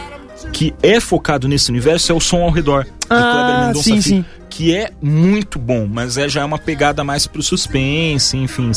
que 0.54 0.74
é 0.82 1.00
focado 1.00 1.48
nesse 1.48 1.70
universo, 1.70 2.12
é 2.12 2.16
o 2.16 2.20
Som 2.20 2.44
ao 2.44 2.50
Redor, 2.52 2.84
do 2.86 2.90
Ah, 3.10 3.32
Kleber 3.32 3.68
Mendonça 3.68 4.02
sim, 4.02 4.26
que 4.50 4.74
é 4.76 4.90
muito 5.02 5.60
bom, 5.60 5.88
mas 5.92 6.18
é 6.18 6.28
já 6.28 6.42
é 6.42 6.46
uma 6.46 6.58
pegada 6.58 7.04
mais 7.04 7.28
pro 7.28 7.44
suspense, 7.44 8.36
enfim. 8.38 8.72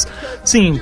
Sim, 0.45 0.81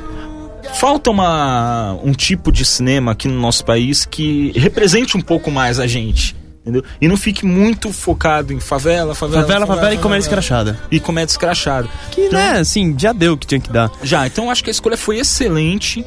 falta 0.75 1.11
uma, 1.11 1.97
um 2.03 2.13
tipo 2.13 2.51
de 2.51 2.65
cinema 2.65 3.13
aqui 3.13 3.29
no 3.29 3.41
nosso 3.41 3.65
país 3.65 4.05
que 4.05 4.53
represente 4.57 5.17
um 5.17 5.21
pouco 5.21 5.51
mais 5.51 5.79
a 5.79 5.87
gente. 5.87 6.37
Entendeu? 6.61 6.85
E 7.01 7.09
não 7.09 7.17
fique 7.17 7.47
muito 7.47 7.91
focado 7.95 8.53
em 8.53 8.61
favela, 8.61 9.15
favela, 9.15 9.41
Favela, 9.43 9.67
favela 9.67 9.95
e 9.95 9.99
comédia 9.99 10.25
escrachada. 10.25 10.79
E 10.91 11.01
comédia 11.01 11.33
escrachada. 11.33 11.89
Que, 12.11 12.29
né, 12.29 12.59
assim, 12.59 12.95
já 12.99 13.11
deu 13.13 13.33
o 13.33 13.37
que 13.39 13.47
tinha 13.47 13.61
que 13.61 13.73
dar. 13.73 13.91
Já, 14.03 14.27
então 14.27 14.51
acho 14.51 14.63
que 14.63 14.69
a 14.69 14.73
escolha 14.73 14.97
foi 14.97 15.19
excelente. 15.19 16.05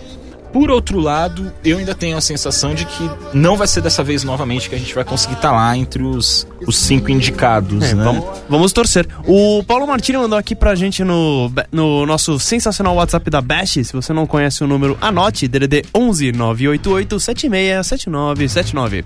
Por 0.51 0.69
outro 0.69 0.99
lado, 0.99 1.51
eu 1.63 1.77
ainda 1.77 1.95
tenho 1.95 2.17
a 2.17 2.21
sensação 2.21 2.75
de 2.75 2.85
que 2.85 3.09
não 3.33 3.55
vai 3.57 3.67
ser 3.67 3.81
dessa 3.81 4.03
vez 4.03 4.23
novamente 4.23 4.69
que 4.69 4.75
a 4.75 4.77
gente 4.77 4.93
vai 4.93 5.03
conseguir 5.03 5.35
estar 5.35 5.51
lá 5.51 5.75
entre 5.77 6.03
os, 6.03 6.45
os 6.67 6.77
cinco 6.77 7.09
indicados, 7.09 7.83
É, 7.83 7.93
né? 7.95 8.03
vamos, 8.03 8.25
vamos 8.49 8.73
torcer. 8.73 9.07
O 9.25 9.63
Paulo 9.63 9.87
Martini 9.87 10.17
mandou 10.17 10.37
aqui 10.37 10.55
pra 10.55 10.75
gente 10.75 11.03
no, 11.03 11.51
no 11.71 12.05
nosso 12.05 12.37
sensacional 12.39 12.95
WhatsApp 12.95 13.29
da 13.29 13.41
Bash. 13.41 13.71
Se 13.83 13.93
você 13.93 14.11
não 14.13 14.27
conhece 14.27 14.63
o 14.63 14.67
número, 14.67 14.97
anote: 15.01 15.47
DDD 15.47 15.85
11 15.95 16.31
988 16.33 17.19
767979. 17.19 19.05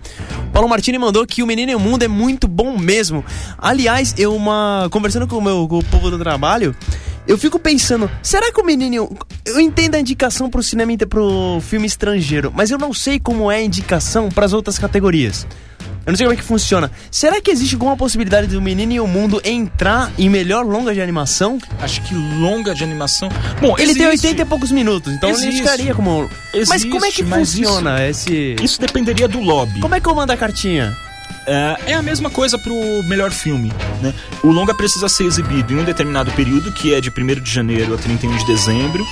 Paulo 0.52 0.68
Martini 0.70 0.98
mandou 0.98 1.26
que 1.26 1.44
o 1.44 1.48
Menino 1.48 1.72
e 1.72 1.76
o 1.76 1.80
Mundo 1.80 2.04
é 2.04 2.08
muito 2.08 2.48
bom 2.48 2.78
mesmo. 2.78 3.24
Aliás, 3.58 4.16
eu 4.18 4.36
uma 4.36 4.88
conversando 4.92 5.28
com 5.28 5.38
o 5.38 5.42
meu 5.42 5.68
com 5.68 5.80
o 5.80 5.84
povo 5.86 6.10
do 6.10 6.18
trabalho, 6.18 6.76
eu 7.28 7.38
fico 7.38 7.58
pensando, 7.60 8.10
será 8.22 8.52
que 8.52 8.60
o 8.60 8.66
Menino 8.66 9.10
eu 9.46 9.60
entendo 9.60 9.96
a 9.96 10.00
indicação 10.00 10.50
pro 10.50 10.62
cinema 10.62 10.92
pro 11.10 11.60
filme 11.62 11.88
estrangeiro, 11.88 12.52
mas 12.56 12.72
eu 12.72 12.78
não 12.78 12.94
sei 12.94 13.20
como 13.20 13.52
é 13.52 13.58
a 13.58 13.64
indicação 13.64 14.30
pras 14.30 14.54
outras 14.54 14.78
categorias. 14.78 15.48
Eu 16.06 16.12
não 16.12 16.18
sei 16.18 16.28
como 16.28 16.34
é 16.36 16.38
que 16.38 16.44
funciona. 16.44 16.92
Será 17.10 17.42
que 17.42 17.50
existe 17.50 17.74
alguma 17.74 17.98
possibilidade 17.98 18.46
do 18.48 18.62
Menino 18.62 18.92
e 18.94 19.00
o 19.00 19.08
Mundo 19.08 19.42
entrar 19.44 20.12
em 20.20 20.30
melhor 20.30 20.64
longa 20.64 20.94
de 20.94 21.02
animação? 21.02 21.58
Acho 21.82 22.00
que 22.04 22.14
longa 22.14 22.76
de 22.76 22.84
animação. 22.84 23.28
Bom, 23.60 23.76
Ele 23.80 23.96
tem 23.96 24.06
existe. 24.06 24.28
80 24.28 24.42
e 24.44 24.46
poucos 24.46 24.72
minutos, 24.72 25.12
então 25.12 25.30
ele 25.30 25.40
Existe. 25.40 25.56
indicaria 25.62 25.96
como. 25.96 26.30
mas 26.54 26.70
Existe, 26.70 26.90
como 26.90 27.06
é 27.06 27.12
que 27.12 27.24
mas 27.24 27.50
funciona 27.56 28.08
esse. 28.08 28.56
Isso 28.62 28.80
dependeria 28.80 29.28
do 29.28 29.40
lobby. 29.40 29.80
Como 29.80 29.96
é 29.96 30.00
que 30.00 30.08
eu 30.08 30.14
mando 30.14 30.32
a 30.32 30.38
cartinha? 30.38 30.96
É, 31.48 31.92
é 31.92 31.94
a 31.94 32.02
mesma 32.02 32.30
coisa 32.30 32.58
pro 32.58 33.04
melhor 33.04 33.32
filme, 33.32 33.72
né? 34.02 34.14
O 34.44 34.52
longa 34.52 34.74
precisa 34.74 35.08
ser 35.08 35.26
exibido 35.26 35.74
em 35.74 35.78
um 35.78 35.84
determinado 35.84 36.32
período, 36.32 36.72
que 36.72 36.94
é 36.94 37.02
de 37.02 37.10
1 37.10 37.42
de 37.42 37.52
janeiro 37.52 37.94
a 37.94 37.98
31 37.98 38.36
de 38.38 38.46
dezembro, 38.46 39.04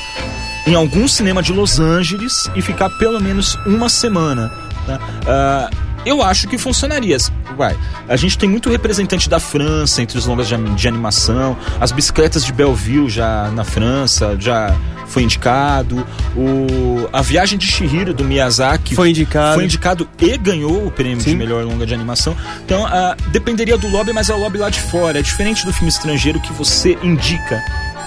em 0.65 0.73
algum 0.73 1.07
cinema 1.07 1.43
de 1.43 1.51
Los 1.53 1.79
Angeles 1.79 2.49
e 2.55 2.61
ficar 2.61 2.89
pelo 2.91 3.19
menos 3.19 3.55
uma 3.65 3.89
semana. 3.89 4.51
Tá? 4.85 4.99
Ah, 5.27 5.69
eu 6.05 6.21
acho 6.21 6.47
que 6.47 6.57
funcionaria. 6.57 7.17
Vai. 7.55 7.77
A 8.07 8.15
gente 8.15 8.37
tem 8.37 8.49
muito 8.49 8.69
representante 8.69 9.29
da 9.29 9.39
França 9.39 10.01
entre 10.01 10.17
os 10.17 10.25
longas 10.25 10.47
de, 10.47 10.57
de 10.57 10.87
animação. 10.87 11.57
As 11.79 11.91
bicicletas 11.91 12.45
de 12.45 12.51
Belleville 12.51 13.09
já 13.09 13.49
na 13.51 13.63
França 13.63 14.35
já 14.39 14.75
foi 15.07 15.23
indicado. 15.23 16.05
O, 16.35 17.07
a 17.13 17.21
viagem 17.21 17.57
de 17.57 17.67
Shihiro 17.67 18.13
do 18.13 18.23
Miyazaki 18.23 18.95
Foi 18.95 19.11
indicado. 19.11 19.55
foi 19.55 19.65
indicado 19.65 20.09
e 20.19 20.37
ganhou 20.37 20.87
o 20.87 20.91
prêmio 20.91 21.17
de 21.17 21.23
Sim. 21.23 21.35
melhor 21.35 21.63
longa 21.63 21.85
de 21.85 21.93
animação. 21.93 22.35
Então, 22.65 22.85
ah, 22.85 23.15
dependeria 23.31 23.77
do 23.77 23.87
lobby, 23.87 24.11
mas 24.11 24.29
é 24.29 24.33
o 24.33 24.37
lobby 24.37 24.57
lá 24.57 24.69
de 24.69 24.81
fora. 24.81 25.19
É 25.19 25.21
diferente 25.21 25.65
do 25.65 25.71
filme 25.71 25.89
estrangeiro 25.89 26.39
que 26.39 26.51
você 26.51 26.97
indica. 27.03 27.61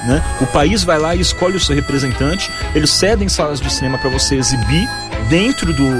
Né? 0.06 0.22
O 0.40 0.46
país 0.46 0.84
vai 0.84 0.98
lá 0.98 1.14
e 1.16 1.20
escolhe 1.20 1.56
o 1.56 1.60
seu 1.60 1.75
representante, 1.75 2.48
eles 2.75 2.90
cedem 2.90 3.28
salas 3.28 3.60
de 3.60 3.68
cinema 3.72 3.98
para 3.98 4.08
você 4.08 4.36
exibir 4.36 4.88
dentro 5.28 5.72
do, 5.72 5.90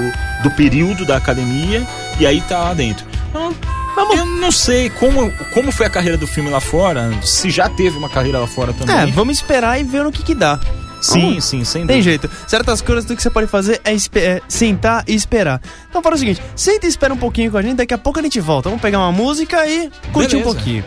do 0.43 0.51
período 0.51 1.05
da 1.05 1.17
academia 1.17 1.85
e 2.19 2.25
aí 2.25 2.39
tá 2.41 2.59
lá 2.59 2.73
dentro. 2.73 3.05
Então, 3.29 4.15
eu 4.15 4.25
não 4.25 4.51
sei 4.51 4.89
como, 4.91 5.29
como 5.53 5.71
foi 5.71 5.87
a 5.87 5.89
carreira 5.89 6.17
do 6.17 6.25
filme 6.27 6.49
lá 6.49 6.59
fora, 6.61 7.11
se 7.23 7.49
já 7.49 7.67
teve 7.67 7.97
uma 7.97 8.07
carreira 8.07 8.39
lá 8.39 8.47
fora 8.47 8.71
também. 8.71 8.95
É, 8.95 9.05
vamos 9.07 9.37
esperar 9.37 9.79
e 9.79 9.83
ver 9.83 10.03
no 10.03 10.11
que 10.11 10.23
que 10.23 10.33
dá. 10.35 10.57
sim, 11.01 11.19
vamos- 11.21 11.45
sim, 11.45 11.63
sem 11.65 11.85
Tem 11.85 11.97
dúvida. 11.97 12.03
jeito. 12.03 12.29
Certas 12.47 12.79
coisas 12.81 13.03
tudo 13.03 13.17
que 13.17 13.23
você 13.23 13.29
pode 13.29 13.47
fazer 13.47 13.81
é, 13.83 13.93
é 14.19 14.41
sentar 14.47 15.03
e 15.07 15.15
esperar. 15.15 15.59
Então 15.89 16.01
fala 16.01 16.15
o 16.15 16.17
seguinte, 16.17 16.41
senta 16.55 16.85
e 16.85 16.89
espera 16.89 17.13
um 17.13 17.17
pouquinho 17.17 17.51
com 17.51 17.57
a 17.57 17.61
gente, 17.61 17.75
daqui 17.75 17.93
a 17.93 17.97
pouco 17.97 18.19
a 18.19 18.21
gente 18.23 18.39
volta. 18.39 18.69
Vamos 18.69 18.81
pegar 18.81 18.99
uma 18.99 19.11
música 19.11 19.65
e 19.67 19.89
curtir 20.13 20.37
um 20.37 20.39
Beleza. 20.39 20.43
pouquinho. 20.55 20.85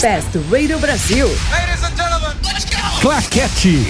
Best 0.00 0.28
Radio 0.50 0.78
Brasil. 0.78 1.28
Claquete. 3.00 3.86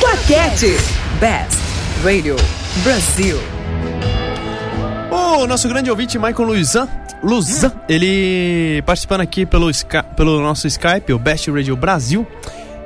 Claquete. 0.00 0.76
Best 1.20 1.58
Radio 2.04 2.34
Brasil. 2.82 3.38
O 5.10 5.46
nosso 5.46 5.68
grande 5.68 5.90
ouvinte, 5.90 6.18
Michael 6.18 6.48
Luzan, 6.48 6.88
Luzan 7.22 7.72
ele 7.88 8.82
participando 8.84 9.20
aqui 9.20 9.46
pelo, 9.46 9.70
pelo 10.16 10.40
nosso 10.40 10.66
Skype, 10.66 11.12
o 11.12 11.18
Best 11.18 11.48
Radio 11.50 11.76
Brasil, 11.76 12.26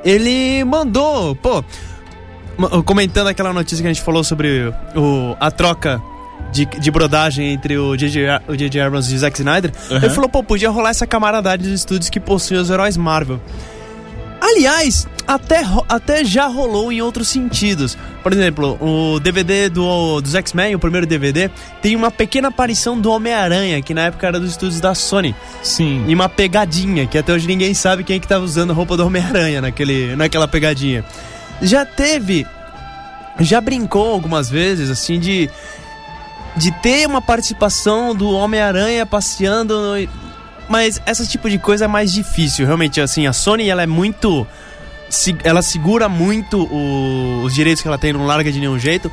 ele 0.03 0.63
mandou, 0.65 1.35
pô, 1.35 1.63
comentando 2.85 3.27
aquela 3.27 3.51
notícia 3.53 3.81
que 3.81 3.87
a 3.87 3.93
gente 3.93 4.03
falou 4.03 4.23
sobre 4.23 4.73
o, 4.95 5.35
a 5.39 5.49
troca 5.49 6.01
de, 6.51 6.65
de 6.65 6.91
brodagem 6.91 7.53
entre 7.53 7.77
o 7.77 7.95
J.J. 7.95 8.79
Abrams 8.81 9.11
e 9.11 9.15
o 9.15 9.19
Zack 9.19 9.37
Snyder, 9.39 9.71
ele 9.89 10.09
falou, 10.09 10.29
pô, 10.29 10.43
podia 10.43 10.69
rolar 10.69 10.89
essa 10.89 11.05
camaradagem 11.07 11.59
dos 11.59 11.79
estúdios 11.79 12.09
que 12.09 12.19
possuem 12.19 12.59
os 12.59 12.69
heróis 12.69 12.97
Marvel. 12.97 13.39
Aliás, 14.39 15.07
até, 15.27 15.61
até 15.89 16.23
já 16.23 16.47
rolou 16.47 16.91
em 16.91 17.01
outros 17.01 17.27
sentidos. 17.27 17.97
Por 18.21 18.31
exemplo, 18.31 18.77
o 18.79 19.19
DVD 19.19 19.67
do, 19.67 20.21
dos 20.21 20.35
X-Men, 20.35 20.75
o 20.75 20.79
primeiro 20.79 21.05
DVD, 21.07 21.49
tem 21.81 21.95
uma 21.95 22.11
pequena 22.11 22.47
aparição 22.47 22.99
do 22.99 23.11
Homem-Aranha, 23.11 23.81
que 23.81 23.93
na 23.93 24.03
época 24.03 24.27
era 24.27 24.39
dos 24.39 24.51
estúdios 24.51 24.79
da 24.79 24.93
Sony. 24.93 25.35
Sim. 25.63 26.05
E 26.07 26.13
uma 26.13 26.29
pegadinha, 26.29 27.07
que 27.07 27.17
até 27.17 27.33
hoje 27.33 27.47
ninguém 27.47 27.73
sabe 27.73 28.03
quem 28.03 28.17
é 28.17 28.19
que 28.19 28.27
tava 28.27 28.45
usando 28.45 28.71
a 28.71 28.73
roupa 28.73 28.95
do 28.95 29.05
Homem-Aranha 29.05 29.59
naquele, 29.59 30.15
naquela 30.15 30.47
pegadinha. 30.47 31.03
Já 31.61 31.85
teve. 31.85 32.45
Já 33.39 33.59
brincou 33.59 34.11
algumas 34.11 34.49
vezes, 34.49 34.89
assim, 34.89 35.19
de. 35.19 35.49
De 36.57 36.71
ter 36.71 37.05
uma 37.07 37.21
participação 37.21 38.15
do 38.15 38.29
Homem-Aranha 38.31 39.05
passeando. 39.05 39.75
no- 39.79 40.09
mas 40.69 41.01
esse 41.05 41.25
tipo 41.27 41.49
de 41.49 41.57
coisa 41.57 41.85
é 41.85 41.87
mais 41.87 42.11
difícil. 42.11 42.65
Realmente, 42.65 42.99
assim, 42.99 43.25
a 43.27 43.31
Sony 43.33 43.69
ela 43.69 43.83
é 43.83 43.87
muito. 43.87 44.45
Ela 45.43 45.61
segura 45.61 46.09
muito 46.09 46.63
o- 46.63 47.43
os 47.43 47.53
direitos 47.53 47.81
que 47.81 47.87
ela 47.87 47.97
tem, 47.97 48.11
não 48.11 48.25
larga 48.25 48.51
de 48.51 48.59
nenhum 48.59 48.77
jeito. 48.77 49.09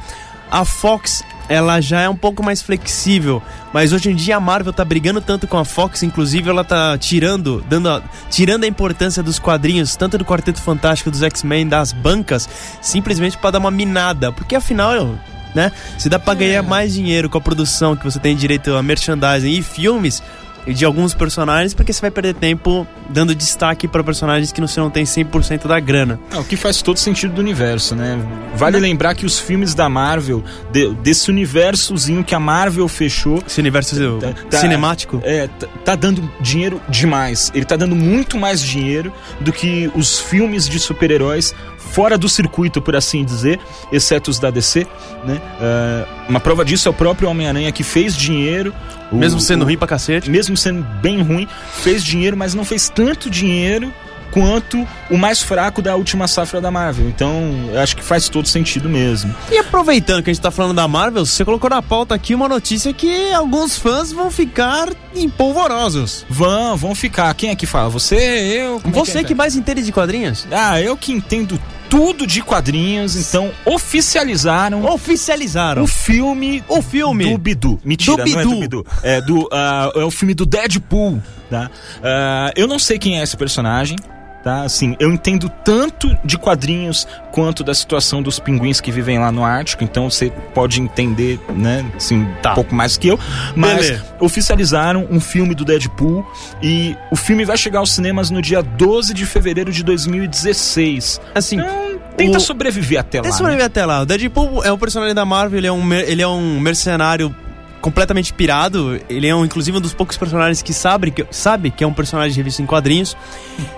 A 0.51 0.65
Fox, 0.65 1.23
ela 1.49 1.81
já 1.81 2.01
é 2.01 2.09
um 2.09 2.17
pouco 2.17 2.43
mais 2.43 2.61
flexível, 2.61 3.41
mas 3.73 3.93
hoje 3.93 4.11
em 4.11 4.15
dia 4.17 4.37
a 4.37 4.41
Marvel 4.41 4.73
tá 4.73 4.85
brigando 4.85 5.21
tanto 5.21 5.47
com 5.47 5.57
a 5.59 5.65
Fox, 5.65 6.03
inclusive 6.03 6.49
ela 6.51 6.65
tá 6.65 6.97
tirando, 6.99 7.65
dando 7.69 7.89
a, 7.89 8.03
tirando 8.31 8.65
a 8.65 8.67
importância 8.67 9.23
dos 9.23 9.39
quadrinhos, 9.39 9.95
tanto 9.97 10.19
do 10.19 10.25
Quarteto 10.25 10.61
Fantástico 10.61 11.11
dos 11.11 11.23
X-Men 11.23 11.69
das 11.69 11.93
bancas, 11.93 12.49
simplesmente 12.81 13.39
pra 13.39 13.51
dar 13.53 13.59
uma 13.61 13.71
minada, 13.71 14.33
porque 14.33 14.55
afinal, 14.57 15.17
né, 15.55 15.71
se 15.99 16.09
dá 16.09 16.19
pra 16.19 16.35
ganhar 16.35 16.63
mais 16.63 16.93
dinheiro 16.95 17.29
com 17.31 17.39
a 17.39 17.41
produção 17.41 17.95
que 17.97 18.05
você 18.05 18.19
tem 18.19 18.35
direito 18.37 18.75
a 18.75 18.83
merchandising 18.83 19.51
e 19.53 19.63
filmes 19.63 20.23
de 20.67 20.83
alguns 20.83 21.13
personagens, 21.13 21.75
porque 21.75 21.93
você 21.93 22.01
vai 22.01 22.11
perder 22.11 22.33
tempo 22.37 22.87
dando 23.11 23.35
destaque 23.35 23.87
pra 23.87 24.03
personagens 24.03 24.51
que 24.51 24.63
você 24.63 24.81
não 24.81 24.89
tem 24.89 25.05
100% 25.05 25.67
da 25.67 25.79
grana. 25.79 26.19
É, 26.33 26.39
o 26.39 26.45
que 26.45 26.57
faz 26.57 26.81
todo 26.81 26.97
sentido 26.99 27.35
do 27.35 27.41
universo, 27.43 27.95
né? 27.95 28.19
Vale 28.57 28.79
lembrar 28.79 29.15
que 29.15 29.27
os 29.27 29.39
filmes 29.39 29.75
da 29.75 29.91
Marvel, 29.91 30.43
de- 30.73 30.89
desse 31.03 31.31
universozinho 31.31 32.25
que 32.25 32.35
a 32.35 32.41
Marvel 32.41 32.89
fechou, 32.89 33.43
Esse 33.47 33.61
universo 33.61 33.95
Tá- 34.19 34.33
tá- 34.51 34.57
cinemático. 34.59 35.21
é, 35.23 35.49
tá, 35.49 35.67
tá 35.85 35.95
dando 35.95 36.31
dinheiro 36.41 36.81
demais. 36.89 37.53
Ele 37.55 37.67
tá 37.67 37.77
dando 37.77 37.95
muito 37.95 38.39
mais 38.39 38.63
dinheiro 38.63 39.13
do 39.41 39.53
que 39.53 39.91
os 39.95 40.19
filmes 40.19 40.67
de 40.67 40.79
super-heróis 40.79 41.55
fora 41.95 42.19
do 42.19 42.29
circuito, 42.29 42.83
por 42.83 42.97
assim 42.97 43.25
dizer, 43.25 43.61
exceto 43.93 44.31
os 44.31 44.39
da 44.39 44.51
DC, 44.51 44.87
né? 45.25 45.41
É, 45.61 46.05
uma 46.29 46.41
prova 46.41 46.65
disso 46.65 46.89
é 46.89 46.91
o 46.91 46.95
próprio 46.95 47.29
Homem-Aranha 47.31 47.71
que 47.73 47.83
fez 47.85 48.17
dinheiro. 48.17 48.75
o- 49.13 49.17
Mesmo 49.17 49.39
sendo 49.39 49.63
o- 49.63 49.65
ruim 49.65 49.77
pra 49.77 49.87
cacete. 49.87 50.29
mesmo 50.29 50.57
sendo 50.57 50.83
bem 51.01 51.23
ruim, 51.23 51.47
fez 51.83 52.03
dinheiro, 52.03 52.37
mas 52.37 52.53
não 52.55 52.65
fez 52.65 52.89
tanto 52.89 53.31
dinheiro 53.31 53.93
quanto 54.33 54.85
o 55.09 55.17
mais 55.17 55.41
fraco 55.41 55.81
da 55.81 55.95
última 55.95 56.27
safra 56.27 56.61
da 56.61 56.69
Marvel. 56.69 57.07
Então, 57.09 57.69
eu 57.73 57.79
acho 57.81 57.95
que 57.95 58.03
faz 58.03 58.29
todo 58.29 58.49
sentido 58.49 58.89
mesmo. 58.89 59.33
E 59.53 59.59
aproveitando 59.59 60.25
que 60.25 60.31
a 60.31 60.33
gente 60.35 60.43
tá 60.43 60.51
falando 60.51 60.75
da 60.75 60.89
Marvel, 60.89 61.25
você 61.25 61.45
colocou 61.45 61.71
na 61.71 61.81
pauta 61.81 62.13
aqui 62.17 62.35
uma 62.35 62.49
notícia 62.49 62.93
que 62.93 63.33
alguns 63.33 63.77
fãs 63.79 64.11
vão 64.11 64.33
ficar 64.33 64.89
empolvorosos. 65.15 66.25
Vão, 66.29 66.77
vão 66.77 66.95
ficar. 66.95 67.33
Quem 67.35 67.51
é 67.51 67.55
que 67.57 67.67
fala? 67.67 67.91
Você, 67.91 68.17
eu? 68.17 68.81
Como 68.81 68.97
é 68.97 68.99
Você 68.99 69.19
é? 69.19 69.25
que 69.25 69.35
mais 69.35 69.55
entende 69.55 69.83
de 69.83 69.93
quadrinhos? 69.93 70.47
Ah, 70.51 70.81
eu 70.81 70.97
que 70.97 71.13
entendo 71.13 71.61
tudo 71.89 72.27
de 72.27 72.43
quadrinhos, 72.43 73.17
então 73.17 73.51
oficializaram 73.65 74.85
Oficializaram 74.85 75.83
o 75.83 75.87
filme 75.87 76.63
o 76.69 76.83
filme. 76.83 77.31
do 77.31 77.39
Bidu. 77.39 77.81
Mentira, 77.85 78.25
Do 78.25 78.31
não 78.31 78.39
é 78.41 78.43
do 78.43 78.51
Bidu. 78.51 78.61
Bidu. 78.61 78.87
É, 79.03 79.21
do, 79.21 79.49
ah, 79.53 79.91
é 79.95 80.05
o 80.05 80.11
filme 80.11 80.35
do 80.35 80.45
Deadpool, 80.47 81.23
tá? 81.51 81.71
Ah, 82.03 82.51
eu 82.57 82.67
não 82.67 82.79
sei 82.79 82.99
quem 82.99 83.21
é 83.21 83.23
esse 83.23 83.37
personagem, 83.37 83.97
tá? 84.45 84.63
Assim, 84.63 84.95
eu 85.01 85.11
entendo 85.11 85.49
tanto 85.65 86.17
de 86.25 86.37
quadrinhos 86.39 87.09
quanto 87.33 87.65
da 87.65 87.75
situação 87.75 88.23
dos 88.23 88.39
pinguins 88.39 88.81
que 88.81 88.93
vivem 88.93 89.19
lá 89.19 89.33
no 89.33 89.43
Ártico, 89.45 89.83
então 89.83 90.09
você 90.11 90.31
pode 90.55 90.81
entender, 90.81 91.41
né, 91.57 91.85
assim, 91.97 92.25
Tá. 92.43 92.53
um 92.53 92.55
pouco 92.55 92.75
mais 92.75 92.97
que 92.97 93.09
eu. 93.09 93.19
Mas 93.57 93.77
Beleza. 93.87 94.05
oficializaram 94.21 95.09
um 95.11 95.19
filme 95.19 95.55
do 95.55 95.65
Deadpool 95.65 96.25
e 96.63 96.95
o 97.11 97.17
filme 97.17 97.45
vai 97.45 97.57
chegar 97.57 97.79
aos 97.81 97.91
cinemas 97.93 98.31
no 98.31 98.41
dia 98.43 98.63
12 98.63 99.13
de 99.15 99.25
fevereiro 99.27 99.73
de 99.73 99.83
2016. 99.83 101.21
Assim, 101.35 101.57
Então, 101.59 101.99
tenta 102.17 102.39
o- 102.39 102.41
sobreviver 102.41 103.01
até 103.01 103.21
lá. 103.21 103.27
Eu 103.27 103.31
né? 103.31 103.37
sobreviver 103.37 103.67
até 103.67 103.85
lá. 103.87 104.03
O 104.03 104.07
Deadpool 104.07 104.63
é 104.65 104.73
um 104.73 104.79
personagem 104.79 105.15
da 105.15 105.25
Marvel, 105.25 105.59
ele 105.59 105.67
é 105.67 105.73
um, 105.73 105.83
mer- 105.83 106.05
ele 106.09 106.23
é 106.23 106.29
um 106.29 106.61
mercenário 106.61 107.35
completamente 107.85 108.33
pirado. 108.33 108.99
Ele 109.11 109.27
é 109.27 109.37
um, 109.37 109.45
inclusive 109.45 109.77
um 109.77 109.81
dos 109.81 109.93
poucos 109.93 110.17
personagens 110.17 110.63
que 110.63 110.73
sabe 110.73 111.11
que, 111.11 111.27
sabe 111.31 111.71
que 111.71 111.85
é 111.85 111.87
um 111.87 111.93
personagem 111.93 112.33
de 112.33 112.39
revista 112.39 112.63
em 112.63 112.67
quadrinhos. 112.67 113.15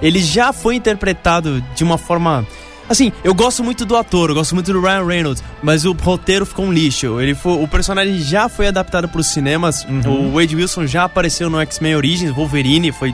Ele 0.01 0.21
já 0.21 0.53
foi 0.53 0.77
interpretado 0.77 1.61
de 1.75 1.83
uma 1.83 1.99
forma. 1.99 2.47
Assim, 2.89 3.11
eu 3.25 3.35
gosto 3.35 3.65
muito 3.65 3.85
do 3.85 3.97
ator, 3.97 4.31
eu 4.31 4.37
gosto 4.37 4.55
muito 4.55 4.73
do 4.73 4.81
Ryan 4.81 5.05
Reynolds, 5.05 5.43
mas 5.61 5.85
o 5.85 5.91
roteiro 5.93 6.47
ficou 6.47 6.67
um 6.67 6.73
lixo. 6.73 7.21
Ele 7.21 7.35
foi, 7.35 7.61
o 7.61 7.67
personagem 7.67 8.21
já 8.21 8.49
foi 8.49 8.69
adaptado 8.69 9.09
para 9.09 9.21
os 9.21 9.27
cinemas. 9.27 9.85
O 10.07 10.39
Wade 10.39 10.55
Wilson 10.55 10.87
já 10.87 11.03
apareceu 11.03 11.51
no 11.51 11.61
X-Men 11.61 11.97
Origins, 11.97 12.31
Wolverine 12.31 12.93
foi 12.93 13.13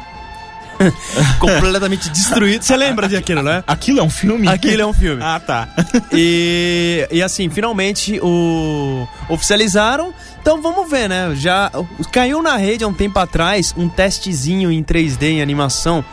completamente 1.39 2.09
destruído. 2.11 2.63
Você 2.63 2.77
lembra 2.77 3.09
daquilo, 3.09 3.43
né? 3.43 3.63
Aquilo 3.67 4.01
é 4.01 4.03
um 4.03 4.11
filme? 4.11 4.49
Aquilo 4.49 4.83
é 4.83 4.87
um 4.87 4.93
filme. 4.93 5.23
Ah, 5.23 5.41
tá. 5.41 5.69
E, 6.13 7.07
e 7.11 7.23
assim, 7.23 7.49
finalmente 7.49 8.19
o 8.23 9.07
oficializaram. 9.29 10.13
Então 10.41 10.61
vamos 10.61 10.91
ver, 10.91 11.09
né? 11.09 11.33
Já 11.37 11.71
caiu 12.11 12.43
na 12.43 12.57
rede 12.57 12.85
há 12.85 12.89
um 12.89 12.93
tempo 12.93 13.19
atrás 13.19 13.75
um 13.77 13.89
testezinho 13.89 14.71
em 14.71 14.83
3D 14.83 15.23
em 15.25 15.43
animação 15.43 16.05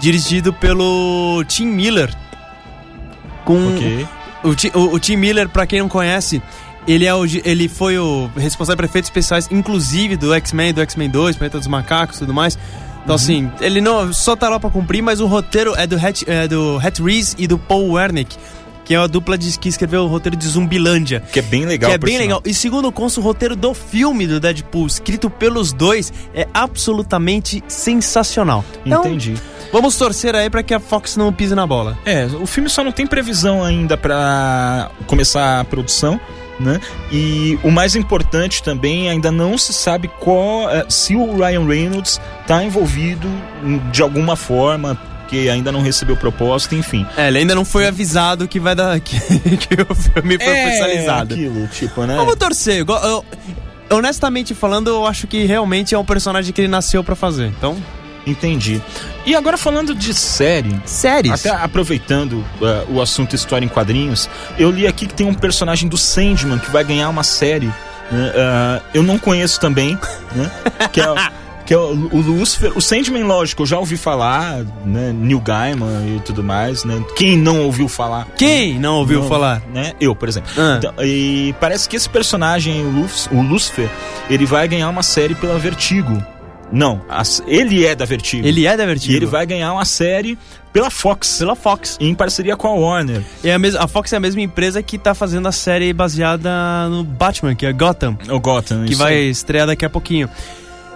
dirigido 0.00 0.52
pelo 0.52 1.44
Tim 1.46 1.66
Miller. 1.66 2.14
Com 3.44 3.68
Ok. 3.74 4.06
o, 4.42 4.78
o, 4.78 4.94
o 4.94 4.98
Tim 4.98 5.16
Miller, 5.16 5.48
pra 5.48 5.66
quem 5.66 5.80
não 5.80 5.88
conhece, 5.88 6.42
ele, 6.86 7.06
é 7.06 7.14
o, 7.14 7.24
ele 7.44 7.68
foi 7.68 7.98
o 7.98 8.30
responsável 8.36 8.76
por 8.76 8.84
efeitos 8.84 9.08
especiais, 9.08 9.48
inclusive 9.50 10.16
do 10.16 10.34
X-Men, 10.34 10.72
do 10.74 10.80
X-Men 10.82 11.10
2, 11.10 11.36
Planeta 11.36 11.58
dos 11.58 11.66
Macacos 11.66 12.16
e 12.16 12.20
tudo 12.20 12.34
mais. 12.34 12.58
Então, 13.04 13.14
assim, 13.14 13.52
ele 13.60 13.80
não 13.80 14.12
só 14.12 14.34
tá 14.34 14.48
lá 14.48 14.58
pra 14.58 14.70
cumprir, 14.70 15.02
mas 15.02 15.20
o 15.20 15.26
roteiro 15.26 15.74
é 15.76 15.86
do 15.86 15.96
Hat, 15.96 16.24
é 16.26 16.48
do 16.48 16.80
Hat 16.82 17.02
Reese 17.02 17.36
e 17.38 17.46
do 17.46 17.58
Paul 17.58 17.92
Wernick, 17.92 18.34
que 18.82 18.94
é 18.94 18.96
a 18.98 19.06
dupla 19.06 19.36
de, 19.36 19.58
que 19.58 19.68
escreveu 19.68 20.04
o 20.04 20.06
roteiro 20.06 20.36
de 20.36 20.46
Zumbilândia. 20.46 21.20
Que 21.32 21.38
é 21.38 21.42
bem 21.42 21.66
legal. 21.66 21.90
Que 21.90 21.94
é 21.94 21.98
bem 21.98 22.18
legal. 22.18 22.42
E 22.44 22.54
segundo 22.54 22.90
consta, 22.90 23.20
o 23.20 23.22
roteiro 23.22 23.54
do 23.54 23.74
filme 23.74 24.26
do 24.26 24.40
Deadpool, 24.40 24.86
escrito 24.86 25.28
pelos 25.28 25.72
dois, 25.72 26.12
é 26.34 26.46
absolutamente 26.52 27.62
sensacional. 27.68 28.64
Então, 28.84 29.00
Entendi. 29.04 29.34
vamos 29.72 29.96
torcer 29.96 30.34
aí 30.34 30.48
pra 30.48 30.62
que 30.62 30.72
a 30.72 30.80
Fox 30.80 31.16
não 31.16 31.32
pise 31.32 31.54
na 31.54 31.66
bola. 31.66 31.98
É, 32.04 32.26
o 32.26 32.46
filme 32.46 32.68
só 32.70 32.82
não 32.82 32.92
tem 32.92 33.06
previsão 33.06 33.62
ainda 33.62 33.96
pra 33.96 34.90
começar 35.06 35.60
a 35.60 35.64
produção, 35.64 36.18
né? 36.60 36.80
E 37.12 37.58
o 37.62 37.70
mais 37.70 37.94
importante 37.96 38.62
também, 38.62 39.08
ainda 39.08 39.30
não 39.30 39.56
se 39.58 39.72
sabe 39.72 40.08
qual, 40.20 40.68
é, 40.70 40.84
se 40.88 41.14
o 41.16 41.36
Ryan 41.36 41.66
Reynolds 41.66 42.20
tá 42.46 42.62
envolvido 42.64 43.28
de 43.92 44.02
alguma 44.02 44.36
forma, 44.36 44.98
que 45.28 45.48
ainda 45.48 45.72
não 45.72 45.80
recebeu 45.80 46.16
proposta, 46.16 46.74
enfim. 46.74 47.06
É, 47.16 47.28
ele 47.28 47.38
ainda 47.38 47.54
não 47.54 47.64
foi 47.64 47.86
avisado 47.86 48.46
que 48.46 48.60
vai 48.60 48.74
dar. 48.74 48.98
que, 49.00 49.18
que 49.56 49.74
o 49.82 49.94
filme 49.94 50.38
foi 50.38 50.52
oficializado. 50.68 51.34
É 51.34 51.36
aquilo, 51.36 51.66
tipo, 51.68 52.04
né? 52.04 52.14
Vamos 52.16 52.36
torcer. 52.36 52.80
igual- 52.80 53.02
eu- 53.04 53.24
honestamente 53.90 54.54
falando, 54.54 54.88
eu 54.88 55.06
acho 55.06 55.26
que 55.26 55.44
realmente 55.44 55.94
é 55.94 55.98
um 55.98 56.04
personagem 56.04 56.52
que 56.52 56.60
ele 56.60 56.68
nasceu 56.68 57.02
pra 57.02 57.14
fazer. 57.14 57.46
Então. 57.48 57.76
Entendi. 58.26 58.80
E 59.26 59.34
agora 59.34 59.56
falando 59.56 59.94
de 59.94 60.12
série, 60.14 60.74
Séries? 60.84 61.44
Até 61.46 61.50
aproveitando 61.50 62.34
uh, 62.60 62.92
o 62.94 63.00
assunto 63.02 63.34
história 63.34 63.64
em 63.64 63.68
quadrinhos, 63.68 64.28
eu 64.58 64.70
li 64.70 64.86
aqui 64.86 65.06
que 65.06 65.14
tem 65.14 65.26
um 65.26 65.34
personagem 65.34 65.88
do 65.88 65.96
Sandman 65.98 66.58
que 66.58 66.70
vai 66.70 66.84
ganhar 66.84 67.08
uma 67.08 67.22
série. 67.22 67.66
uh, 67.66 68.82
eu 68.92 69.02
não 69.02 69.18
conheço 69.18 69.58
também, 69.60 69.98
né? 70.34 70.50
Que 70.92 71.00
é, 71.00 71.06
que 71.66 71.72
é 71.72 71.78
o, 71.78 72.10
o 72.12 72.20
Lucifer. 72.20 72.72
O 72.76 72.80
Sandman, 72.82 73.24
lógico, 73.24 73.62
eu 73.62 73.66
já 73.66 73.78
ouvi 73.78 73.96
falar, 73.96 74.58
né? 74.84 75.12
Neil 75.14 75.40
Gaiman 75.40 76.16
e 76.16 76.20
tudo 76.20 76.42
mais, 76.44 76.84
né? 76.84 77.02
Quem 77.16 77.38
não 77.38 77.60
ouviu 77.62 77.88
falar? 77.88 78.26
Quem 78.36 78.78
não 78.78 78.96
ouviu 78.96 79.22
Não, 79.22 79.28
falar? 79.28 79.62
Né? 79.72 79.92
Eu, 79.98 80.14
por 80.14 80.28
exemplo. 80.28 80.50
Ah. 80.58 80.74
Então, 80.78 80.92
e 81.02 81.54
parece 81.58 81.88
que 81.88 81.96
esse 81.96 82.08
personagem, 82.08 82.84
o, 82.84 82.90
Luf- 82.90 83.28
o 83.32 83.40
Lucifer, 83.40 83.88
ele 84.28 84.44
vai 84.44 84.68
ganhar 84.68 84.90
uma 84.90 85.02
série 85.02 85.34
pela 85.34 85.58
Vertigo. 85.58 86.22
Não, 86.72 87.00
ele 87.46 87.84
é 87.86 87.94
da 87.94 88.04
Vertigo. 88.04 88.46
Ele 88.46 88.66
é 88.66 88.76
da 88.76 88.84
Vertigo. 88.86 89.12
E 89.12 89.16
ele 89.16 89.26
vai 89.26 89.46
ganhar 89.46 89.72
uma 89.72 89.84
série 89.84 90.36
pela 90.72 90.90
Fox. 90.90 91.38
Pela 91.38 91.54
Fox. 91.54 91.96
Em 92.00 92.14
parceria 92.14 92.56
com 92.56 92.66
a 92.68 92.72
Warner. 92.74 93.22
É 93.44 93.52
a, 93.54 93.58
a 93.84 93.86
Fox 93.86 94.12
é 94.12 94.16
a 94.16 94.20
mesma 94.20 94.40
empresa 94.40 94.82
que 94.82 94.98
tá 94.98 95.14
fazendo 95.14 95.46
a 95.46 95.52
série 95.52 95.92
baseada 95.92 96.50
no 96.88 97.04
Batman, 97.04 97.54
que 97.54 97.64
é 97.66 97.72
Gotham. 97.72 98.18
O 98.28 98.40
Gotham. 98.40 98.84
que 98.84 98.94
vai 98.94 99.16
estrear 99.24 99.66
daqui 99.66 99.84
a 99.84 99.90
pouquinho. 99.90 100.28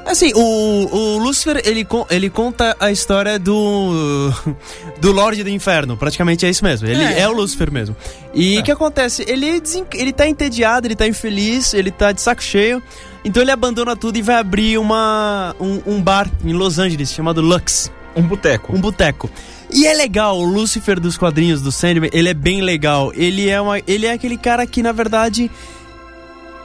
Assim, 0.04 0.32
o, 0.34 0.40
o 0.40 1.18
Lucifer, 1.18 1.60
ele, 1.66 1.86
ele 2.08 2.30
conta 2.30 2.74
a 2.80 2.90
história 2.90 3.38
do 3.38 4.32
do 5.02 5.12
Lorde 5.12 5.44
do 5.44 5.50
Inferno, 5.50 5.98
praticamente 5.98 6.46
é 6.46 6.48
isso 6.48 6.64
mesmo. 6.64 6.88
Ele 6.88 7.02
é, 7.02 7.20
É. 7.20 7.28
o 7.28 7.32
Lucifer 7.32 7.70
mesmo. 7.70 7.94
E 8.32 8.58
o 8.58 8.62
que 8.62 8.70
acontece? 8.72 9.22
Ele, 9.28 9.60
desen- 9.60 9.84
ele 9.92 10.10
tá 10.12 10.26
entediado, 10.26 10.86
ele 10.86 10.96
tá 10.96 11.06
infeliz, 11.06 11.74
ele 11.74 11.90
tá 11.90 12.10
de 12.10 12.22
saco 12.22 12.42
cheio, 12.42 12.82
então 13.24 13.42
ele 13.42 13.50
abandona 13.50 13.96
tudo 13.96 14.16
e 14.16 14.22
vai 14.22 14.36
abrir 14.36 14.78
uma, 14.78 15.54
um, 15.60 15.80
um 15.86 16.02
bar 16.02 16.30
em 16.44 16.52
Los 16.52 16.78
Angeles 16.78 17.12
chamado 17.12 17.40
Lux 17.40 17.90
Um 18.14 18.22
boteco. 18.22 18.74
um 18.74 18.80
boteco. 18.80 19.30
E 19.70 19.86
é 19.86 19.92
legal, 19.92 20.38
o 20.38 20.44
Lucifer 20.44 20.98
dos 20.98 21.18
quadrinhos 21.18 21.60
do 21.60 21.70
Sandman, 21.70 22.10
ele 22.12 22.28
é 22.28 22.34
bem 22.34 22.62
legal. 22.62 23.12
Ele 23.14 23.48
é, 23.48 23.60
uma, 23.60 23.78
ele 23.86 24.06
é 24.06 24.12
aquele 24.12 24.38
cara 24.38 24.66
que, 24.66 24.82
na 24.82 24.92
verdade, 24.92 25.50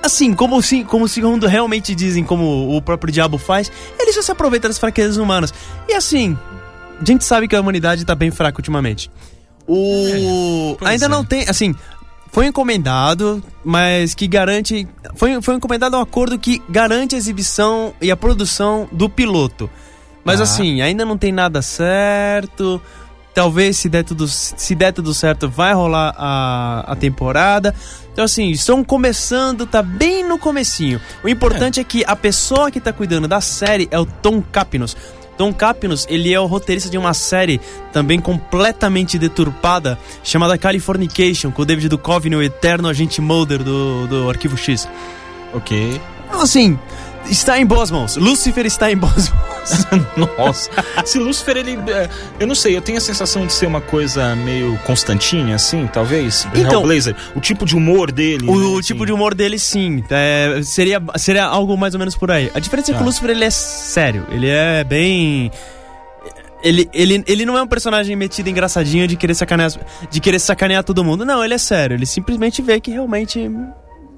assim, 0.01 0.33
como, 0.33 0.61
se, 0.61 0.83
como 0.85 1.07
segundo 1.07 1.45
realmente 1.45 1.93
dizem, 1.93 2.23
como 2.23 2.75
o 2.75 2.81
próprio 2.81 3.11
diabo 3.11 3.37
faz, 3.37 3.71
ele 3.99 4.13
só 4.13 4.21
se 4.21 4.31
aproveita 4.31 4.67
das 4.69 4.77
fraquezas 4.77 5.17
humanas. 5.17 5.53
E 5.87 5.93
assim, 5.93 6.37
a 7.01 7.03
gente 7.03 7.25
sabe 7.25 7.47
que 7.47 7.55
a 7.55 7.61
humanidade 7.61 8.05
tá 8.05 8.15
bem 8.15 8.31
fraca 8.31 8.59
ultimamente. 8.59 9.11
O. 9.67 10.75
pois 10.77 10.91
ainda 10.91 11.05
é. 11.05 11.09
não 11.09 11.23
tem, 11.23 11.47
assim. 11.47 11.73
Foi 12.33 12.47
encomendado, 12.47 13.43
mas 13.63 14.15
que 14.15 14.27
garante. 14.27 14.87
Foi, 15.15 15.39
foi 15.39 15.53
encomendado 15.53 15.95
um 15.95 16.01
acordo 16.01 16.37
que 16.39 16.59
garante 16.67 17.13
a 17.13 17.17
exibição 17.17 17.93
e 18.01 18.09
a 18.09 18.17
produção 18.17 18.89
do 18.91 19.07
piloto. 19.07 19.69
Mas 20.25 20.39
Ah. 20.39 20.43
assim, 20.43 20.81
ainda 20.81 21.05
não 21.05 21.15
tem 21.15 21.31
nada 21.31 21.61
certo. 21.61 22.81
Talvez 23.35 23.77
se 23.77 23.87
der 23.87 24.03
tudo, 24.03 24.27
se 24.27 24.73
der 24.73 24.91
tudo 24.91 25.13
certo, 25.13 25.47
vai 25.47 25.73
rolar 25.75 26.15
a, 26.17 26.83
a 26.87 26.95
temporada. 26.95 27.73
Então 28.11 28.25
assim, 28.25 28.49
estão 28.49 28.83
começando, 28.83 29.67
tá 29.67 29.83
bem 29.83 30.27
no 30.27 30.39
comecinho. 30.39 30.99
O 31.23 31.29
importante 31.29 31.79
é. 31.79 31.83
que 31.83 32.03
a 32.07 32.15
pessoa 32.15 32.71
que 32.71 32.79
tá 32.79 32.91
cuidando 32.91 33.27
da 33.27 33.41
série 33.41 33.87
é 33.91 33.99
o 33.99 34.05
Tom 34.07 34.41
Capinos. 34.41 34.97
Tom 35.37 35.53
Capinos, 35.53 36.05
ele 36.09 36.33
é 36.33 36.39
o 36.39 36.45
roteirista 36.45 36.89
de 36.89 36.97
uma 36.97 37.13
série 37.13 37.59
também 37.91 38.19
completamente 38.19 39.17
deturpada, 39.17 39.97
chamada 40.23 40.57
Californication, 40.57 41.51
com 41.51 41.61
o 41.61 41.65
David 41.65 41.89
Duchovny, 41.89 42.35
o 42.35 42.41
eterno 42.41 42.87
agente 42.87 43.21
Mulder 43.21 43.63
do, 43.63 44.07
do 44.07 44.29
Arquivo 44.29 44.57
X. 44.57 44.87
Ok. 45.53 46.01
Então 46.27 46.41
assim, 46.41 46.79
está 47.29 47.59
em 47.59 47.65
boas 47.65 47.89
mãos. 47.91 48.15
Lucifer 48.17 48.65
está 48.65 48.91
em 48.91 48.97
boas 48.97 49.29
mãos. 49.29 49.87
Nossa. 50.37 50.69
Se 51.05 51.19
Lucifer, 51.19 51.57
ele. 51.57 51.77
é, 51.91 52.09
Eu 52.39 52.47
não 52.47 52.55
sei, 52.55 52.75
eu 52.75 52.81
tenho 52.81 52.97
a 52.97 53.01
sensação 53.01 53.45
de 53.45 53.53
ser 53.53 53.65
uma 53.65 53.81
coisa 53.81 54.35
meio 54.35 54.77
Constantinha, 54.85 55.55
assim, 55.55 55.87
talvez. 55.91 56.47
Então- 56.55 56.81
Hellblazer. 56.81 57.15
O 57.35 57.39
tipo 57.41 57.65
de 57.65 57.75
humor 57.75 58.11
dele. 58.11 58.47
O, 58.47 58.59
né, 58.59 58.65
o 58.65 58.73
assim. 58.73 58.81
tipo 58.81 59.05
de 59.05 59.11
humor 59.11 59.33
dele, 59.33 59.57
sim. 59.57 60.03
É, 60.09 60.61
seria, 60.63 61.01
seria 61.15 61.45
algo 61.45 61.77
mais 61.77 61.93
ou 61.93 61.99
menos 61.99 62.15
por 62.15 62.29
aí. 62.31 62.51
A 62.53 62.59
diferença 62.59 62.91
é 62.91 62.95
que 62.95 63.01
o 63.01 63.05
Lucifer, 63.05 63.29
ele 63.29 63.45
é 63.45 63.49
sério. 63.49 64.25
Ele 64.29 64.47
é 64.49 64.83
bem... 64.83 65.51
Ele, 66.63 66.89
ele, 66.93 67.21
ele 67.27 67.45
não 67.45 67.57
é 67.57 67.61
um 67.61 67.67
personagem 67.67 68.15
metido 68.15 68.47
engraçadinho 68.49 69.05
de 69.05 69.17
querer, 69.17 69.33
sacanear, 69.35 69.69
de 70.09 70.19
querer 70.21 70.39
sacanear 70.39 70.81
todo 70.81 71.03
mundo. 71.03 71.25
Não, 71.25 71.43
ele 71.43 71.53
é 71.53 71.57
sério. 71.57 71.93
Ele 71.95 72.05
simplesmente 72.05 72.61
vê 72.61 72.79
que 72.79 72.89
realmente 72.89 73.51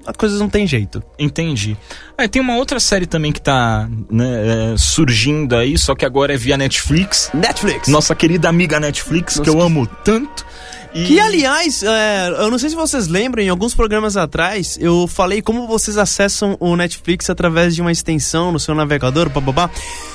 as 0.06 0.16
coisas 0.16 0.38
não 0.40 0.48
tem 0.48 0.66
jeito. 0.66 1.02
Entendi. 1.18 1.76
Ah, 2.16 2.28
tem 2.28 2.40
uma 2.40 2.56
outra 2.56 2.78
série 2.78 3.06
também 3.06 3.32
que 3.32 3.40
tá 3.40 3.88
né, 4.10 4.72
é, 4.72 4.76
surgindo 4.76 5.56
aí, 5.56 5.76
só 5.76 5.94
que 5.94 6.04
agora 6.04 6.32
é 6.34 6.36
via 6.36 6.56
Netflix. 6.56 7.30
Netflix. 7.34 7.88
Nossa 7.88 8.14
querida 8.14 8.48
amiga 8.48 8.78
Netflix, 8.78 9.36
Nossa, 9.36 9.42
que 9.42 9.48
eu 9.50 9.60
que- 9.60 9.66
amo 9.66 9.86
tanto. 10.04 10.46
E... 10.94 11.04
Que, 11.04 11.20
aliás, 11.20 11.82
é, 11.82 12.28
eu 12.38 12.50
não 12.50 12.58
sei 12.58 12.70
se 12.70 12.76
vocês 12.76 13.06
lembram, 13.06 13.42
em 13.42 13.50
alguns 13.50 13.74
programas 13.74 14.16
atrás, 14.16 14.78
eu 14.80 15.06
falei 15.06 15.42
como 15.42 15.66
vocês 15.66 15.98
acessam 15.98 16.56
o 16.58 16.74
Netflix 16.74 17.28
através 17.28 17.74
de 17.74 17.82
uma 17.82 17.92
extensão 17.92 18.50
no 18.50 18.58
seu 18.58 18.74
navegador, 18.74 19.28
bababá. 19.28 19.68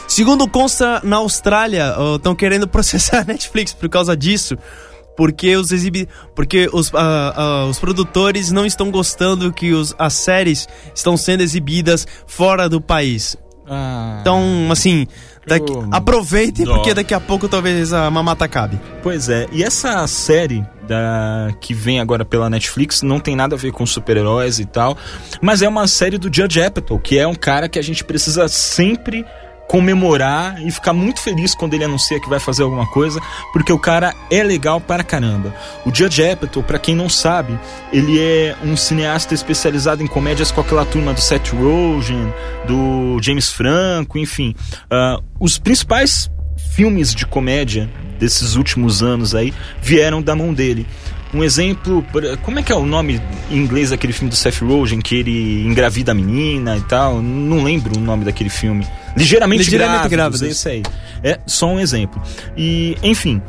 Segundo 0.08 0.48
consta, 0.48 1.00
na 1.04 1.18
Austrália, 1.18 1.94
estão 2.16 2.34
querendo 2.34 2.66
processar 2.70 3.20
a 3.20 3.24
Netflix 3.26 3.74
por 3.74 3.90
causa 3.90 4.18
disso. 4.18 4.58
Porque 5.16 5.56
os 5.56 5.72
exibi 5.72 6.08
porque 6.36 6.70
os, 6.72 6.92
ah, 6.96 7.34
ah, 7.36 7.66
os 7.70 7.78
produtores 7.80 8.52
não 8.52 8.66
estão 8.66 8.90
gostando 8.90 9.52
que 9.52 9.72
os, 9.74 9.94
as 10.00 10.14
séries 10.14 10.68
estão 10.96 11.16
sendo 11.18 11.42
exibidas 11.42 12.08
fora 12.26 12.68
do 12.70 12.80
país. 12.82 13.36
Ah, 13.68 14.18
Então, 14.22 14.42
assim, 14.72 15.06
daqui- 15.46 15.72
Eu- 15.72 15.88
aproveitem 15.92 16.66
Dó. 16.66 16.76
porque 16.76 16.94
daqui 16.94 17.14
a 17.14 17.20
pouco 17.20 17.48
talvez 17.48 17.94
a 17.94 18.10
mamata 18.10 18.46
acabe. 18.46 18.80
Pois 19.04 19.30
é, 19.30 19.48
e 19.52 19.64
essa 19.64 20.06
série 20.08 20.66
da 20.88 21.50
que 21.62 21.74
vem 21.74 22.00
agora 22.00 22.26
pela 22.26 22.50
Netflix 22.50 23.02
não 23.02 23.20
tem 23.20 23.36
nada 23.36 23.56
a 23.56 23.58
ver 23.58 23.72
com 23.72 23.86
super-heróis 23.86 24.60
e 24.60 24.66
tal, 24.66 24.98
mas 25.42 25.62
é 25.62 25.68
uma 25.70 25.88
série 25.88 26.18
do 26.18 26.34
Judge 26.34 26.62
Apatow, 26.62 27.00
que 27.00 27.18
é 27.18 27.26
um 27.28 27.36
cara 27.36 27.70
que 27.70 27.80
a 27.80 27.82
gente 27.82 28.04
precisa 28.04 28.48
sempre 28.50 29.26
comemorar 29.72 30.62
e 30.62 30.70
ficar 30.70 30.92
muito 30.92 31.22
feliz 31.22 31.56
quando 31.56 31.74
ele 31.76 31.86
anuncia 31.86 32.20
que 32.20 32.28
vai 32.28 32.42
fazer 32.42 32.62
alguma 32.62 32.86
coisa, 32.86 33.22
porque 33.54 33.72
o 33.72 33.80
cara 33.80 34.14
é 34.30 34.44
legal 34.44 34.82
para 34.82 35.02
caramba. 35.02 35.56
O 35.86 35.96
Judge 35.96 36.22
Apatow, 36.22 36.62
para 36.62 36.78
quem 36.78 36.94
não 36.94 37.08
sabe, 37.08 37.58
ele 37.94 38.20
é 38.20 38.54
um 38.66 38.76
cineasta 38.76 39.34
especializado 39.34 40.04
em 40.04 40.08
comédias 40.08 40.52
com 40.52 40.60
aquela 40.60 40.84
turma 40.84 41.14
do 41.14 41.22
Seth 41.22 41.54
Rogen, 41.54 42.34
do 42.68 43.18
James 43.22 43.50
Franco, 43.50 44.18
enfim. 44.18 44.54
Uh, 44.92 45.24
os 45.40 45.58
principais 45.58 46.30
filmes 46.76 47.16
de 47.16 47.26
comédia 47.26 47.90
desses 48.20 48.56
últimos 48.56 49.02
anos 49.02 49.34
aí 49.34 49.54
vieram 49.82 50.22
da 50.22 50.36
mão 50.36 50.54
dele. 50.54 50.86
Um 51.34 51.44
exemplo, 51.44 52.06
como 52.44 52.60
é 52.60 52.64
que 52.64 52.72
é 52.72 52.76
o 52.76 52.86
nome 52.86 53.22
em 53.50 53.58
inglês 53.58 53.92
daquele 53.92 54.12
filme 54.12 54.30
do 54.30 54.36
Seth 54.36 54.60
Rogen, 54.62 55.00
que 55.00 55.16
ele 55.16 55.66
engravida 55.66 56.12
a 56.12 56.16
menina 56.16 56.76
e 56.78 56.82
tal? 56.82 57.22
Não 57.22 57.64
lembro 57.64 57.98
o 57.98 58.02
nome 58.02 58.26
daquele 58.26 58.50
filme. 58.50 58.86
Ligeiramente, 59.16 59.64
Ligeiramente 59.64 60.10
grávidos, 60.10 60.42
Grávidos. 60.42 60.42
esse 60.42 60.70
aí. 60.70 60.84
É 61.24 61.40
só 61.48 61.68
um 61.68 61.80
exemplo. 61.80 62.22
E, 62.58 62.98
enfim, 63.02 63.42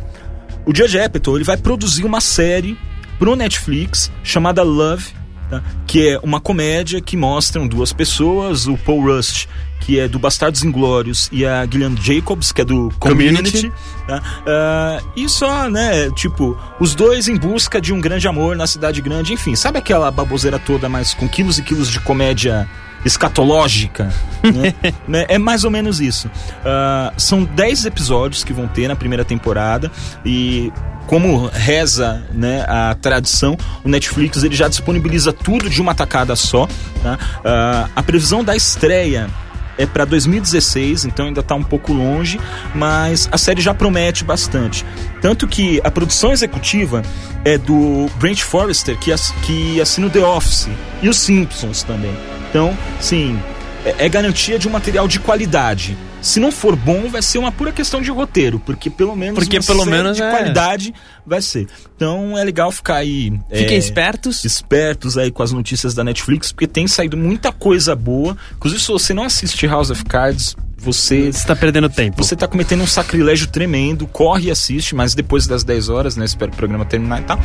o 0.65 0.75
Judge 0.75 0.99
Apatow 0.99 1.37
ele 1.37 1.45
vai 1.45 1.57
produzir 1.57 2.05
uma 2.05 2.21
série 2.21 2.79
pro 3.19 3.35
Netflix 3.35 4.11
chamada 4.23 4.63
Love, 4.63 5.07
tá? 5.51 5.63
que 5.87 6.09
é 6.09 6.19
uma 6.23 6.41
comédia 6.41 7.01
que 7.01 7.17
mostram 7.17 7.67
duas 7.67 7.93
pessoas, 7.93 8.67
o 8.67 8.77
Paul 8.77 9.05
Rust, 9.07 9.47
que 9.83 9.99
é 9.99 10.07
do 10.07 10.19
Bastardos 10.19 10.63
Inglórios, 10.63 11.29
e 11.33 11.45
a 11.45 11.67
Gillian 11.67 11.95
Jacobs, 11.97 12.53
que 12.53 12.61
é 12.63 12.65
do 12.65 12.89
Community. 12.99 13.53
Community. 13.53 13.73
tá? 14.07 14.23
Ah, 14.47 15.01
e 15.17 15.29
só, 15.29 15.69
né, 15.69 16.09
tipo, 16.11 16.57
os 16.79 16.95
dois 16.95 17.29
em 17.29 17.37
busca 17.37 17.81
de 17.81 17.93
um 17.93 18.01
grande 18.01 18.29
amor 18.29 18.57
na 18.57 18.67
cidade 18.67 19.01
grande, 19.01 19.33
enfim, 19.33 19.57
sabe 19.57 19.79
aquela 19.79 20.11
baboseira 20.11 20.59
toda, 20.59 20.89
mas 20.89 21.15
com 21.15 21.29
quilos 21.29 21.59
e 21.59 21.63
quilos 21.63 21.91
de 21.91 21.99
comédia 22.01 22.69
escatológica, 23.05 24.13
né? 24.43 24.75
Né? 25.09 25.27
É 25.29 25.37
mais 25.37 25.65
ou 25.65 25.71
menos 25.71 26.01
isso. 26.01 26.31
Ah, 26.65 27.13
são 27.17 27.43
10 27.45 27.87
episódios 27.87 28.45
que 28.45 28.53
vão 28.53 28.69
ter 28.69 28.87
na 28.87 28.95
primeira 28.95 29.25
temporada 29.25 29.91
e 30.25 30.73
como 31.09 31.47
reza 31.53 32.25
né, 32.33 32.65
a 32.69 32.95
tradição, 32.95 33.59
o 33.83 33.89
Netflix 33.89 34.43
ele 34.45 34.55
já 34.55 34.69
disponibiliza 34.69 35.33
tudo 35.33 35.69
de 35.69 35.81
uma 35.83 35.95
tacada 35.95 36.37
só. 36.37 36.69
tá? 37.03 37.19
Ah, 37.45 37.89
a 37.97 38.03
previsão 38.03 38.45
da 38.45 38.55
estreia 38.55 39.29
é 39.79 39.87
para 39.87 40.05
2016, 40.05 41.05
então 41.05 41.27
ainda 41.27 41.43
tá 41.43 41.55
um 41.55 41.63
pouco 41.63 41.93
longe, 41.93 42.39
mas 42.75 43.29
a 43.33 43.39
série 43.39 43.61
já 43.61 43.73
promete 43.73 44.25
bastante. 44.25 44.85
Tanto 45.21 45.47
que 45.49 45.81
a 45.85 45.91
produção 45.91 46.33
executiva 46.33 47.03
é 47.45 47.57
do 47.59 48.09
Brent 48.19 48.43
Forrester, 48.43 48.99
que, 48.99 49.13
ass- 49.13 49.35
que 49.43 49.81
assina 49.81 50.07
o 50.07 50.11
The 50.11 50.21
Office 50.21 50.69
e 51.03 51.09
os 51.09 51.19
Simpsons 51.19 51.83
também. 51.83 52.15
Então, 52.51 52.77
sim, 53.01 53.39
é, 53.85 54.07
é 54.07 54.09
garantia 54.09 54.59
de 54.59 54.69
um 54.69 54.71
material 54.71 55.09
de 55.09 55.19
qualidade. 55.19 55.97
Se 56.23 56.39
não 56.41 56.53
for 56.53 56.77
bom, 56.77 57.09
vai 57.09 57.21
ser 57.21 57.39
uma 57.39 57.51
pura 57.53 57.73
questão 57.73 58.01
de 58.01 58.11
roteiro, 58.11 58.59
porque 58.61 58.89
pelo 58.89 59.15
menos 59.17 59.35
Porque 59.39 59.61
pelo 59.61 59.85
menos 59.85 60.17
de 60.17 60.23
é- 60.23 60.31
qualidade 60.31 60.95
vai 61.27 61.43
ser. 61.43 61.67
Então 61.97 62.39
é 62.39 62.45
legal 62.45 62.71
ficar 62.71 62.97
aí. 62.97 63.33
Fiquem 63.53 63.75
é, 63.75 63.79
espertos. 63.79 64.45
espertos 64.45 65.19
aí 65.19 65.31
com 65.31 65.43
as 65.43 65.53
notícias 65.53 65.95
da 65.95 66.05
Netflix, 66.05 66.53
porque 66.53 66.67
tem 66.69 66.87
saído 66.87 67.17
muita 67.17 67.53
coisa 67.53 67.95
boa. 67.97 68.37
Inclusive, 68.57 68.81
se 68.81 68.89
você 68.89 69.13
não 69.13 69.25
assiste 69.25 69.67
House 69.67 69.91
of 69.91 70.05
Cards, 70.05 70.57
você 70.79 71.31
Você 71.33 71.47
tá 71.47 71.55
perdendo 71.55 71.89
tempo. 71.89 72.23
você 72.23 72.35
tá 72.35 72.49
cometendo 72.49 72.83
um 72.83 72.87
sacrilégio 72.87 73.47
tremendo, 73.49 74.07
corre 74.07 74.47
e 74.49 74.51
assiste, 74.51 74.95
mas 74.97 75.15
depois 75.15 75.47
das 75.47 75.63
10 75.63 75.89
horas, 75.89 76.17
né? 76.17 76.25
Espero 76.25 76.53
o 76.53 76.57
programa 76.57 76.85
terminar 76.85 77.21
e 77.21 77.25
tal. 77.25 77.39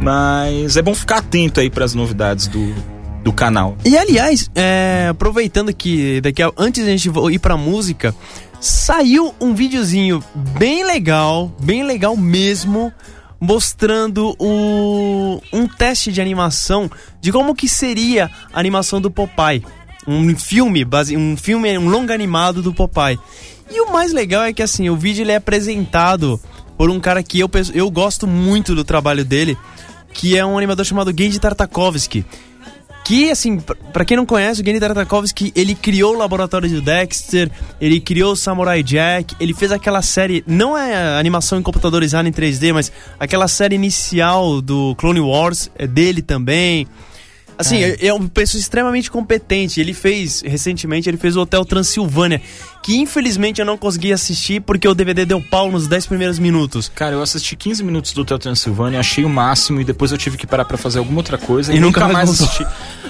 Mas 0.00 0.76
é 0.76 0.82
bom 0.82 0.94
ficar 0.94 1.18
atento 1.18 1.60
aí 1.60 1.70
pras 1.70 1.94
novidades 1.94 2.46
do, 2.48 2.74
do 3.22 3.32
canal. 3.32 3.76
E 3.84 3.96
aliás, 3.96 4.50
é, 4.54 5.08
aproveitando 5.10 5.72
que 5.74 6.20
daqui 6.20 6.42
a, 6.42 6.50
antes 6.56 6.84
da 6.84 6.90
gente 6.90 7.10
ir 7.30 7.38
pra 7.38 7.56
música, 7.56 8.14
saiu 8.60 9.34
um 9.40 9.54
videozinho 9.54 10.22
bem 10.58 10.84
legal, 10.84 11.52
bem 11.60 11.82
legal 11.82 12.16
mesmo, 12.16 12.92
mostrando 13.40 14.36
o, 14.38 15.40
um 15.52 15.66
teste 15.66 16.12
de 16.12 16.20
animação 16.20 16.90
de 17.20 17.32
como 17.32 17.54
que 17.54 17.68
seria 17.68 18.30
a 18.52 18.60
animação 18.60 19.00
do 19.00 19.10
Popeye. 19.10 19.64
Um 20.06 20.36
filme, 20.36 20.84
base, 20.84 21.16
um 21.16 21.36
filme, 21.36 21.76
um 21.78 21.88
longa 21.88 22.14
animado 22.14 22.62
do 22.62 22.72
Popeye. 22.72 23.18
E 23.70 23.80
o 23.80 23.92
mais 23.92 24.12
legal 24.12 24.44
é 24.44 24.52
que 24.52 24.62
assim, 24.62 24.88
o 24.90 24.96
vídeo 24.96 25.22
ele 25.22 25.32
é 25.32 25.36
apresentado 25.36 26.40
por 26.76 26.90
um 26.90 27.00
cara 27.00 27.22
que 27.22 27.40
eu, 27.40 27.50
eu 27.74 27.90
gosto 27.90 28.26
muito 28.26 28.74
do 28.74 28.84
trabalho 28.84 29.24
dele, 29.24 29.56
que 30.12 30.36
é 30.36 30.44
um 30.44 30.56
animador 30.56 30.84
chamado 30.84 31.12
Genji 31.16 31.40
Tartakovsky. 31.40 32.24
Que, 33.04 33.30
assim, 33.30 33.58
pra 33.92 34.04
quem 34.04 34.16
não 34.16 34.24
conhece, 34.24 34.62
o 34.62 34.64
Genny 34.64 34.78
Tartakovsky, 34.78 35.52
ele 35.56 35.74
criou 35.74 36.14
o 36.14 36.18
laboratório 36.18 36.68
de 36.68 36.80
Dexter, 36.80 37.50
ele 37.80 38.00
criou 38.00 38.32
o 38.32 38.36
Samurai 38.36 38.82
Jack, 38.82 39.34
ele 39.40 39.52
fez 39.52 39.72
aquela 39.72 40.00
série, 40.02 40.44
não 40.46 40.78
é 40.78 41.18
animação 41.18 41.58
em 41.58 41.62
computadorizada 41.62 42.28
em 42.28 42.32
3D, 42.32 42.72
mas 42.72 42.92
aquela 43.18 43.48
série 43.48 43.74
inicial 43.74 44.62
do 44.62 44.94
Clone 44.96 45.20
Wars 45.20 45.68
é 45.76 45.86
dele 45.86 46.22
também. 46.22 46.86
Assim, 47.58 47.82
é, 47.82 48.06
é 48.06 48.12
uma 48.12 48.28
pessoa 48.28 48.60
extremamente 48.60 49.10
competente. 49.10 49.80
Ele 49.80 49.92
fez, 49.94 50.42
recentemente, 50.44 51.08
ele 51.08 51.16
fez 51.16 51.36
o 51.36 51.40
Hotel 51.42 51.64
Transilvânia, 51.64 52.40
que 52.82 52.96
infelizmente 52.96 53.60
eu 53.60 53.66
não 53.66 53.76
consegui 53.78 54.12
assistir 54.12 54.60
porque 54.60 54.88
o 54.88 54.94
DVD 54.94 55.24
deu 55.24 55.40
pau 55.40 55.70
nos 55.70 55.86
10 55.86 56.06
primeiros 56.06 56.38
minutos. 56.38 56.90
Cara, 56.94 57.14
eu 57.14 57.22
assisti 57.22 57.54
15 57.54 57.84
minutos 57.84 58.12
do 58.12 58.22
Hotel 58.22 58.38
Transilvânia, 58.38 58.98
achei 58.98 59.24
o 59.24 59.28
máximo 59.28 59.80
e 59.80 59.84
depois 59.84 60.10
eu 60.12 60.18
tive 60.18 60.36
que 60.36 60.46
parar 60.46 60.64
pra 60.64 60.76
fazer 60.76 60.98
alguma 60.98 61.18
outra 61.18 61.38
coisa 61.38 61.72
E 61.74 61.78
nunca 61.78 62.08
mais 62.08 62.28
voltou. 62.28 62.46
assisti. 62.46 62.66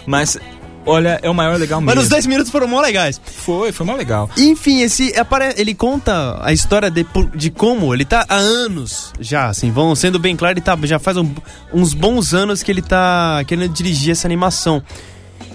Mas, 0.07 0.37
olha, 0.85 1.19
é 1.23 1.29
o 1.31 1.35
maior 1.35 1.59
legal 1.59 1.81
Mas 1.81 1.95
mesmo. 1.95 2.03
os 2.03 2.09
10 2.09 2.27
minutos 2.27 2.51
foram 2.53 2.67
mó 2.69 2.81
legais. 2.81 3.21
Foi, 3.25 3.73
foi 3.73 3.87
mó 3.87 3.95
legal. 3.95 4.29
Enfim, 4.37 4.81
esse 4.83 5.13
ele 5.57 5.75
conta 5.75 6.39
a 6.43 6.53
história 6.53 6.91
de, 6.91 7.07
de 7.35 7.51
como 7.51 7.95
ele 7.95 8.05
tá 8.05 8.25
há 8.29 8.37
anos 8.37 9.13
já, 9.21 9.49
assim, 9.49 9.71
vão 9.71 9.95
sendo 9.95 10.19
bem 10.19 10.37
claro, 10.37 10.55
ele 10.55 10.61
tá, 10.61 10.79
já 10.85 10.99
faz 10.99 11.17
um- 11.17 11.33
uns 11.73 11.95
bons 11.95 12.35
anos 12.35 12.63
que 12.63 12.71
ele 12.71 12.83
tá 12.83 13.43
querendo 13.47 13.73
dirigir 13.73 14.13
essa 14.13 14.27
animação. 14.27 14.83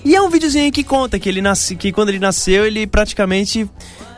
E 0.06 0.16
é 0.16 0.22
um 0.22 0.30
videozinho 0.30 0.72
que 0.72 0.84
conta 0.84 1.20
que 1.20 1.28
ele 1.28 1.42
nasce, 1.42 1.76
que 1.76 1.92
quando 1.92 2.10
ele 2.10 2.20
nasceu, 2.20 2.66
ele 2.66 2.88
praticamente 2.88 3.70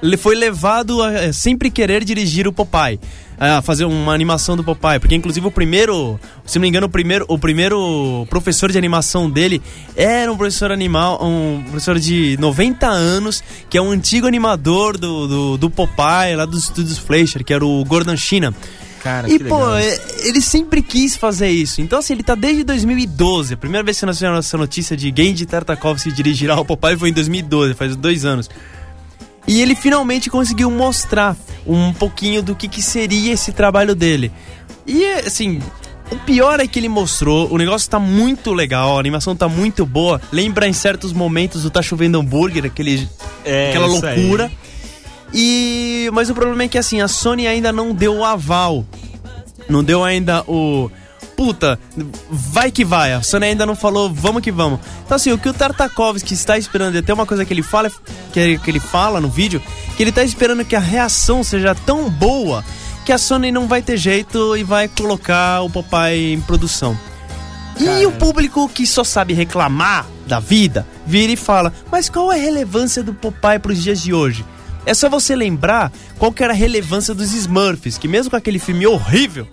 ele 0.04 0.17
foi 0.17 0.36
levado 0.36 1.02
a 1.02 1.12
é, 1.13 1.32
sempre 1.32 1.72
querer 1.72 2.04
dirigir 2.04 2.48
o 2.48 2.54
Popeye. 2.54 3.00
A 3.39 3.62
fazer 3.62 3.86
uma 3.86 4.13
animação 4.13 4.58
do 4.58 4.63
Popeye, 4.65 4.99
porque 4.99 5.15
inclusive 5.15 5.47
o 5.47 5.52
primeiro, 5.52 6.19
se 6.45 6.58
não 6.60 6.62
me 6.63 6.67
engano, 6.67 6.88
o 6.88 6.89
primeiro, 6.89 7.25
o 7.30 7.39
primeiro 7.39 8.28
professor 8.30 8.69
de 8.69 8.78
animação 8.78 9.30
dele 9.30 9.62
era 9.95 10.30
um 10.30 10.36
professor 10.36 10.73
animal, 10.73 11.17
um 11.25 11.63
professor 11.63 11.97
de 11.97 12.36
90 12.38 12.86
anos, 12.88 13.41
que 13.69 13.78
é 13.78 13.82
um 13.82 13.91
antigo 13.91 14.28
animador 14.28 14.97
do, 14.97 15.28
do, 15.28 15.58
do 15.58 15.69
Popeye, 15.69 16.36
lá 16.36 16.43
dos 16.45 16.63
estúdios 16.65 16.97
Fleischer, 16.97 17.43
que 17.45 17.54
era 17.54 17.65
o 17.65 17.86
Gordon 17.86 18.17
China. 18.17 18.54
Cara, 19.02 19.30
E, 19.32 19.39
pô, 19.39 19.73
é- 19.75 19.97
ele 20.28 20.41
sempre 20.41 20.82
quis 20.82 21.15
fazer 21.15 21.49
isso. 21.49 21.80
Então, 21.80 21.99
assim, 21.99 22.12
ele 22.12 22.23
tá 22.23 22.36
desde 22.36 22.65
2012. 22.65 23.54
A 23.54 23.58
primeira 23.58 23.82
vez 23.86 23.97
que 23.97 24.06
nós 24.06 24.17
tivemos 24.17 24.39
essa 24.45 24.58
notícia 24.58 24.97
de 24.97 25.13
Genji 25.15 25.45
Tartakovsky 25.45 26.12
dirigirá 26.12 26.60
o 26.60 26.65
Popeye 26.65 26.97
foi 26.97 27.08
em 27.08 27.13
2012, 27.13 27.73
faz 27.75 27.95
dois 27.95 28.25
anos. 28.25 28.49
E 29.47 29.62
ele 29.62 29.75
finalmente 29.75 30.30
conseguiu 30.30 30.69
mostrar 30.69 31.36
um 31.65 31.91
pouquinho 31.93 32.41
do 32.43 32.56
que, 32.56 32.67
que 32.67 32.82
seria 32.82 33.34
esse 33.34 33.52
trabalho 33.52 33.95
dele. 33.95 34.32
E, 34.86 35.06
assim, 35.06 35.62
o 36.12 36.15
pior 36.17 36.60
é 36.60 36.67
que 36.67 36.80
ele 36.80 36.89
mostrou, 36.89 37.52
o 37.52 37.58
negócio 37.58 37.89
tá 37.89 37.99
muito 37.99 38.54
legal, 38.54 38.97
a 38.97 38.99
animação 38.99 39.36
tá 39.36 39.47
muito 39.47 39.86
boa. 39.86 40.21
Lembra 40.32 40.67
em 40.67 40.73
certos 40.73 41.13
momentos 41.13 41.63
do 41.63 41.69
Tá 41.69 41.82
Chovendo 41.82 42.19
Hambúrguer, 42.19 42.65
aquele 42.65 43.08
É, 43.45 43.69
aquela 43.69 43.88
isso 43.88 44.06
aí. 44.06 44.19
loucura. 44.19 44.52
E 45.34 46.10
mas 46.13 46.30
o 46.30 46.34
problema 46.34 46.63
é 46.63 46.67
que 46.67 46.78
assim, 46.78 47.02
a 47.02 47.08
Sony 47.08 47.47
ainda 47.47 47.71
não 47.71 47.93
deu 47.93 48.15
o 48.17 48.25
aval. 48.25 48.86
Não 49.67 49.84
deu 49.84 50.04
ainda 50.04 50.43
o 50.47 50.89
puta, 51.39 51.80
vai 52.30 52.69
que 52.69 52.84
vai. 52.84 53.13
A 53.13 53.21
Sony 53.21 53.45
ainda 53.45 53.65
não 53.65 53.73
falou, 53.73 54.13
vamos 54.13 54.41
que 54.41 54.52
vamos. 54.52 54.82
Então 55.06 55.15
assim, 55.15 55.32
o 55.32 55.38
que 55.38 55.47
o 55.47 55.54
Tartakovsky 55.54 56.34
está 56.34 56.58
esperando, 56.58 56.95
e 56.95 56.97
até 56.97 57.13
uma 57.13 57.25
coisa 57.25 57.45
que 57.45 57.54
ele 57.54 57.63
fala, 57.63 57.89
que, 58.34 58.58
que 58.58 58.69
ele 58.69 58.82
fala 58.82 59.21
no 59.21 59.30
vídeo, 59.30 59.63
que 59.95 60.04
ele 60.04 60.12
tá 60.12 60.21
esperando 60.21 60.65
que 60.65 60.75
a 60.75 60.82
reação 60.82 61.41
seja 61.41 61.73
tão 61.73 62.10
boa 62.10 62.62
que 63.06 63.13
a 63.13 63.17
Sony 63.17 63.54
não 63.54 63.69
vai 63.69 63.82
ter 63.82 63.95
jeito 63.95 64.58
e 64.58 64.65
vai 64.65 64.89
colocar 64.89 65.62
o 65.62 65.69
Popeye 65.69 66.34
em 66.34 66.41
produção. 66.41 66.99
E 67.80 68.06
o 68.06 68.12
público 68.12 68.67
que 68.67 68.86
só 68.86 69.06
sabe 69.06 69.34
reclamar 69.34 70.06
da 70.28 70.41
vida, 70.41 70.86
vira 71.08 71.32
e 71.32 71.38
fala: 71.38 71.71
Mas 71.89 72.10
qual 72.10 72.34
é 72.34 72.36
a 72.36 72.43
relevância 72.43 73.02
do 73.02 73.13
Popeye 73.13 73.60
pros 73.60 73.82
dias 73.82 74.02
de 74.02 74.13
hoje? 74.13 74.43
É 74.86 74.93
só 74.93 75.10
você 75.10 75.38
lembrar 75.38 75.89
qual 76.17 76.34
era 76.38 76.52
a 76.52 76.56
relevância 76.56 77.13
dos 77.13 77.32
Smurfs, 77.32 77.97
que 77.97 78.10
mesmo 78.10 78.30
com 78.30 78.36
aquele 78.36 78.60
filme 78.60 78.86
horrível, 78.86 79.47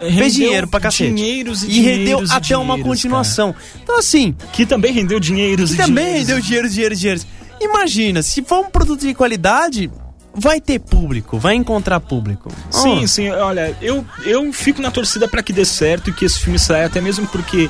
fez 0.00 0.14
Rendeu 0.14 0.30
dinheiro 0.30 0.68
pra 0.68 0.80
cacete. 0.80 1.12
Dinheiros 1.14 1.62
e, 1.62 1.70
E 1.70 1.80
rendeu 1.80 2.22
e 2.22 2.26
até 2.30 2.56
uma 2.56 2.74
dinheiros, 2.74 2.82
continuação. 2.82 3.54
Então 3.82 3.98
assim, 3.98 4.32
cara. 4.32 4.50
Que 4.52 4.66
também 4.66 4.92
rendeu 4.92 5.20
dinheiros 5.20 5.70
que 5.70 5.76
e 5.76 5.78
também 5.78 6.04
dinheiros. 6.04 6.28
rendeu 6.28 6.42
dinheiro, 6.42 6.68
dinheiro, 6.68 6.96
dinheiro. 6.96 7.20
Imagina, 7.60 8.22
se 8.22 8.42
for 8.42 8.60
um 8.60 8.70
produto 8.70 9.00
de 9.02 9.12
qualidade, 9.12 9.90
vai 10.34 10.60
ter 10.60 10.78
público, 10.78 11.38
vai 11.38 11.54
encontrar 11.54 12.00
público. 12.00 12.50
Sim, 12.70 13.00
Oh. 13.02 13.06
sim, 13.08 13.28
olha, 13.30 13.76
eu, 13.82 14.04
eu 14.24 14.50
fico 14.52 14.80
na 14.80 14.90
torcida 14.90 15.28
pra 15.28 15.42
que 15.42 15.52
dê 15.52 15.64
certo 15.64 16.08
e 16.08 16.12
que 16.12 16.24
esse 16.24 16.38
filme 16.40 16.58
saia, 16.58 16.86
até 16.86 17.00
mesmo 17.00 17.26
porque 17.26 17.68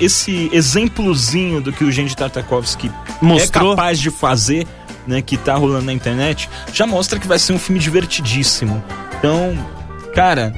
esse 0.00 0.50
exemplozinho 0.52 1.60
do 1.60 1.72
que 1.72 1.84
o 1.84 1.90
Genji 1.90 2.14
Tartakovsky 2.16 2.90
Mostrou. 3.22 3.72
é 3.72 3.76
capaz 3.76 3.98
de 3.98 4.10
fazer 4.10 4.66
né, 5.06 5.22
que 5.22 5.36
tá 5.36 5.54
rolando 5.54 5.84
na 5.86 5.92
internet, 5.92 6.48
já 6.72 6.86
mostra 6.86 7.18
que 7.18 7.26
vai 7.26 7.38
ser 7.38 7.52
um 7.52 7.58
filme 7.58 7.78
divertidíssimo. 7.78 8.82
Então, 9.18 9.56
cara, 10.14 10.52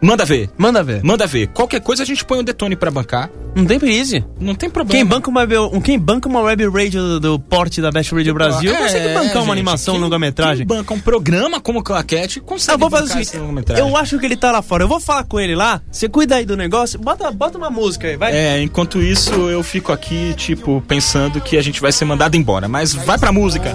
manda 0.00 0.24
ver. 0.24 0.50
Manda 0.56 0.82
ver. 0.82 1.02
Manda 1.02 1.26
ver. 1.26 1.48
Qualquer 1.48 1.80
coisa 1.80 2.02
a 2.02 2.06
gente 2.06 2.24
põe 2.24 2.38
o 2.38 2.42
Detone 2.42 2.76
pra 2.76 2.90
bancar. 2.90 3.30
Não 3.54 3.64
tem 3.64 3.78
crise. 3.78 4.24
Não 4.38 4.54
tem 4.54 4.70
problema. 4.70 4.96
Quem 4.98 5.04
banca 5.04 5.28
uma, 5.30 5.40
web- 5.40 5.80
quem 5.82 5.98
banca 5.98 6.28
uma 6.28 6.40
web 6.42 6.66
radio 6.68 7.00
do, 7.02 7.20
do 7.20 7.38
porte 7.40 7.80
da 7.82 7.90
Best 7.90 8.14
Radio 8.14 8.32
Brasil 8.34 8.72
É, 8.72 8.76
consegue 8.76 9.08
bancar 9.08 9.36
uma 9.36 9.40
gente, 9.42 9.50
animação 9.52 9.94
quem- 9.94 10.02
longa-metragem. 10.02 10.66
Quem 10.66 10.76
banca 10.76 10.94
um 10.94 11.00
programa 11.00 11.60
como 11.60 11.82
Claquete 11.82 12.40
consegue 12.40 12.74
Eu 12.74 12.78
vou 12.78 12.90
fazer 12.90 13.04
o 13.04 13.06
bancar 13.08 13.18
seguinte, 13.24 13.28
esse 13.34 13.38
longa-metragem. 13.38 13.88
eu 13.88 13.96
acho 13.96 14.18
que 14.18 14.26
ele 14.26 14.36
tá 14.36 14.52
lá 14.52 14.62
fora. 14.62 14.84
Eu 14.84 14.88
vou 14.88 15.00
falar 15.00 15.24
com 15.24 15.40
ele 15.40 15.56
lá. 15.56 15.80
Você 15.90 16.08
cuida 16.08 16.36
aí 16.36 16.44
do 16.44 16.56
negócio. 16.56 16.98
Bota, 17.00 17.30
bota 17.32 17.58
uma 17.58 17.70
música 17.70 18.06
aí, 18.06 18.16
vai. 18.16 18.32
É, 18.36 18.62
enquanto 18.62 19.00
isso 19.02 19.32
eu 19.50 19.62
fico 19.62 19.90
aqui, 19.92 20.34
tipo, 20.34 20.80
pensando 20.86 21.40
que 21.40 21.56
a 21.56 21.62
gente 21.62 21.80
vai 21.80 21.90
ser 21.90 22.04
mandado 22.04 22.36
embora. 22.36 22.68
Mas 22.68 22.92
vai 22.94 23.18
pra 23.18 23.32
música. 23.32 23.74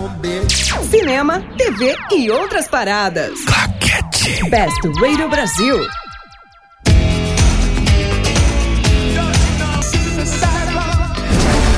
Cinema, 0.89 1.41
TV 1.57 1.95
e 2.15 2.29
outras 2.31 2.67
paradas. 2.67 3.31
Claquete. 3.45 4.49
Best 4.49 4.79
Radio 5.01 5.27
Brasil. 5.29 5.77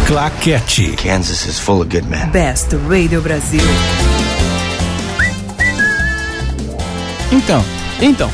Claquete. 0.05 0.95
Kansas 0.97 1.45
is 1.45 1.59
full 1.59 1.81
of 1.81 1.89
good 1.89 2.07
men. 2.07 2.29
Best 2.29 2.75
Radio 2.87 3.21
Brasil. 3.21 3.61
Então, 7.31 7.63
Então, 7.99 8.29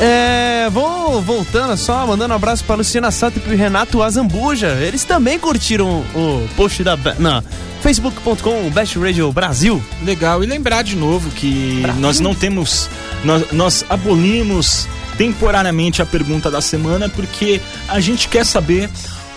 é, 0.00 0.70
vou 0.70 1.20
voltando 1.20 1.76
só, 1.76 2.06
mandando 2.06 2.32
um 2.32 2.36
abraço 2.36 2.64
pra 2.64 2.76
Luciana 2.76 3.10
Sato 3.10 3.36
e 3.36 3.40
pro 3.40 3.54
Renato 3.54 4.02
Azambuja. 4.02 4.68
Eles 4.80 5.04
também 5.04 5.38
curtiram 5.38 6.02
o 6.14 6.48
post 6.56 6.82
da 6.82 6.96
na 7.18 7.42
facebook.com 7.82 8.70
Best 8.70 8.98
Radio 8.98 9.30
Brasil. 9.32 9.82
legal. 10.02 10.42
E 10.42 10.46
lembrar 10.46 10.82
de 10.82 10.96
novo 10.96 11.30
que 11.30 11.82
nós 11.98 12.20
não 12.20 12.34
temos. 12.34 12.88
Nós, 13.22 13.52
nós 13.52 13.84
abolimos 13.88 14.88
temporariamente 15.18 16.00
a 16.00 16.06
pergunta 16.06 16.50
da 16.50 16.60
semana 16.62 17.08
porque 17.08 17.60
a 17.86 18.00
gente 18.00 18.28
quer 18.28 18.46
saber 18.46 18.88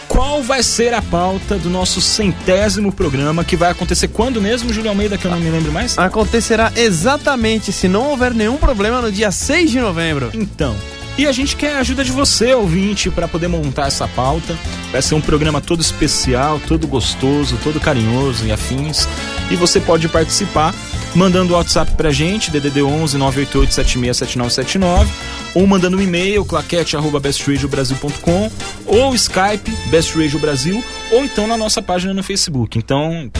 qual 0.07 0.41
vai 0.41 0.63
ser 0.63 0.93
a 0.93 1.01
pauta 1.01 1.57
do 1.57 1.69
nosso 1.69 2.01
centésimo 2.01 2.91
programa 2.91 3.43
que 3.43 3.55
vai 3.55 3.71
acontecer 3.71 4.07
quando 4.07 4.41
mesmo, 4.41 4.71
Júlio 4.71 4.89
Almeida, 4.89 5.17
que 5.17 5.25
eu 5.25 5.31
não 5.31 5.39
me 5.39 5.49
lembro 5.49 5.71
mais? 5.71 5.97
Acontecerá 5.97 6.71
exatamente, 6.75 7.71
se 7.71 7.87
não 7.87 8.09
houver 8.09 8.33
nenhum 8.33 8.57
problema, 8.57 9.01
no 9.01 9.11
dia 9.11 9.31
6 9.31 9.71
de 9.71 9.79
novembro. 9.79 10.31
Então. 10.33 10.75
E 11.17 11.25
a 11.25 11.31
gente 11.31 11.55
quer 11.55 11.77
a 11.77 11.79
ajuda 11.79 12.03
de 12.03 12.11
você, 12.11 12.53
ouvinte, 12.53 13.09
para 13.09 13.25
poder 13.25 13.47
montar 13.47 13.87
essa 13.87 14.05
pauta. 14.05 14.57
Vai 14.91 15.01
ser 15.01 15.15
um 15.15 15.21
programa 15.21 15.61
todo 15.61 15.79
especial, 15.79 16.59
todo 16.67 16.85
gostoso, 16.87 17.57
todo 17.63 17.79
carinhoso 17.79 18.45
e 18.45 18.51
afins. 18.51 19.07
E 19.49 19.55
você 19.55 19.79
pode 19.79 20.09
participar 20.09 20.75
mandando 21.15 21.53
o 21.53 21.55
WhatsApp 21.55 21.93
pra 21.93 22.11
gente, 22.11 22.51
DDD 22.51 22.83
11 22.83 23.17
988 23.17 23.73
767979, 23.73 25.11
ou 25.55 25.65
mandando 25.65 25.97
um 25.97 26.01
e-mail, 26.01 26.45
claquete@bestradiobrasil.com, 26.45 28.51
ou 28.85 29.15
Skype 29.15 29.71
Best 29.89 30.15
Radio 30.15 30.37
Brasil, 30.39 30.83
ou 31.11 31.23
então 31.23 31.47
na 31.47 31.57
nossa 31.57 31.81
página 31.81 32.13
no 32.13 32.21
Facebook. 32.21 32.77
Então, 32.77 33.31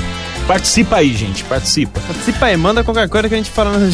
participa 0.48 0.96
aí, 0.98 1.14
gente, 1.14 1.44
participa. 1.44 2.00
Participa 2.00 2.48
aí, 2.48 2.58
manda 2.58 2.84
qualquer 2.84 3.08
coisa 3.10 3.28
que 3.28 3.36
a 3.36 3.38
gente 3.38 3.52
fala 3.52 3.78
no, 3.78 3.92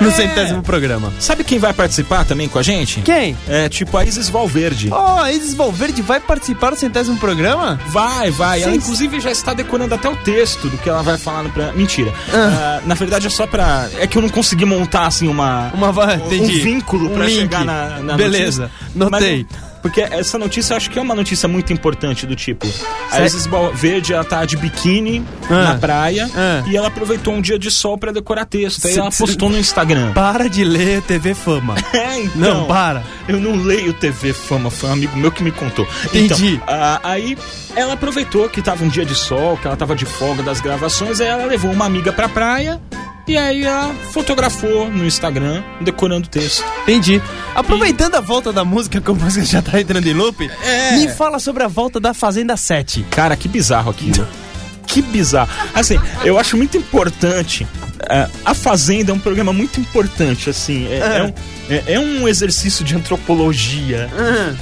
no 0.00 0.10
centésimo 0.10 0.62
programa. 0.62 1.12
Sabe 1.18 1.44
quem 1.44 1.58
vai 1.58 1.72
participar 1.72 2.24
também 2.24 2.48
com 2.48 2.58
a 2.58 2.62
gente? 2.62 3.00
Quem? 3.02 3.36
É 3.48 3.68
tipo 3.68 3.96
a 3.96 4.04
Isis 4.04 4.28
Valverde. 4.28 4.88
Ó, 4.90 5.20
a 5.20 5.32
Isis 5.32 5.54
Valverde 5.54 6.02
vai 6.02 6.20
participar 6.20 6.70
do 6.70 6.76
centésimo 6.76 7.16
programa? 7.18 7.78
Vai, 7.88 8.30
vai. 8.30 8.62
Ela 8.62 8.72
Sim. 8.72 8.78
inclusive 8.78 9.20
já 9.20 9.30
está 9.30 9.54
decorando 9.54 9.94
até 9.94 10.08
o 10.08 10.16
texto 10.16 10.68
do 10.68 10.76
que 10.78 10.88
ela 10.88 11.02
vai 11.02 11.16
falar 11.18 11.42
no 11.44 11.50
pra... 11.50 11.72
Mentira. 11.72 12.12
Ah. 12.32 12.80
Ah, 12.80 12.80
na 12.86 12.94
verdade 12.94 13.26
é 13.26 13.30
só 13.30 13.46
pra. 13.46 13.88
É 13.98 14.06
que 14.06 14.16
eu 14.18 14.22
não 14.22 14.28
consegui 14.28 14.64
montar 14.64 15.06
assim 15.06 15.28
uma. 15.28 15.70
Uma 15.74 16.14
entendi. 16.14 16.60
Um 16.60 16.62
vínculo 16.64 17.10
Um 17.10 17.14
pra 17.14 17.24
link. 17.26 17.40
chegar 17.40 17.64
na, 17.64 18.00
na 18.00 18.16
Beleza, 18.16 18.70
notícia. 18.94 19.10
notei. 19.10 19.46
Mas, 19.50 19.73
porque 19.84 20.00
essa 20.00 20.38
notícia 20.38 20.72
eu 20.72 20.78
acho 20.78 20.88
que 20.90 20.98
é 20.98 21.02
uma 21.02 21.14
notícia 21.14 21.46
muito 21.46 21.70
importante 21.70 22.24
do 22.26 22.34
tipo. 22.34 22.66
A 23.12 23.20
Isis 23.20 23.46
Verde 23.74 24.14
ela 24.14 24.24
tá 24.24 24.42
de 24.46 24.56
biquíni 24.56 25.22
Ah. 25.50 25.62
na 25.64 25.74
praia 25.74 26.26
Ah. 26.34 26.62
e 26.66 26.74
ela 26.74 26.88
aproveitou 26.88 27.34
um 27.34 27.40
dia 27.42 27.58
de 27.58 27.70
sol 27.70 27.98
pra 27.98 28.10
decorar 28.10 28.46
texto. 28.46 28.86
Aí 28.86 28.96
ela 28.96 29.10
postou 29.10 29.50
no 29.50 29.58
Instagram. 29.58 30.14
Para 30.14 30.48
de 30.48 30.64
ler 30.64 31.02
TV 31.02 31.34
Fama. 31.34 31.74
É, 31.92 32.18
então. 32.18 32.40
Não, 32.40 32.64
para. 32.66 33.02
Eu 33.28 33.38
não 33.38 33.56
leio 33.56 33.92
TV 33.92 34.32
Fama, 34.32 34.70
foi 34.70 34.88
um 34.88 34.92
amigo 34.94 35.16
meu 35.18 35.30
que 35.30 35.42
me 35.44 35.50
contou. 35.52 35.86
Entendi. 36.06 36.54
Então, 36.54 36.64
ah, 36.66 37.00
aí 37.04 37.36
ela 37.76 37.92
aproveitou 37.92 38.48
que 38.48 38.62
tava 38.62 38.82
um 38.84 38.88
dia 38.88 39.04
de 39.04 39.14
sol, 39.14 39.58
que 39.58 39.66
ela 39.66 39.76
tava 39.76 39.94
de 39.94 40.06
folga 40.06 40.42
das 40.42 40.60
gravações, 40.62 41.20
aí 41.20 41.26
ela 41.28 41.44
levou 41.44 41.70
uma 41.70 41.84
amiga 41.84 42.10
pra 42.10 42.26
praia 42.26 42.80
e 43.26 43.36
aí 43.38 43.64
ela 43.64 43.94
fotografou 44.12 44.88
no 44.90 45.04
Instagram, 45.06 45.62
decorando 45.80 46.26
o 46.26 46.30
texto. 46.30 46.64
Entendi. 46.82 47.20
Aproveitando 47.54 48.14
a 48.16 48.20
volta 48.20 48.52
da 48.52 48.64
música, 48.64 49.00
como 49.00 49.18
você 49.20 49.44
já 49.44 49.62
tá 49.62 49.80
entrando 49.80 50.06
em 50.06 50.12
loop, 50.14 50.50
É. 50.62 50.96
me 50.96 51.08
fala 51.08 51.38
sobre 51.38 51.62
a 51.62 51.68
volta 51.68 51.98
da 51.98 52.12
Fazenda 52.12 52.56
7. 52.56 53.04
Cara, 53.10 53.36
que 53.36 53.48
bizarro 53.48 53.90
aquilo. 53.90 54.26
Que 54.86 55.00
bizarro. 55.02 55.48
Assim, 55.74 55.98
eu 56.24 56.38
acho 56.38 56.56
muito 56.56 56.76
importante. 56.76 57.66
ah, 58.08 58.28
a 58.44 58.54
Fazenda 58.54 59.10
é 59.10 59.14
um 59.14 59.18
programa 59.18 59.52
muito 59.52 59.80
importante, 59.80 60.50
assim. 60.50 60.86
É, 60.86 61.00
Ah. 61.02 61.14
é 61.16 61.22
um, 61.24 61.32
é- 61.70 61.92
é 61.94 61.98
um 61.98 62.28
exercício 62.28 62.84
de 62.84 62.94
antropologia. 62.94 64.08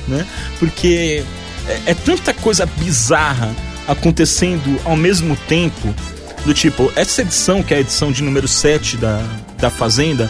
né? 0.09 0.25
Porque 0.61 1.23
é, 1.69 1.91
é 1.91 1.95
tanta 1.95 2.33
coisa 2.33 2.65
bizarra 2.65 3.51
acontecendo 3.87 4.81
ao 4.85 4.97
mesmo 4.97 5.37
tempo. 5.49 5.93
Do 6.45 6.53
tipo, 6.53 6.93
essa 6.97 7.23
edição, 7.23 7.63
que 7.63 7.73
é 7.73 7.77
a 7.77 7.81
edição 7.81 8.11
de 8.11 8.23
número 8.23 8.49
7 8.49 8.97
da, 8.97 9.23
da 9.59 9.71
Fazenda, 9.71 10.29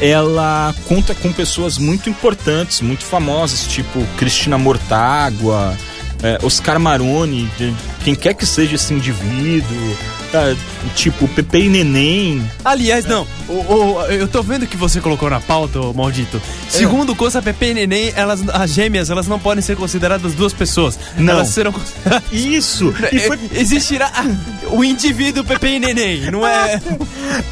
ela 0.00 0.72
conta 0.86 1.14
com 1.14 1.32
pessoas 1.32 1.78
muito 1.78 2.08
importantes, 2.08 2.80
muito 2.80 3.04
famosas, 3.04 3.66
tipo 3.66 4.04
Cristina 4.16 4.56
Mortágua, 4.56 5.76
é, 6.22 6.38
Oscar 6.44 6.78
Maroni, 6.78 7.50
de- 7.58 7.74
quem 8.04 8.14
quer 8.14 8.34
que 8.34 8.46
seja 8.46 8.76
esse 8.76 8.94
indivíduo, 8.94 9.96
tá, 10.32 10.54
tipo 10.94 11.26
Pepe 11.28 11.64
e 11.64 11.68
Neném. 11.68 12.50
Aliás, 12.64 13.04
não, 13.04 13.26
o, 13.48 13.52
o- 13.52 14.02
eu 14.06 14.26
tô 14.28 14.42
vendo 14.42 14.66
que 14.66 14.76
você 14.76 15.00
colocou 15.00 15.28
na 15.28 15.40
pauta, 15.40 15.80
ô 15.80 15.92
maldito. 15.92 16.40
Segundo 16.68 17.12
o 17.12 17.16
Coça 17.16 17.42
Pepe 17.42 17.66
e 17.66 17.74
Neném, 17.74 18.12
elas, 18.14 18.40
as 18.48 18.70
gêmeas, 18.72 19.10
elas 19.10 19.26
não 19.26 19.38
podem 19.38 19.62
ser 19.62 19.76
consideradas 19.76 20.34
duas 20.34 20.52
pessoas. 20.52 20.98
Não. 21.16 21.34
Elas 21.34 21.48
serão 21.48 21.72
consideradas... 21.72 22.22
Isso! 22.32 22.94
E 23.12 23.18
foi 23.20 23.38
Existirá 23.52 24.10
ah, 24.14 24.24
o 24.70 24.84
indivíduo 24.84 25.44
Pepe 25.44 25.66
e 25.74 25.78
Neném, 25.80 26.30
não 26.30 26.46
é... 26.46 26.80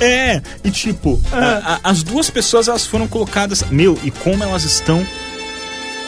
É, 0.00 0.42
e 0.64 0.70
tipo, 0.70 1.20
a- 1.32 1.80
a- 1.84 1.90
as 1.90 2.02
duas 2.02 2.30
pessoas 2.30 2.68
elas 2.68 2.86
foram 2.86 3.06
colocadas. 3.08 3.64
Meu, 3.70 3.98
e 4.04 4.10
como 4.10 4.42
elas 4.42 4.64
estão 4.64 5.06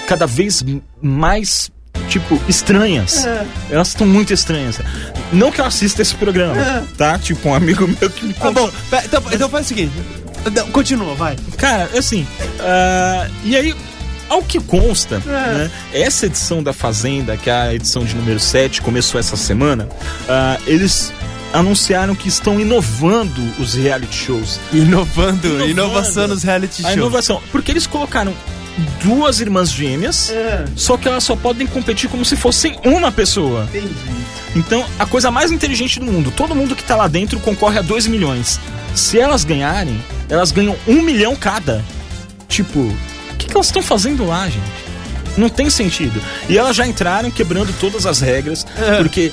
cada 0.06 0.26
vez 0.26 0.64
mais, 1.02 1.70
tipo, 2.08 2.40
estranhas. 2.48 3.26
Elas 3.70 3.88
estão 3.88 4.06
muito 4.06 4.32
estranhas. 4.32 4.78
Não 5.32 5.50
que 5.50 5.60
eu 5.60 5.64
assista 5.64 6.02
esse 6.02 6.14
programa, 6.14 6.54
tá? 6.96 7.18
Tipo, 7.18 7.48
um 7.50 7.54
amigo 7.54 7.86
meu 8.00 8.10
que 8.10 8.24
me 8.26 8.34
Tá 8.34 8.40
contou. 8.46 8.66
bom, 8.66 8.72
pe- 8.90 9.02
então, 9.04 9.22
então 9.32 9.48
faz 9.48 9.66
o 9.66 9.68
seguinte. 9.68 9.92
Não, 10.54 10.66
Continua, 10.70 11.14
vai. 11.14 11.36
Cara, 11.56 11.88
assim, 11.98 12.26
ah, 12.60 13.26
e 13.44 13.56
aí, 13.56 13.74
ao 14.28 14.42
que 14.42 14.60
consta, 14.60 15.18
né, 15.26 15.70
essa 15.92 16.26
edição 16.26 16.62
da 16.62 16.72
Fazenda, 16.72 17.36
que 17.36 17.50
é 17.50 17.52
a 17.52 17.74
edição 17.74 18.04
de 18.04 18.14
número 18.14 18.38
7, 18.38 18.80
começou 18.80 19.18
essa 19.18 19.36
semana, 19.36 19.88
ah, 20.28 20.56
eles 20.66 21.12
anunciaram 21.52 22.14
que 22.14 22.28
estão 22.28 22.60
inovando 22.60 23.42
os 23.58 23.74
reality 23.74 24.14
shows. 24.14 24.60
Inovando, 24.72 25.46
Inovando. 25.48 25.68
inovação 25.70 26.28
nos 26.28 26.42
reality 26.42 26.82
A 26.82 26.88
shows. 26.88 26.96
inovação. 26.96 27.42
Porque 27.50 27.70
eles 27.72 27.86
colocaram 27.86 28.32
duas 29.02 29.40
irmãs 29.40 29.70
gêmeas, 29.70 30.32
só 30.76 30.96
que 30.96 31.08
elas 31.08 31.24
só 31.24 31.36
podem 31.36 31.66
competir 31.66 32.08
como 32.08 32.24
se 32.24 32.36
fossem 32.36 32.78
uma 32.84 33.10
pessoa. 33.10 33.64
Entendi. 33.64 33.88
Então, 34.56 34.84
a 34.98 35.06
coisa 35.06 35.30
mais 35.30 35.52
inteligente 35.52 36.00
do 36.00 36.06
mundo, 36.06 36.32
todo 36.34 36.54
mundo 36.54 36.74
que 36.74 36.82
tá 36.82 36.96
lá 36.96 37.06
dentro 37.06 37.38
concorre 37.40 37.78
a 37.78 37.82
2 37.82 38.06
milhões. 38.06 38.58
Se 38.94 39.18
elas 39.18 39.44
ganharem, 39.44 40.02
elas 40.28 40.50
ganham 40.50 40.76
um 40.86 41.02
milhão 41.02 41.36
cada. 41.36 41.84
Tipo, 42.48 42.80
o 42.80 43.36
que, 43.36 43.46
que 43.46 43.54
elas 43.54 43.66
estão 43.66 43.82
fazendo 43.82 44.26
lá, 44.26 44.48
gente? 44.48 44.88
Não 45.36 45.48
tem 45.48 45.70
sentido. 45.70 46.20
E 46.48 46.58
elas 46.58 46.74
já 46.74 46.86
entraram 46.86 47.30
quebrando 47.30 47.72
todas 47.78 48.06
as 48.06 48.20
regras, 48.20 48.66
porque 48.96 49.30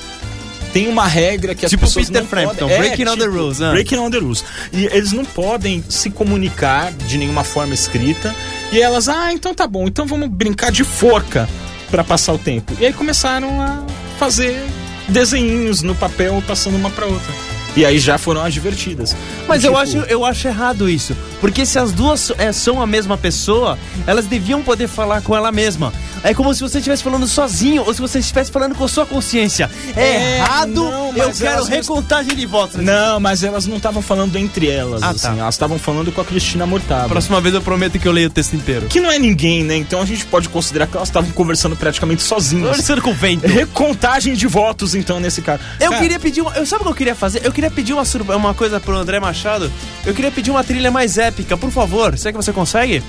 tem 0.72 0.88
uma 0.88 1.06
regra 1.06 1.54
que 1.54 1.64
as 1.64 1.70
Tipo 1.70 1.86
pessoas 1.86 2.06
Peter 2.06 2.20
não 2.20 2.28
Frampton, 2.28 2.68
podem... 2.68 2.78
breaking 2.78 3.04
all 3.06 3.16
the 3.16 3.24
rules, 3.26 3.62
ah. 3.62 3.70
Breaking 3.70 3.96
all 3.96 4.10
the 4.10 4.18
rules. 4.18 4.44
E 4.72 4.84
eles 4.86 5.10
não 5.10 5.24
podem 5.24 5.82
se 5.88 6.10
comunicar 6.10 6.92
de 6.92 7.16
nenhuma 7.16 7.42
forma 7.42 7.72
escrita. 7.74 8.34
E 8.72 8.80
elas, 8.80 9.08
ah, 9.08 9.32
então 9.32 9.54
tá 9.54 9.66
bom, 9.66 9.86
então 9.86 10.06
vamos 10.06 10.28
brincar 10.28 10.70
de 10.70 10.84
forca 10.84 11.48
pra 11.90 12.02
passar 12.02 12.32
o 12.32 12.38
tempo. 12.38 12.72
E 12.80 12.86
aí 12.86 12.92
começaram 12.92 13.60
a 13.60 13.82
fazer 14.18 14.60
desenhinhos 15.08 15.82
no 15.82 15.94
papel 15.94 16.42
passando 16.46 16.76
uma 16.76 16.90
pra 16.90 17.06
outra. 17.06 17.32
E 17.76 17.84
aí 17.84 17.98
já 17.98 18.16
foram 18.16 18.42
as 18.42 18.54
divertidas. 18.54 19.14
Mas 19.46 19.60
Tipo, 19.60 19.74
eu, 19.74 19.78
acho, 19.78 19.96
eu 19.98 20.24
acho 20.24 20.48
errado 20.48 20.88
isso. 20.88 21.14
Porque 21.42 21.66
se 21.66 21.78
as 21.78 21.92
duas 21.92 22.32
é, 22.38 22.50
são 22.50 22.80
a 22.80 22.86
mesma 22.86 23.18
pessoa, 23.18 23.78
elas 24.06 24.24
deviam 24.24 24.62
poder 24.62 24.88
falar 24.88 25.20
com 25.20 25.36
ela 25.36 25.52
mesma. 25.52 25.92
É 26.30 26.34
como 26.34 26.52
se 26.54 26.60
você 26.60 26.78
estivesse 26.78 27.02
falando 27.02 27.26
sozinho 27.26 27.82
ou 27.86 27.94
se 27.94 28.00
você 28.00 28.18
estivesse 28.18 28.50
falando 28.50 28.74
com 28.74 28.86
sua 28.88 29.06
consciência. 29.06 29.70
É, 29.96 30.00
É, 30.02 30.36
errado, 30.38 30.72
não, 30.84 31.16
eu 31.16 31.32
quero 31.32 31.62
não- 31.62 31.70
recontagem 31.70 32.34
de 32.34 32.46
votos. 32.46 32.82
Não, 32.82 33.20
mas 33.20 33.42
elas 33.42 33.66
não 33.66 33.76
estavam 33.76 34.02
falando 34.02 34.36
entre 34.36 34.68
elas, 34.70 35.02
Ah, 35.02 35.10
assim. 35.10 35.20
tá. 35.28 35.36
Elas 35.36 35.54
estavam 35.54 35.78
falando 35.78 36.10
com 36.12 36.20
a 36.20 36.24
Cristina 36.24 36.66
Mortava. 36.66 37.08
Próxima 37.08 37.40
vez 37.40 37.54
eu 37.54 37.62
prometo 37.62 37.98
que 37.98 38.06
eu 38.06 38.12
leio 38.12 38.28
o 38.28 38.30
texto 38.30 38.54
inteiro. 38.54 38.86
Que 38.86 39.00
não 39.00 39.10
é 39.10 39.18
ninguém, 39.18 39.62
né? 39.64 39.76
Então 39.76 40.00
a 40.02 40.04
gente 40.06 40.24
pode 40.26 40.48
considerar 40.48 40.86
que 40.86 40.96
elas 40.96 41.08
estavam 41.08 41.30
conversando 41.30 41.76
praticamente 41.76 42.22
sozinhas. 42.22 42.68
Conversando 42.70 43.02
com 43.02 43.10
o 43.10 43.14
vento. 43.14 43.46
Recontagem 43.46 44.34
de 44.34 44.46
votos, 44.46 44.94
então, 44.94 45.20
nesse 45.20 45.42
caso. 45.42 45.60
Eu 45.80 45.90
Cara, 45.90 46.02
queria 46.02 46.18
pedir 46.18 46.40
uma. 46.40 46.52
Eu 46.56 46.66
sabe 46.66 46.82
o 46.82 46.84
que 46.86 46.90
eu 46.90 46.96
queria 46.96 47.14
fazer? 47.14 47.40
Eu 47.44 47.52
queria 47.52 47.70
pedir 47.70 47.92
uma, 47.92 48.02
uma 48.36 48.54
coisa 48.54 48.80
pro 48.80 48.96
André 48.96 49.20
Machado. 49.20 49.70
Eu 50.04 50.14
queria 50.14 50.30
pedir 50.30 50.50
uma 50.50 50.64
trilha 50.64 50.90
mais 50.90 51.18
épica, 51.18 51.56
por 51.56 51.70
favor. 51.70 52.16
Será 52.18 52.32
que 52.32 52.36
você 52.36 52.52
consegue? 52.52 53.02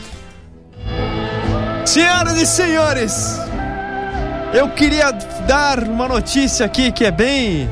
Senhoras 1.88 2.38
e 2.42 2.46
senhores, 2.46 3.40
eu 4.54 4.68
queria 4.70 5.10
dar 5.48 5.80
uma 5.84 6.06
notícia 6.06 6.66
aqui 6.66 6.92
que 6.92 7.06
é 7.06 7.12
bem. 7.12 7.70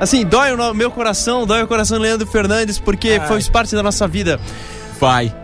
Assim, 0.00 0.24
dói 0.24 0.50
o 0.54 0.74
meu 0.74 0.90
coração, 0.90 1.46
dói 1.46 1.62
o 1.62 1.68
coração 1.68 1.98
do 1.98 2.02
Leandro 2.02 2.26
Fernandes, 2.26 2.78
porque 2.78 3.18
Ai. 3.20 3.28
faz 3.28 3.50
parte 3.50 3.74
da 3.76 3.82
nossa 3.82 4.08
vida. 4.08 4.40
Vai. 4.98 5.34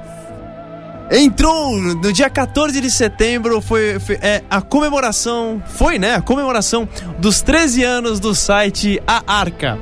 Entrou 1.11 1.77
no 1.77 2.11
dia 2.11 2.31
14 2.31 2.81
de 2.81 2.91
setembro, 2.91 3.61
foi, 3.61 4.01
foi- 4.01 4.19
é, 4.23 4.43
a 4.51 4.63
comemoração, 4.63 5.63
foi 5.67 5.99
né, 5.99 6.15
a 6.15 6.23
comemoração 6.23 6.89
dos 7.19 7.43
13 7.43 7.85
anos 7.85 8.19
do 8.19 8.35
site 8.35 9.01
A 9.07 9.23
Arca. 9.27 9.79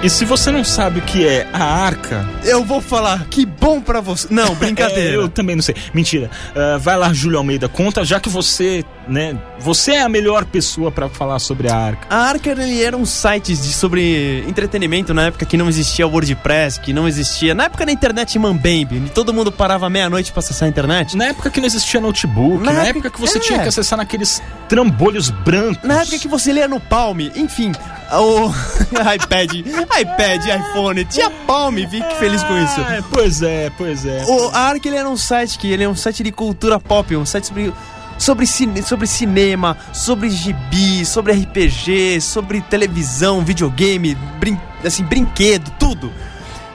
E 0.00 0.08
se 0.08 0.24
você 0.24 0.52
não 0.52 0.62
sabe 0.62 1.00
o 1.00 1.02
que 1.02 1.26
é 1.26 1.48
a 1.52 1.64
arca, 1.64 2.24
Eu 2.44 2.64
vou 2.64 2.80
falar, 2.80 3.24
que 3.28 3.44
bom 3.44 3.80
pra 3.80 4.00
você. 4.00 4.28
Não, 4.30 4.54
brincadeira. 4.56 5.10
É, 5.10 5.16
eu 5.16 5.28
também 5.28 5.56
não 5.56 5.62
sei. 5.62 5.74
Mentira. 5.92 6.30
Ah, 6.54 6.78
vai 6.78 6.96
lá, 6.96 7.12
Júlio 7.12 7.36
Almeida, 7.36 7.68
conta, 7.68 8.04
já 8.04 8.20
que 8.20 8.28
você, 8.28 8.84
né? 9.08 9.36
Você 9.58 9.92
é 9.94 10.02
a 10.02 10.08
melhor 10.08 10.44
pessoa 10.44 10.92
pra 10.92 11.08
falar 11.08 11.40
sobre 11.40 11.68
a 11.68 11.74
arca. 11.76 12.06
A 12.08 12.16
Arca 12.28 12.48
ele 12.48 12.80
era 12.80 12.96
um 12.96 13.04
site 13.04 13.56
de, 13.56 13.72
sobre 13.72 14.44
entretenimento 14.48 15.12
na 15.12 15.24
época 15.26 15.44
que 15.44 15.56
não 15.56 15.68
existia 15.68 16.06
o 16.06 16.10
WordPress, 16.12 16.78
que 16.78 16.92
não 16.92 17.08
existia. 17.08 17.52
Na 17.52 17.64
época 17.64 17.84
da 17.84 17.90
internet 17.90 18.38
Mambembe, 18.38 19.10
todo 19.12 19.34
mundo 19.34 19.50
parava 19.50 19.90
meia-noite 19.90 20.30
pra 20.30 20.38
acessar 20.38 20.66
a 20.66 20.70
internet. 20.70 21.16
Na 21.16 21.24
época 21.26 21.50
que 21.50 21.58
não 21.60 21.66
existia 21.66 22.00
notebook, 22.00 22.64
Na 22.64 22.72
na, 22.72 22.78
época- 22.84 22.88
época 22.90 23.10
que 23.10 23.20
você 23.20 23.38
é. 23.38 23.40
tinha 23.40 23.58
que 23.58 23.68
acessar 23.68 23.96
naqueles 23.96 24.40
trambolhos 24.68 25.28
brancos. 25.28 25.82
Na 25.82 26.02
época 26.02 26.20
que 26.20 26.28
você 26.28 26.52
lia 26.52 26.68
no 26.68 26.78
Palm, 26.78 27.18
enfim, 27.34 27.72
o 28.12 28.48
iPad, 29.14 29.52
iPad, 29.54 30.46
iPhone, 30.46 31.04
tinha 31.04 31.30
Palm, 31.46 31.76
fique 31.76 32.14
feliz 32.18 32.42
com 32.42 32.56
isso. 32.56 32.80
Ah, 32.80 33.02
pois 33.10 33.42
é, 33.42 33.70
pois 33.76 34.06
é. 34.06 34.24
O 34.26 34.48
a 34.48 34.60
Arc 34.60 34.84
ele 34.84 34.96
era 34.96 35.08
um 35.08 35.16
site 35.16 35.58
que 35.58 35.70
ele 35.70 35.84
é 35.84 35.88
um 35.88 35.94
site 35.94 36.22
de 36.22 36.32
cultura 36.32 36.80
pop, 36.80 37.14
um 37.16 37.26
site 37.26 37.46
sobre 37.46 37.72
sobre, 38.18 38.46
cine, 38.46 38.82
sobre 38.82 39.06
cinema, 39.06 39.76
sobre 39.92 40.28
gibi, 40.28 41.04
sobre 41.06 41.32
RPG, 41.34 42.20
sobre 42.20 42.60
televisão, 42.62 43.44
videogame, 43.44 44.16
brin, 44.40 44.58
assim, 44.84 45.04
brinquedo, 45.04 45.70
tudo. 45.78 46.12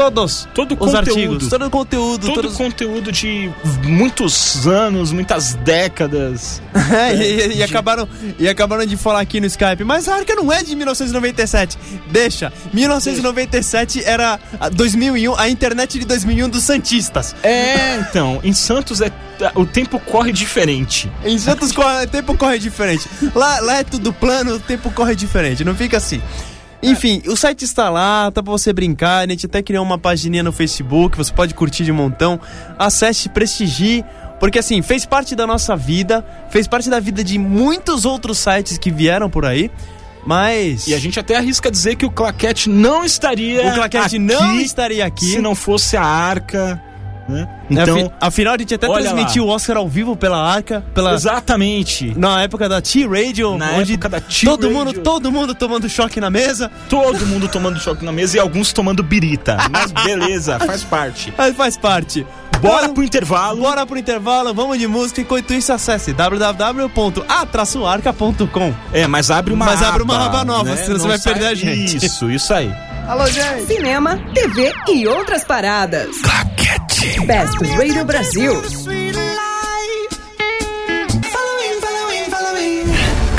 todos 0.00 0.48
Todo 0.54 0.72
os 0.72 0.78
conteúdo. 0.78 0.96
artigos, 1.10 1.48
todo 1.48 1.66
o 1.66 1.70
conteúdo, 1.70 2.26
Todo 2.28 2.34
todos... 2.42 2.56
conteúdo 2.56 3.12
de 3.12 3.50
muitos 3.84 4.66
anos, 4.66 5.12
muitas 5.12 5.54
décadas. 5.54 6.62
É, 6.90 7.14
e, 7.16 7.20
e- 7.52 7.56
e 7.58 7.62
acabaram, 7.62 8.08
e 8.38 8.48
acabaram 8.48 8.86
de 8.86 8.96
falar 8.96 9.20
aqui 9.20 9.40
no 9.40 9.46
Skype, 9.46 9.84
mas 9.84 10.08
a 10.08 10.14
Arca 10.16 10.34
não 10.34 10.50
é 10.50 10.62
de 10.62 10.74
1997. 10.74 11.76
Deixa. 12.10 12.50
1997 12.72 14.02
era 14.04 14.38
a 14.58 14.68
2001, 14.70 15.36
a 15.36 15.48
internet 15.48 15.98
de 15.98 16.06
2001 16.06 16.48
dos 16.48 16.62
Santistas. 16.64 17.34
É, 17.42 17.96
então, 17.96 18.40
em 18.42 18.52
Santos 18.52 19.00
é 19.00 19.10
o 19.54 19.64
tempo 19.64 19.98
corre 19.98 20.32
diferente. 20.32 21.10
Em 21.24 21.38
Santos 21.38 21.70
o 21.70 22.06
tempo 22.08 22.36
corre 22.36 22.58
diferente. 22.58 23.08
Lá, 23.34 23.58
lá 23.60 23.78
é 23.78 23.84
tudo 23.84 24.12
plano, 24.12 24.56
o 24.56 24.60
tempo 24.60 24.90
corre 24.90 25.14
diferente. 25.16 25.64
Não 25.64 25.74
fica 25.74 25.96
assim. 25.96 26.20
Enfim, 26.82 27.22
o 27.26 27.36
site 27.36 27.64
está 27.64 27.90
lá, 27.90 28.30
tá 28.30 28.42
pra 28.42 28.50
você 28.50 28.72
brincar. 28.72 29.26
A 29.26 29.30
gente 29.30 29.46
até 29.46 29.62
criou 29.62 29.84
uma 29.84 29.98
pagininha 29.98 30.42
no 30.42 30.52
Facebook, 30.52 31.16
você 31.16 31.32
pode 31.32 31.54
curtir 31.54 31.84
de 31.84 31.92
montão. 31.92 32.40
Acesse, 32.78 33.28
prestigie, 33.28 34.04
porque 34.38 34.58
assim, 34.58 34.80
fez 34.80 35.04
parte 35.04 35.36
da 35.36 35.46
nossa 35.46 35.76
vida, 35.76 36.24
fez 36.48 36.66
parte 36.66 36.88
da 36.88 36.98
vida 36.98 37.22
de 37.22 37.38
muitos 37.38 38.04
outros 38.04 38.38
sites 38.38 38.78
que 38.78 38.90
vieram 38.90 39.28
por 39.28 39.44
aí. 39.44 39.70
Mas. 40.26 40.86
E 40.86 40.94
a 40.94 40.98
gente 40.98 41.18
até 41.18 41.36
arrisca 41.36 41.70
dizer 41.70 41.96
que 41.96 42.04
o 42.04 42.10
Claquete 42.10 42.68
não 42.68 43.04
estaria 43.04 43.66
O 43.66 43.74
Claquete 43.74 44.04
aqui 44.06 44.18
não 44.18 44.60
estaria 44.60 45.04
aqui. 45.04 45.24
se 45.24 45.40
não 45.40 45.54
fosse 45.54 45.96
a 45.96 46.02
Arca, 46.02 46.82
né? 47.30 47.48
Então, 47.70 47.98
Então, 47.98 48.12
afinal, 48.20 48.54
a 48.54 48.58
gente 48.58 48.74
até 48.74 48.86
transmitiu 48.86 49.46
o 49.46 49.48
Oscar 49.48 49.76
ao 49.76 49.88
vivo 49.88 50.14
pela 50.16 50.38
Arca, 50.42 50.84
pela. 50.92 51.14
exatamente. 51.14 52.12
Na 52.18 52.42
época 52.42 52.68
da 52.68 52.80
T-Radio, 52.82 53.56
Na 53.56 53.70
onde 53.72 53.92
época 53.94 54.08
da 54.08 54.20
todo 54.20 54.58
T-Radio. 54.58 54.70
mundo, 54.70 54.92
todo 55.00 55.32
mundo 55.32 55.54
tomando 55.54 55.88
choque 55.88 56.20
na 56.20 56.28
mesa. 56.30 56.70
Todo 56.88 57.24
mundo 57.26 57.48
tomando 57.48 57.78
choque 57.80 58.04
na 58.04 58.12
mesa 58.12 58.36
e 58.36 58.40
alguns 58.40 58.72
tomando 58.72 59.02
birita. 59.02 59.56
Mas 59.70 59.90
beleza, 59.92 60.58
faz 60.66 60.82
parte. 60.84 61.32
Mas 61.38 61.54
faz 61.56 61.76
parte. 61.76 62.26
Bora 62.60 62.82
Então, 62.82 62.94
pro 62.94 63.02
intervalo. 63.04 63.62
Bora 63.62 63.86
pro 63.86 63.96
intervalo, 63.96 64.52
vamos 64.52 64.78
de 64.78 64.86
música. 64.86 65.22
Enquanto 65.22 65.54
isso, 65.54 65.72
acesse 65.72 66.12
www.a-arca.com. 66.12 68.74
É, 68.92 69.06
mas 69.06 69.30
abre 69.30 69.54
uma 69.54 69.64
Mas 69.64 69.78
aba. 69.80 69.88
abre 69.88 70.02
uma 70.02 70.26
aba 70.26 70.44
nova, 70.44 70.76
senão 70.76 70.96
você 70.98 71.02
Não 71.02 71.08
vai 71.08 71.18
sai- 71.18 71.32
perder 71.32 71.48
a 71.48 71.54
gente. 71.54 72.04
Isso, 72.04 72.30
isso 72.30 72.52
aí. 72.52 72.70
Alô, 73.08 73.24
gente! 73.26 73.64
Cinema, 73.66 74.18
TV 74.34 74.72
e 74.88 75.06
outras 75.08 75.42
paradas. 75.44 76.08
Best 77.00 77.56
Radio 77.78 78.04
Brasil. 78.04 78.62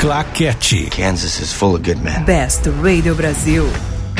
Claquete. 0.00 0.90
Kansas 0.90 1.38
is 1.38 1.52
full 1.52 1.76
of 1.76 1.84
good 1.84 2.02
men. 2.02 2.24
Best 2.24 2.62
Radio 2.82 3.14
Brasil. 3.14 3.68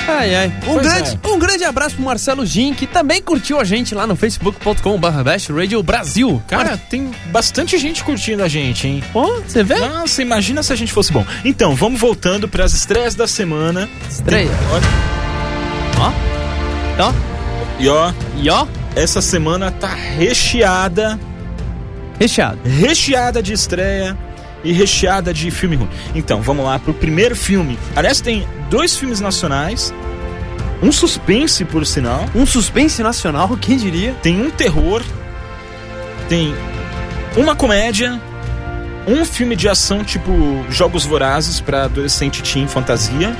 Ai, 0.07 0.33
ai. 0.33 0.47
Um 0.47 0.75
Pois 0.75 0.87
grande, 0.87 1.19
um 1.25 1.39
grande 1.41 1.65
abraço 1.65 1.97
pro 1.97 2.05
Marcelo 2.05 2.47
Gin, 2.47 2.73
que 2.73 2.87
também 2.87 3.21
curtiu 3.21 3.59
a 3.59 3.65
gente 3.65 3.97
lá 3.97 4.07
no 4.07 4.15
facebook.com.br 4.15 5.23
Best 5.25 5.51
Radio 5.53 5.83
Brasil. 5.83 6.41
Cara, 6.47 6.77
tem 6.77 7.11
bastante 7.33 7.77
gente 7.79 8.05
curtindo 8.05 8.45
a 8.45 8.49
gente, 8.49 8.87
hein? 8.87 9.03
Ó, 9.13 9.41
você 9.41 9.65
vê? 9.65 9.75
Nossa, 9.81 10.23
imagina 10.23 10.63
se 10.63 10.73
a 10.73 10.77
gente 10.77 10.93
fosse 10.93 11.13
bom. 11.13 11.27
Então, 11.45 11.75
vamos 11.75 12.01
voltando 12.01 12.47
para 12.47 12.65
as 12.65 12.75
estreias 12.75 13.17
da 13.17 13.27
semana. 13.27 13.89
Estreia. 14.09 14.51
Ó, 15.99 16.13
ó, 17.01 17.13
E 17.81 17.89
ó, 17.89 18.13
e 18.37 18.49
ó, 18.49 18.67
essa 18.95 19.21
semana 19.21 19.71
tá 19.71 19.95
recheada, 19.95 21.19
recheado. 22.19 22.59
recheada 22.65 23.43
de 23.43 23.53
estreia 23.53 24.17
e 24.65 24.73
recheada 24.73 25.33
de 25.33 25.51
filme 25.51 25.77
ruim. 25.77 25.89
Então, 26.15 26.41
vamos 26.43 26.65
lá 26.65 26.79
pro 26.79 26.95
primeiro 26.95 27.35
filme. 27.35 27.79
Aliás, 27.97 28.21
tem 28.21 28.47
dois 28.71 28.97
filmes 28.97 29.21
nacionais, 29.21 29.93
um 30.83 30.93
suspense, 30.93 31.65
por 31.65 31.87
sinal, 31.87 32.27
Um 32.35 32.45
suspense 32.47 33.03
nacional, 33.03 33.57
quem 33.61 33.77
diria? 33.77 34.15
tem 34.23 34.41
um 34.41 34.51
terror, 34.51 35.03
tem 36.29 36.55
uma 37.37 37.57
comédia, 37.57 38.21
um 39.07 39.25
filme 39.25 39.57
de 39.57 39.69
ação 39.69 40.05
tipo 40.05 40.31
Jogos 40.71 41.05
Vorazes 41.05 41.61
para 41.61 41.85
adolescente 41.85 42.43
teen 42.43 42.69
fantasia 42.69 43.35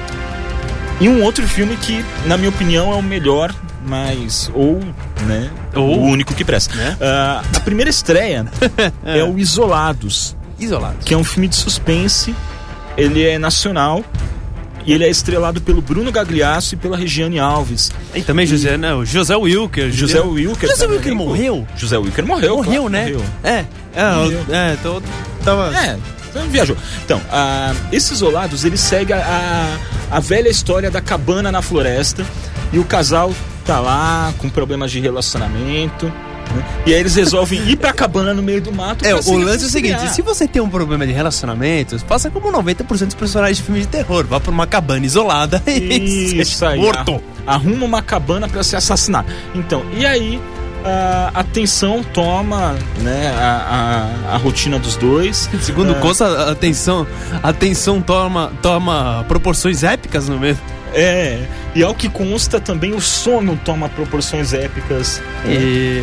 e 1.01 1.09
um 1.09 1.23
outro 1.23 1.47
filme 1.47 1.77
que, 1.77 2.05
na 2.27 2.37
minha 2.37 2.49
opinião, 2.49 2.93
é 2.93 2.97
o 2.97 3.03
melhor, 3.03 3.55
mas 3.85 4.51
ou, 4.55 4.81
né, 5.27 5.51
Ou, 5.75 5.99
o 5.99 6.03
único 6.05 6.35
que 6.35 6.45
presta. 6.45 6.75
né? 6.75 6.97
Ah, 7.01 7.43
a 7.57 7.61
primeira 7.61 7.91
estreia 7.91 8.47
é 9.05 9.23
o 9.25 9.39
Isolados, 9.39 10.37
Isolado. 10.59 10.97
que 11.05 11.15
é 11.15 11.17
um 11.17 11.25
filme 11.25 11.49
de 11.49 11.57
suspense. 11.57 12.35
Ele 12.97 13.25
é 13.27 13.39
nacional 13.39 14.05
e 14.85 14.93
ele 14.93 15.05
é 15.05 15.09
estrelado 15.09 15.61
pelo 15.63 15.81
Bruno 15.81 16.13
Gagliasso 16.13 16.75
e 16.75 16.77
pela 16.77 16.97
Regiane 16.97 17.39
Alves. 17.39 17.91
E 18.15 18.21
também 18.23 18.47
José, 18.47 18.77
né? 18.77 18.93
o 18.95 19.05
José 19.05 19.35
Wilker. 19.35 19.91
José 19.91 20.21
Wilker. 20.21 20.69
José 20.69 20.85
tá 20.87 20.91
Wilker 20.93 21.09
elenco. 21.13 21.25
morreu? 21.25 21.67
José 21.77 21.97
Wilker 21.97 22.27
morreu. 22.27 22.57
Morreu, 22.57 22.83
claro, 22.83 22.89
né? 22.91 23.03
Morreu. 23.05 23.25
É, 23.43 23.51
é, 23.51 23.65
eu- 24.03 24.15
Morreu. 24.25 24.47
é, 24.51 24.77
tô, 24.83 25.03
tava... 25.45 25.75
É, 25.77 25.97
Você 26.33 26.47
viajou. 26.49 26.77
Então, 27.05 27.21
ah, 27.31 27.73
esses 27.91 28.11
isolados, 28.11 28.65
eles 28.65 28.81
seguem 28.81 29.17
a, 29.17 29.77
a, 30.11 30.17
a 30.17 30.21
velha 30.21 30.49
história 30.51 30.91
da 30.91 31.01
cabana 31.01 31.51
na 31.51 31.63
floresta 31.63 32.27
e 32.73 32.79
o 32.79 32.85
casal 32.85 33.33
tá 33.63 33.81
lá 33.81 34.33
com 34.39 34.49
problemas 34.49 34.91
de 34.91 35.01
relacionamento. 35.01 36.07
né? 36.07 36.65
E 36.87 36.93
aí 36.95 37.01
eles 37.01 37.15
resolvem 37.15 37.61
ir 37.69 37.77
pra 37.77 37.93
cabana 37.93 38.35
no 38.35 38.43
meio 38.43 38.61
do 38.61 38.73
mato. 38.73 39.05
É, 39.07 39.15
o 39.15 39.37
lance 39.39 39.65
é 39.65 39.67
o 39.67 39.71
seguinte, 39.71 40.09
se 40.13 40.21
você 40.23 40.47
tem 40.47 40.61
um 40.61 40.69
problema 40.69 41.07
de 41.07 41.13
relacionamentos, 41.13 42.03
faça 42.03 42.31
como 42.31 42.51
90% 42.53 43.07
dos 43.07 43.15
personagens 43.15 43.59
de 43.59 43.63
filmes 43.65 43.83
de 43.85 43.89
terror. 43.89 44.27
Vá 44.27 44.39
pra 44.41 44.51
uma 44.51 44.67
cabana 44.67 45.05
isolada 45.07 45.63
e 45.67 46.41
Isso 46.41 46.65
aí. 46.67 46.79
morto. 46.81 47.23
Arruma 47.47 47.85
uma 47.87 48.03
cabana 48.03 48.49
pra 48.49 48.63
se 48.63 48.77
assassinar. 48.77 49.25
Então, 49.55 49.83
e 49.97 50.05
aí 50.07 50.41
a, 50.85 51.31
a 51.41 51.45
tensão 51.45 52.03
toma 52.13 52.75
né, 53.01 53.33
a, 53.37 54.29
a, 54.31 54.35
a 54.35 54.37
rotina 54.37 54.79
dos 54.79 54.97
dois. 54.97 55.49
Segundo 55.61 55.93
É. 55.95 55.97
o 55.97 56.01
Costa, 56.01 56.27
a 56.27 56.51
a 56.53 56.55
tensão, 56.55 57.07
a 57.43 57.53
tensão 57.53 58.01
toma, 58.03 58.53
toma 58.63 59.25
proporções 59.29 59.83
épicas 59.83 60.29
no 60.29 60.39
mesmo. 60.39 60.63
É, 60.95 61.47
e 61.75 61.83
ao 61.83 61.95
que 61.95 62.09
consta 62.09 62.61
também 62.61 62.93
o 62.93 63.01
sono 63.01 63.59
toma 63.65 63.89
proporções 63.89 64.53
épicas 64.53 65.23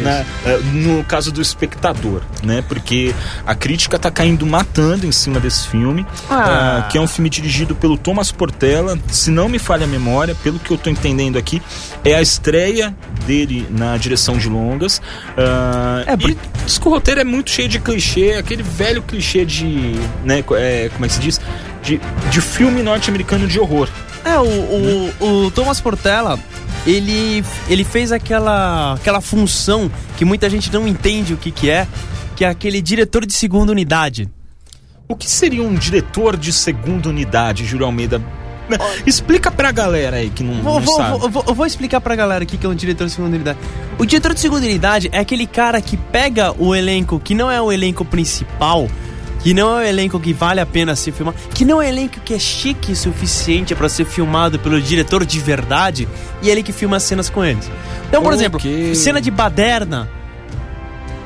né, 0.04 0.26
é, 0.46 0.58
no 0.74 1.04
caso 1.04 1.32
do 1.32 1.42
espectador, 1.42 2.22
né? 2.44 2.64
Porque 2.68 3.14
a 3.46 3.54
crítica 3.54 4.00
tá 4.00 4.10
caindo 4.10 4.46
matando 4.46 5.06
em 5.06 5.12
cima 5.12 5.40
desse 5.40 5.68
filme, 5.68 6.06
Ah. 6.30 6.80
ah, 6.80 6.88
que 6.90 6.98
é 6.98 7.02
um 7.02 7.08
filme 7.08 7.30
dirigido 7.30 7.76
pelo 7.76 7.98
Thomas 7.98 8.32
Portela, 8.32 8.98
se 9.10 9.30
não 9.30 9.48
me 9.48 9.60
falha 9.60 9.84
a 9.84 9.88
memória, 9.88 10.36
pelo 10.44 10.58
que 10.60 10.72
eu 10.72 10.78
tô 10.78 10.90
entendendo 10.90 11.38
aqui, 11.38 11.62
é 12.04 12.16
a 12.16 12.22
estreia 12.22 12.96
dele 13.28 13.68
na 13.70 13.96
direção 13.98 14.38
de 14.38 14.50
longas. 14.50 15.02
ah, 15.38 16.04
É, 16.08 16.18
por- 16.18 16.30
e 16.32 16.38
diz 16.66 16.78
que 16.78 16.88
o 16.88 16.92
roteiro 16.92 17.20
é 17.22 17.24
muito 17.24 17.50
cheio 17.52 17.68
de 17.70 17.80
clichê, 17.80 18.34
aquele 18.40 18.64
velho 18.64 19.02
clichê 19.02 19.46
de, 19.46 19.94
né, 20.24 20.44
é, 20.58 20.90
como 20.94 21.06
é 21.06 21.08
que 21.08 21.14
se 21.14 21.20
diz? 21.20 21.40
De, 21.84 22.00
de 22.30 22.42
filme 22.42 22.82
norte-americano 22.84 23.48
de 23.48 23.60
horror. 23.60 23.88
É, 24.26 24.38
o, 24.40 25.14
o, 25.22 25.46
o 25.46 25.52
Thomas 25.52 25.80
Portela, 25.80 26.38
ele, 26.86 27.44
ele 27.68 27.84
fez 27.84 28.12
aquela, 28.12 28.94
aquela 28.94 29.22
função 29.22 29.90
que 30.18 30.26
muita 30.26 30.50
gente 30.50 30.72
não 30.72 30.88
entende 30.88 31.34
o 31.34 31.38
que, 31.38 31.52
que 31.52 31.70
é, 31.70 31.88
que 32.36 32.44
é 32.46 32.50
aquele 32.50 32.82
diretor 32.82 33.26
de 33.26 33.34
segunda 33.34 33.72
unidade. 33.72 34.30
O 35.08 35.16
que 35.16 35.30
seria 35.30 35.64
um 35.64 35.74
diretor 35.74 36.38
de 36.38 36.54
segunda 36.54 37.10
unidade, 37.10 37.66
Júlio 37.66 37.86
Almeida? 37.86 38.22
Explica 39.06 39.50
pra 39.50 39.72
galera 39.72 40.18
aí 40.18 40.30
que 40.30 40.44
não, 40.44 40.62
Vou, 40.62 40.76
não 40.76 40.82
vou, 40.82 40.98
sabe. 40.98 41.18
vou, 41.20 41.30
vou- 41.30 41.44
eu 41.48 41.56
vou 41.56 41.66
explicar 41.66 42.00
pra 42.00 42.16
galera 42.16 42.44
o 42.44 42.48
que 42.48 42.64
é 42.64 42.70
um 42.70 42.76
diretor 42.76 43.06
de 43.08 43.14
segunda 43.14 43.34
unidade. 43.36 43.58
O 43.98 44.06
diretor 44.06 44.34
de 44.36 44.40
segunda 44.40 44.64
unidade 44.66 45.10
é 45.12 45.18
aquele 45.20 45.48
cara 45.48 45.82
que 45.82 45.98
pega 45.98 46.54
o 46.62 46.76
elenco 46.76 47.20
que 47.20 47.34
não 47.34 47.50
é 47.50 47.60
o 47.60 47.72
elenco 47.72 48.06
principal, 48.06 48.88
que 49.40 49.54
não 49.54 49.80
é 49.80 49.84
o 49.84 49.88
elenco 49.88 50.20
que 50.20 50.34
vale 50.34 50.60
a 50.60 50.66
pena 50.66 50.96
ser 50.96 51.12
filmado, 51.12 51.38
que 51.54 51.64
não 51.66 51.82
é 51.82 51.86
o 51.86 51.88
elenco 51.90 52.20
que 52.22 52.34
é 52.34 52.40
chique 52.40 52.92
o 52.92 52.96
suficiente 52.96 53.74
pra 53.74 53.88
ser 53.90 54.06
filmado 54.06 54.60
pelo 54.60 54.82
diretor 54.82 55.26
de 55.26 55.40
verdade, 55.40 56.08
e 56.42 56.50
ele 56.50 56.62
que 56.64 56.72
filma 56.72 56.98
as 56.98 57.04
cenas 57.04 57.30
com 57.30 57.44
eles. 57.44 57.70
Então, 58.08 58.22
por 58.22 58.34
Ok. 58.34 58.38
exemplo, 58.40 58.96
cena 58.96 59.22
de 59.22 59.32
baderna. 59.32 60.10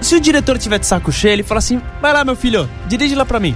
Se 0.02 0.16
o 0.16 0.20
diretor 0.20 0.58
tiver 0.58 0.80
de 0.80 0.86
saco 0.86 1.12
cheio, 1.12 1.34
ele 1.34 1.44
fala 1.44 1.60
assim: 1.60 1.82
vai 2.02 2.12
lá, 2.14 2.24
meu 2.26 2.36
filho, 2.36 2.70
dirige 2.88 3.16
lá 3.16 3.26
pra 3.26 3.40
mim. 3.40 3.56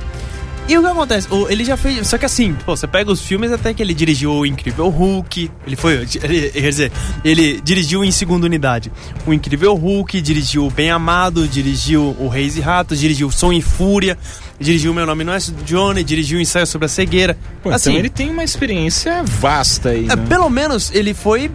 E 0.68 0.78
o 0.78 0.82
que 0.82 0.88
acontece? 0.88 1.28
O- 1.34 1.48
ele 1.50 1.64
já 1.64 1.78
fez. 1.78 2.06
Só 2.08 2.18
que 2.18 2.26
assim, 2.26 2.54
pô, 2.66 2.76
você 2.76 2.86
pega 2.86 3.10
os 3.12 3.22
filmes 3.22 3.52
até 3.52 3.74
que 3.74 3.82
ele 3.82 3.94
dirigiu 3.94 4.32
o 4.34 4.46
Incrível 4.46 4.90
Hulk. 4.90 5.50
Ele 5.66 5.76
foi. 5.76 6.06
ele- 6.22 6.50
quer 6.52 6.70
dizer, 6.70 6.92
ele 7.24 7.62
dirigiu 7.62 8.04
em 8.04 8.12
segunda 8.12 8.46
unidade. 8.46 8.92
O 9.26 9.34
Incrível 9.34 9.74
Hulk, 9.76 10.20
dirigiu 10.22 10.66
o 10.68 10.70
Bem 10.70 10.92
Amado, 10.92 11.48
dirigiu 11.48 12.16
o 12.20 12.28
Reis 12.28 12.58
e 12.58 12.62
Ratos, 12.62 13.00
dirigiu 13.00 13.32
Som 13.32 13.54
e 13.54 13.62
Fúria, 13.62 14.18
dirigiu 14.60 14.94
Meu 14.94 15.06
Nome 15.06 15.24
Não 15.24 15.34
é 15.34 15.38
Johnny, 15.66 16.04
dirigiu 16.04 16.38
o 16.38 16.42
Ensaio 16.42 16.68
sobre 16.68 16.86
a 16.86 16.90
Cegueira. 16.90 17.38
Pô, 17.64 17.70
assim, 17.70 17.92
então 17.92 18.00
ele 18.00 18.10
tem 18.10 18.30
uma 18.30 18.44
experiência 18.44 19.24
vasta 19.24 19.90
aí, 19.90 20.06
é, 20.10 20.16
né? 20.16 20.26
pelo 20.28 20.50
menos 20.50 20.92
ele 20.94 21.14
foi. 21.14 21.50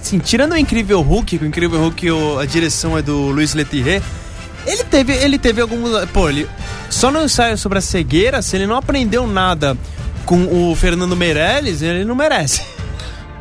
Assim, 0.00 0.18
tirando 0.18 0.52
o 0.52 0.56
Incrível 0.56 1.00
Hulk, 1.00 1.38
que 1.38 1.44
o 1.44 1.46
Incrível 1.48 1.78
Hulk 1.80 2.10
o- 2.10 2.38
a 2.38 2.46
direção 2.46 2.96
é 2.98 3.02
do 3.02 3.30
Luiz 3.30 3.52
Leterrier, 3.54 4.00
ele 4.68 4.84
teve, 4.84 5.12
ele 5.14 5.38
teve 5.38 5.60
alguns. 5.60 6.04
Pô, 6.12 6.28
ele. 6.28 6.48
Só 6.90 7.10
no 7.10 7.22
ensaio 7.22 7.56
sobre 7.56 7.78
a 7.78 7.80
cegueira, 7.80 8.42
se 8.42 8.56
ele 8.56 8.66
não 8.66 8.76
aprendeu 8.76 9.26
nada 9.26 9.76
com 10.24 10.70
o 10.70 10.74
Fernando 10.74 11.16
Meirelles, 11.16 11.82
ele 11.82 12.04
não 12.04 12.14
merece. 12.14 12.62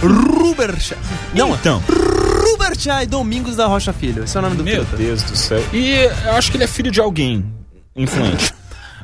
Ruber 0.02 0.80
Shai. 0.80 0.98
Não, 1.36 1.54
então. 1.54 1.84
Shai 2.78 3.06
Domingos 3.06 3.56
da 3.56 3.66
Rocha 3.68 3.94
Filho. 3.94 4.24
Esse 4.24 4.36
é 4.38 4.40
o 4.40 4.44
nome 4.44 4.56
do 4.56 4.64
Meu 4.64 4.86
truta. 4.86 4.98
Deus 4.98 5.24
do 5.24 5.36
céu. 5.36 5.64
E 5.74 6.10
eu 6.26 6.34
acho 6.34 6.52
que 6.52 6.58
ele 6.58 6.64
é 6.64 6.68
filho 6.68 6.92
de 6.92 7.00
alguém 7.00 7.46
influente. 7.96 8.54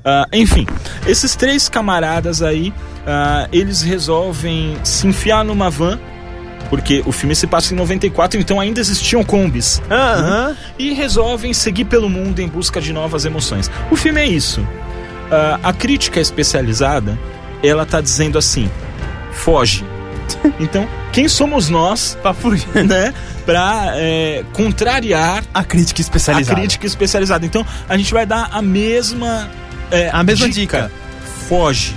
Ah, 0.07 0.28
enfim, 0.32 0.68
esses 1.07 1.36
três 1.36 1.68
camaradas 1.68 2.43
aí, 2.43 2.72
ah, 3.07 3.49
eles 3.51 3.82
resolvem 3.82 4.78
se 4.84 5.07
enfiar 5.07 5.43
numa 5.43 5.68
van, 5.68 5.99
porque 6.70 7.01
o 7.07 7.11
filme 7.11 7.36
se 7.36 7.47
passa 7.47 7.74
em 7.74 7.78
94, 7.78 8.39
então 8.39 8.59
ainda 8.59 8.80
existiam 8.80 9.24
combis. 9.24 9.82
Aham. 9.89 10.55
E 10.78 10.93
resolvem 10.93 11.53
seguir 11.55 11.86
pelo 11.86 12.07
mundo 12.07 12.39
em 12.39 12.47
busca 12.47 12.80
de 12.80 12.93
novas 12.93 13.26
emoções. 13.26 13.72
O 13.89 13.95
filme 13.95 14.22
é 14.22 14.28
isso. 14.28 14.63
Ah, 15.32 15.59
a 15.63 15.74
crítica 15.74 16.20
especializada, 16.20 17.18
ela 17.63 17.84
tá 17.84 17.99
dizendo 17.99 18.38
assim: 18.38 18.70
foge. 19.32 19.84
Então, 20.59 20.88
quem 21.11 21.28
somos 21.28 21.69
nós, 21.69 22.17
Pra 22.21 22.34
fugir. 22.34 22.67
né, 22.86 23.13
pra 23.45 23.91
é, 23.95 24.43
contrariar 24.53 25.43
A 25.53 25.63
crítica 25.63 25.99
a 25.99 26.03
especializada. 26.03 26.59
crítica 26.59 26.86
especializada. 26.86 27.45
Então 27.45 27.65
a 27.88 27.97
gente 27.97 28.13
vai 28.13 28.26
dar 28.26 28.49
a 28.51 28.61
mesma 28.61 29.49
é, 29.91 30.09
A 30.11 30.23
mesma 30.23 30.49
dica. 30.49 30.91
Foge, 31.47 31.93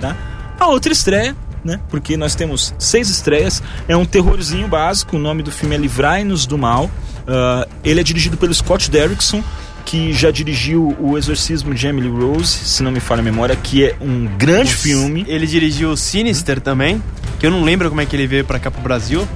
tá? 0.00 0.16
A 0.58 0.66
outra 0.68 0.92
estreia, 0.92 1.34
né? 1.64 1.80
Porque 1.88 2.16
nós 2.16 2.34
temos 2.34 2.72
seis 2.78 3.08
estreias. 3.10 3.62
É 3.88 3.96
um 3.96 4.04
terrorzinho 4.04 4.68
básico. 4.68 5.16
O 5.16 5.18
nome 5.18 5.42
do 5.42 5.50
filme 5.50 5.74
é 5.74 5.78
Livrai-nos 5.78 6.46
do 6.46 6.56
Mal. 6.56 6.88
Ah, 7.26 7.66
ele 7.82 8.00
é 8.00 8.02
dirigido 8.04 8.36
pelo 8.36 8.54
Scott 8.54 8.88
Derrickson, 8.90 9.42
que 9.84 10.12
já 10.12 10.30
dirigiu 10.30 10.96
O 11.00 11.18
Exorcismo 11.18 11.74
de 11.74 11.86
Emily 11.86 12.08
Rose, 12.08 12.48
se 12.50 12.82
não 12.82 12.90
me 12.92 13.00
falha 13.00 13.20
a 13.20 13.24
memória, 13.24 13.56
que 13.56 13.84
é 13.84 13.96
um 14.00 14.26
grande 14.38 14.72
filme. 14.74 15.24
Ele 15.26 15.46
dirigiu 15.46 15.90
o 15.90 15.96
Sinister 15.96 16.60
também, 16.60 17.02
que 17.44 17.48
eu 17.48 17.50
não 17.50 17.62
lembro 17.62 17.88
como 17.90 18.00
é 18.00 18.06
que 18.06 18.16
ele 18.16 18.26
veio 18.26 18.44
pra 18.44 18.58
cá 18.58 18.70
pro 18.70 18.80
Brasil. 18.80 19.28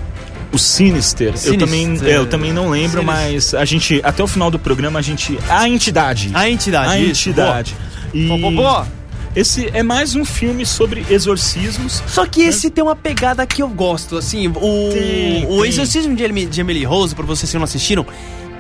O 0.51 0.59
Sinister. 0.59 1.29
Eu 1.29 1.37
Sinister. 1.37 1.59
também, 1.59 1.99
é, 2.11 2.17
eu 2.17 2.27
também 2.27 2.53
não 2.55 2.71
lembro, 2.71 3.01
Sinister. 3.03 3.05
mas 3.05 3.55
a 3.55 3.65
gente 3.67 4.01
até 4.03 4.23
o 4.23 4.27
final 4.27 4.51
do 4.51 4.59
programa 4.59 4.99
a 4.99 5.03
gente 5.03 5.39
a 5.49 5.69
entidade. 5.69 6.31
A 6.33 6.49
entidade. 6.49 6.91
a 6.91 6.99
isso. 6.99 7.29
entidade. 7.29 7.77
E 8.15 8.27
Boa. 8.27 8.41
Pô, 8.41 8.85
pô. 8.85 8.91
esse 9.37 9.69
é 9.75 9.83
mais 9.83 10.15
um 10.17 10.25
filme 10.25 10.65
sobre 10.65 11.05
exorcismos. 11.11 12.03
Só 12.07 12.25
que 12.25 12.41
esse 12.41 12.71
tem 12.71 12.83
uma 12.83 12.97
pegada 12.97 13.47
que 13.47 13.63
eu 13.63 13.69
gosto, 13.69 14.17
assim, 14.17 14.49
o, 14.49 14.53
Tem, 14.91 15.45
o 15.47 15.61
tem. 15.61 15.69
Exorcismo 15.69 16.17
de 16.17 16.23
Emily, 16.25 16.47
de 16.47 16.61
Emily 16.63 16.85
Rose, 16.85 17.15
pra 17.15 17.27
vocês 17.27 17.51
que 17.53 17.57
não 17.59 17.65
assistiram, 17.65 18.07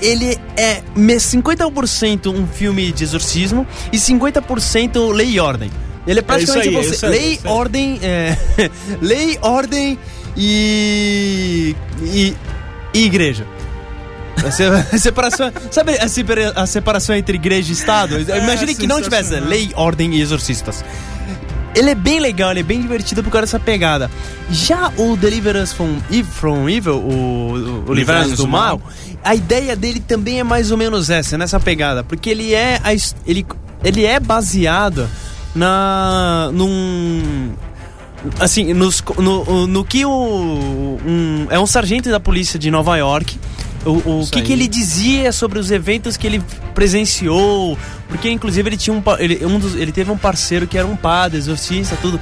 ele 0.02 0.36
é 0.58 0.82
me- 0.94 1.14
50% 1.18 2.26
um 2.30 2.46
filme 2.46 2.92
de 2.92 3.02
exorcismo 3.02 3.66
e 3.90 3.96
50% 3.96 5.10
lei 5.10 5.30
e 5.30 5.40
ordem. 5.40 5.70
Ele 6.08 6.20
é 6.20 6.22
praticamente 6.22 6.68
isso 6.68 6.76
aí, 6.76 6.76
é 6.76 6.82
você. 6.88 6.94
isso 6.94 7.06
aí, 7.06 7.12
lei, 7.12 7.40
aí. 7.44 7.50
ordem, 7.50 7.98
é, 8.02 8.36
lei, 9.02 9.38
ordem 9.42 9.98
e, 10.36 11.76
e, 12.02 12.34
e 12.94 13.04
igreja. 13.04 13.46
A 14.44 14.50
se- 14.50 14.62
a 14.64 14.98
separação, 14.98 15.52
sabe 15.70 15.98
a, 15.98 16.08
separa- 16.08 16.52
a 16.56 16.66
separação 16.66 17.14
entre 17.14 17.36
igreja 17.36 17.70
e 17.70 17.74
Estado? 17.74 18.18
Imagine 18.42 18.74
que 18.74 18.86
não 18.86 19.02
tivesse 19.02 19.38
lei, 19.40 19.70
ordem 19.74 20.14
e 20.14 20.20
exorcistas. 20.22 20.82
Ele 21.74 21.90
é 21.90 21.94
bem 21.94 22.18
legal, 22.18 22.50
ele 22.50 22.60
é 22.60 22.62
bem 22.64 22.80
divertido 22.80 23.22
por 23.22 23.30
causa 23.30 23.42
dessa 23.46 23.60
pegada. 23.60 24.10
Já 24.50 24.90
o 24.96 25.14
Deliverance 25.16 25.74
from, 25.74 25.98
from 26.32 26.68
Evil, 26.68 26.96
o, 26.96 27.84
o, 27.86 27.92
Livrar-nos 27.94 28.38
do 28.38 28.48
Mal, 28.48 28.80
a 29.22 29.34
ideia 29.34 29.76
dele 29.76 30.00
também 30.00 30.40
é 30.40 30.42
mais 30.44 30.70
ou 30.70 30.78
menos 30.78 31.10
essa, 31.10 31.36
nessa 31.36 31.60
pegada. 31.60 32.02
Porque 32.02 32.30
ele 32.30 32.54
é, 32.54 32.80
a 32.82 32.92
ele, 33.26 33.46
ele 33.84 34.06
é 34.06 34.18
baseado 34.18 35.08
na. 35.58 36.50
num. 36.52 37.52
Assim, 38.40 38.72
nos, 38.72 39.02
no, 39.18 39.66
no 39.66 39.84
que 39.84 40.04
o. 40.04 40.10
Um, 40.10 41.46
é 41.50 41.58
um 41.58 41.66
sargento 41.66 42.10
da 42.10 42.20
polícia 42.20 42.58
de 42.58 42.70
Nova 42.70 42.96
York. 42.96 43.38
O, 43.90 44.22
o 44.22 44.26
que, 44.30 44.42
que 44.42 44.52
ele 44.52 44.68
dizia 44.68 45.32
sobre 45.32 45.58
os 45.58 45.70
eventos 45.70 46.16
que 46.16 46.26
ele 46.26 46.42
presenciou. 46.74 47.76
Porque, 48.08 48.30
inclusive, 48.30 48.68
ele 48.68 48.76
tinha 48.76 48.94
um, 48.94 49.02
ele, 49.18 49.44
um 49.44 49.58
dos, 49.58 49.74
ele 49.74 49.92
teve 49.92 50.10
um 50.10 50.16
parceiro 50.16 50.66
que 50.66 50.78
era 50.78 50.86
um 50.86 50.96
padre, 50.96 51.38
exorcista, 51.38 51.96
tudo. 52.00 52.18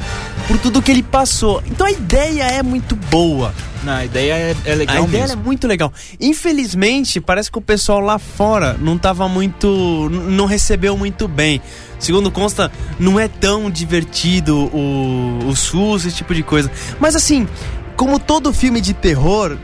Por 0.49 0.59
tudo 0.59 0.83
que 0.83 0.91
ele 0.91 1.03
passou. 1.03 1.63
Então 1.67 1.87
a 1.87 1.91
ideia 1.91 2.43
é 2.45 2.63
muito 2.63 2.97
boa. 2.97 3.55
Não, 3.85 3.93
a 3.93 4.05
ideia 4.05 4.33
é, 4.33 4.57
é 4.65 4.75
legal 4.75 4.97
A 4.97 5.01
ideia 5.07 5.23
é 5.25 5.27
mesmo. 5.29 5.43
muito 5.45 5.67
legal. 5.69 5.93
Infelizmente, 6.21 7.21
parece 7.21 7.51
que 7.51 7.59
o 7.59 7.61
pessoal 7.61 8.01
lá 8.01 8.19
fora 8.19 8.77
não 8.81 8.99
tava 8.99 9.29
muito. 9.29 10.09
não 10.11 10.47
recebeu 10.47 10.97
muito 10.97 11.29
bem. 11.29 11.61
Segundo 11.99 12.31
consta, 12.31 12.71
não 12.99 13.19
é 13.19 13.29
tão 13.29 13.71
divertido 13.71 14.57
o, 14.75 15.49
o 15.49 15.57
SUS, 15.57 16.05
esse 16.05 16.17
tipo 16.17 16.35
de 16.35 16.43
coisa. 16.43 16.71
Mas 17.01 17.17
assim, 17.17 17.49
como 17.97 18.19
todo 18.19 18.53
filme 18.53 18.81
de 18.81 18.93
terror, 18.93 19.57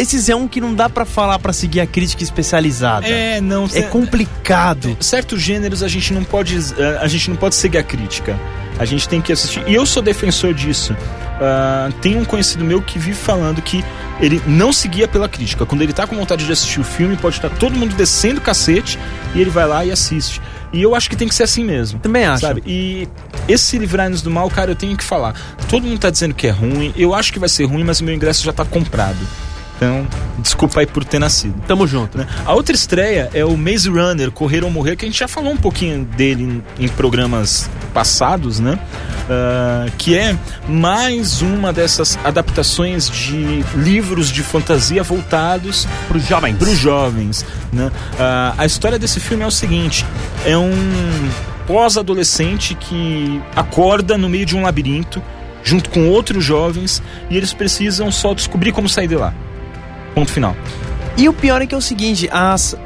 esses 0.00 0.30
é 0.30 0.34
um 0.34 0.48
que 0.48 0.60
não 0.60 0.74
dá 0.74 0.88
pra 0.88 1.04
falar 1.04 1.38
pra 1.38 1.52
seguir 1.52 1.80
a 1.80 1.86
crítica 1.86 2.22
especializada. 2.22 3.06
É, 3.06 3.40
não. 3.40 3.68
É 3.72 3.82
complicado. 3.82 4.96
certos 4.98 5.42
gêneros 5.42 5.82
a 5.82 5.88
gente 5.88 6.12
não 6.14 6.24
pode 6.24 6.56
eh, 6.78 6.98
a 7.00 7.06
gente 7.06 7.28
não 7.28 7.36
pode 7.36 7.54
seguir 7.54 7.78
a 7.78 7.82
crítica. 7.82 8.38
A 8.78 8.86
gente 8.86 9.06
tem 9.06 9.20
que 9.20 9.30
assistir. 9.30 9.62
E 9.68 9.74
eu 9.74 9.84
sou 9.84 10.02
defensor 10.02 10.54
disso. 10.54 10.96
Ah, 11.38 11.90
tem 12.00 12.16
um 12.16 12.24
conhecido 12.24 12.64
meu 12.64 12.80
que 12.80 12.98
vive 12.98 13.16
falando 13.16 13.60
que 13.60 13.84
ele 14.20 14.40
não 14.46 14.72
seguia 14.72 15.06
pela 15.06 15.28
crítica. 15.28 15.66
Quando 15.66 15.82
ele 15.82 15.92
tá 15.92 16.06
com 16.06 16.16
vontade 16.16 16.46
de 16.46 16.52
assistir 16.52 16.80
o 16.80 16.84
filme 16.84 17.14
pode 17.16 17.36
estar 17.36 17.50
todo 17.50 17.76
mundo 17.76 17.94
descendo 17.94 18.38
o 18.38 18.42
cacete 18.42 18.98
e 19.34 19.40
ele 19.40 19.50
vai 19.50 19.66
lá 19.66 19.84
e 19.84 19.92
assiste. 19.92 20.40
E 20.72 20.80
eu 20.80 20.94
acho 20.94 21.10
que 21.10 21.16
tem 21.16 21.28
que 21.28 21.34
ser 21.34 21.42
assim 21.42 21.62
mesmo. 21.62 21.98
Também 21.98 22.24
acho. 22.24 22.40
sabe? 22.40 22.62
E 22.64 23.06
esse 23.46 23.76
livrar-nos 23.76 24.22
do 24.22 24.30
mal 24.30 24.48
cara 24.48 24.70
eu 24.70 24.76
tenho 24.76 24.96
que 24.96 25.04
falar. 25.04 25.34
Todo 25.68 25.86
mundo 25.86 25.98
tá 25.98 26.08
dizendo 26.08 26.34
que 26.34 26.46
é 26.46 26.50
ruim. 26.50 26.94
Eu 26.96 27.14
acho 27.14 27.32
que 27.34 27.38
vai 27.38 27.50
ser 27.50 27.64
ruim 27.64 27.84
mas 27.84 28.00
o 28.00 28.04
meu 28.04 28.14
ingresso 28.14 28.42
já 28.42 28.52
tá 28.52 28.64
comprado 28.64 29.18
então 29.80 30.06
desculpa 30.38 30.80
aí 30.80 30.86
por 30.86 31.02
ter 31.06 31.18
nascido 31.18 31.54
Tamo 31.66 31.86
junto. 31.86 32.18
né? 32.18 32.26
A 32.44 32.52
outra 32.52 32.74
estreia 32.74 33.30
é 33.32 33.42
o 33.42 33.56
Maze 33.56 33.88
Runner, 33.88 34.30
Correr 34.30 34.62
ou 34.62 34.70
Morrer, 34.70 34.94
que 34.94 35.06
a 35.06 35.08
gente 35.08 35.18
já 35.18 35.26
falou 35.26 35.52
um 35.52 35.56
pouquinho 35.56 36.04
dele 36.04 36.62
em, 36.78 36.84
em 36.84 36.88
programas 36.88 37.70
passados, 37.94 38.60
né? 38.60 38.78
Ah, 39.28 39.86
que 39.96 40.14
é 40.18 40.36
mais 40.68 41.40
uma 41.40 41.72
dessas 41.72 42.18
adaptações 42.22 43.08
de 43.08 43.64
livros 43.74 44.30
de 44.30 44.42
fantasia 44.42 45.02
voltados 45.02 45.88
Pros 46.08 46.26
jovens. 46.26 46.58
para 46.58 46.68
os 46.68 46.78
jovens. 46.78 47.46
Né? 47.72 47.90
Ah, 48.18 48.54
a 48.58 48.66
história 48.66 48.98
desse 48.98 49.18
filme 49.18 49.44
é 49.44 49.46
o 49.46 49.50
seguinte: 49.50 50.04
é 50.44 50.58
um 50.58 50.70
pós-adolescente 51.66 52.74
que 52.74 53.40
acorda 53.56 54.18
no 54.18 54.28
meio 54.28 54.44
de 54.44 54.54
um 54.54 54.62
labirinto 54.62 55.22
junto 55.62 55.88
com 55.88 56.08
outros 56.08 56.44
jovens 56.44 57.02
e 57.30 57.36
eles 57.36 57.54
precisam 57.54 58.10
só 58.12 58.34
descobrir 58.34 58.72
como 58.72 58.86
sair 58.88 59.08
de 59.08 59.16
lá. 59.16 59.32
Ponto 60.14 60.30
final. 60.30 60.56
E 61.16 61.28
o 61.28 61.32
pior 61.32 61.60
é 61.62 61.66
que 61.66 61.74
é 61.74 61.78
o 61.78 61.80
seguinte, 61.80 62.28
as, 62.32 62.76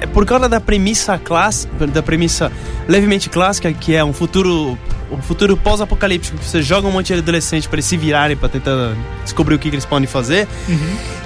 é 0.00 0.06
por 0.06 0.24
causa 0.24 0.48
da 0.48 0.60
premissa 0.60 1.18
clássica, 1.18 1.86
da 1.86 2.02
premissa 2.02 2.50
levemente 2.88 3.28
clássica, 3.28 3.72
que 3.72 3.94
é 3.94 4.04
um 4.04 4.12
futuro 4.12 4.78
um 5.10 5.20
futuro 5.20 5.56
pós-apocalíptico, 5.56 6.38
que 6.38 6.44
você 6.44 6.62
joga 6.62 6.88
um 6.88 6.90
monte 6.90 7.12
de 7.12 7.18
adolescente 7.18 7.68
para 7.68 7.76
eles 7.76 7.84
se 7.84 7.96
virarem 7.98 8.34
para 8.34 8.48
tentar 8.48 8.96
descobrir 9.22 9.54
o 9.54 9.58
que, 9.58 9.68
que 9.68 9.74
eles 9.76 9.84
podem 9.84 10.06
fazer. 10.06 10.48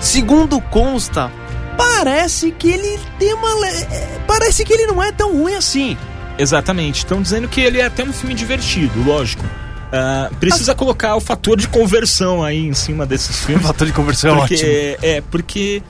Segundo 0.01 0.61
consta, 0.61 1.31
parece 1.77 2.51
que 2.51 2.69
ele 2.69 2.99
tem 3.17 3.33
uma 3.33 3.67
é, 3.69 4.19
parece 4.27 4.65
que 4.65 4.73
ele 4.73 4.87
não 4.87 5.01
é 5.01 5.13
tão 5.13 5.33
ruim 5.37 5.55
assim. 5.55 5.97
Exatamente. 6.39 6.99
Estão 6.99 7.23
dizendo 7.23 7.49
que 7.49 7.61
ele 7.61 7.79
é 7.79 7.85
até 7.85 8.03
um 8.03 8.13
filme 8.13 8.35
divertido, 8.35 9.03
lógico. 9.05 9.45
Ah, 9.93 10.31
precisa 10.41 10.75
colocar 10.75 11.15
o 11.17 11.21
fator 11.21 11.57
de 11.57 11.69
conversão 11.69 12.43
aí 12.43 12.67
em 12.67 12.75
cima 12.75 13.07
desses 13.07 13.45
filmes. 13.45 13.65
fator 13.67 13.87
de 13.87 13.93
conversão 13.93 14.37
porque, 14.39 14.99
É, 15.03 15.21
porque 15.21 15.83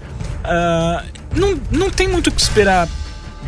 ah, 0.45 1.03
não, 1.35 1.59
não 1.71 1.91
tem 1.91 2.09
muito 2.09 2.29
o 2.29 2.33
que 2.33 2.41
esperar 2.41 2.89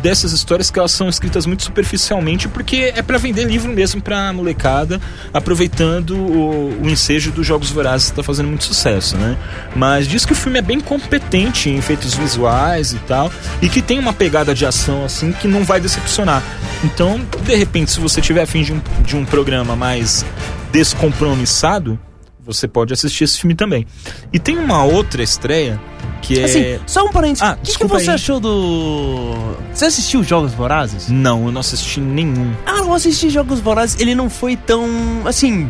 dessas 0.01 0.31
histórias 0.31 0.71
que 0.71 0.79
elas 0.79 0.91
são 0.91 1.09
escritas 1.09 1.45
muito 1.45 1.63
superficialmente, 1.63 2.47
porque 2.47 2.93
é 2.95 3.01
pra 3.01 3.17
vender 3.17 3.45
livro 3.45 3.71
mesmo 3.71 4.01
pra 4.01 4.31
molecada, 4.33 4.99
aproveitando 5.33 6.15
o, 6.15 6.81
o 6.81 6.89
ensejo 6.89 7.31
dos 7.31 7.45
Jogos 7.45 7.69
Vorazes 7.69 8.09
que 8.09 8.15
tá 8.15 8.23
fazendo 8.23 8.47
muito 8.47 8.63
sucesso, 8.63 9.17
né? 9.17 9.37
Mas 9.75 10.07
diz 10.07 10.25
que 10.25 10.33
o 10.33 10.35
filme 10.35 10.59
é 10.59 10.61
bem 10.61 10.79
competente 10.79 11.69
em 11.69 11.77
efeitos 11.77 12.13
visuais 12.13 12.93
e 12.93 12.99
tal, 12.99 13.31
e 13.61 13.69
que 13.69 13.81
tem 13.81 13.99
uma 13.99 14.13
pegada 14.13 14.53
de 14.53 14.65
ação 14.65 15.03
assim 15.03 15.31
que 15.31 15.47
não 15.47 15.63
vai 15.63 15.79
decepcionar. 15.79 16.43
Então, 16.83 17.19
de 17.41 17.55
repente, 17.55 17.91
se 17.91 17.99
você 17.99 18.21
tiver 18.21 18.41
afim 18.41 18.63
de 18.63 18.73
um, 18.73 18.81
de 19.03 19.15
um 19.15 19.25
programa 19.25 19.75
mais 19.75 20.25
descompromissado, 20.71 21.99
você 22.39 22.67
pode 22.67 22.93
assistir 22.93 23.25
esse 23.25 23.39
filme 23.39 23.53
também. 23.53 23.85
E 24.33 24.39
tem 24.39 24.57
uma 24.57 24.83
outra 24.83 25.21
estreia 25.21 25.79
que 26.21 26.39
é. 26.39 26.43
Assim, 26.43 26.79
só 26.85 27.05
um 27.05 27.11
parênteses. 27.11 27.43
Ah, 27.43 27.57
o 27.59 27.65
que, 27.65 27.77
que 27.77 27.85
você 27.85 28.09
aí. 28.09 28.15
achou 28.15 28.39
do. 28.39 29.33
Você 29.73 29.85
assistiu 29.85 30.23
Jogos 30.23 30.53
Vorazes? 30.53 31.09
Não, 31.09 31.45
eu 31.45 31.51
não 31.51 31.61
assisti 31.61 31.99
nenhum. 31.99 32.53
Ah, 32.65 32.79
eu 32.79 32.93
assisti 32.93 33.29
Jogos 33.29 33.59
Vorazes, 33.59 33.99
ele 33.99 34.15
não 34.15 34.29
foi 34.29 34.55
tão. 34.55 34.87
Assim. 35.25 35.69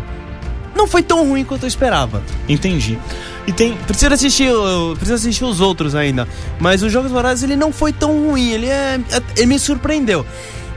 Não 0.76 0.88
foi 0.88 1.04
tão 1.04 1.28
ruim 1.28 1.44
quanto 1.44 1.64
eu 1.64 1.68
esperava. 1.68 2.24
Entendi. 2.48 2.98
E 3.48 3.52
tem. 3.52 3.76
Preciso 3.88 4.14
assistir, 4.14 4.50
preciso 4.96 5.16
assistir 5.16 5.44
os 5.44 5.60
outros 5.60 5.96
ainda. 5.96 6.28
Mas 6.60 6.84
os 6.84 6.92
Jogos 6.92 7.12
Vorazes 7.12 7.44
ele 7.44 7.56
não 7.56 7.72
foi 7.72 7.92
tão 7.92 8.30
ruim. 8.30 8.52
Ele 8.52 8.68
é, 8.68 9.00
ele 9.36 9.46
me 9.48 9.60
surpreendeu. 9.60 10.26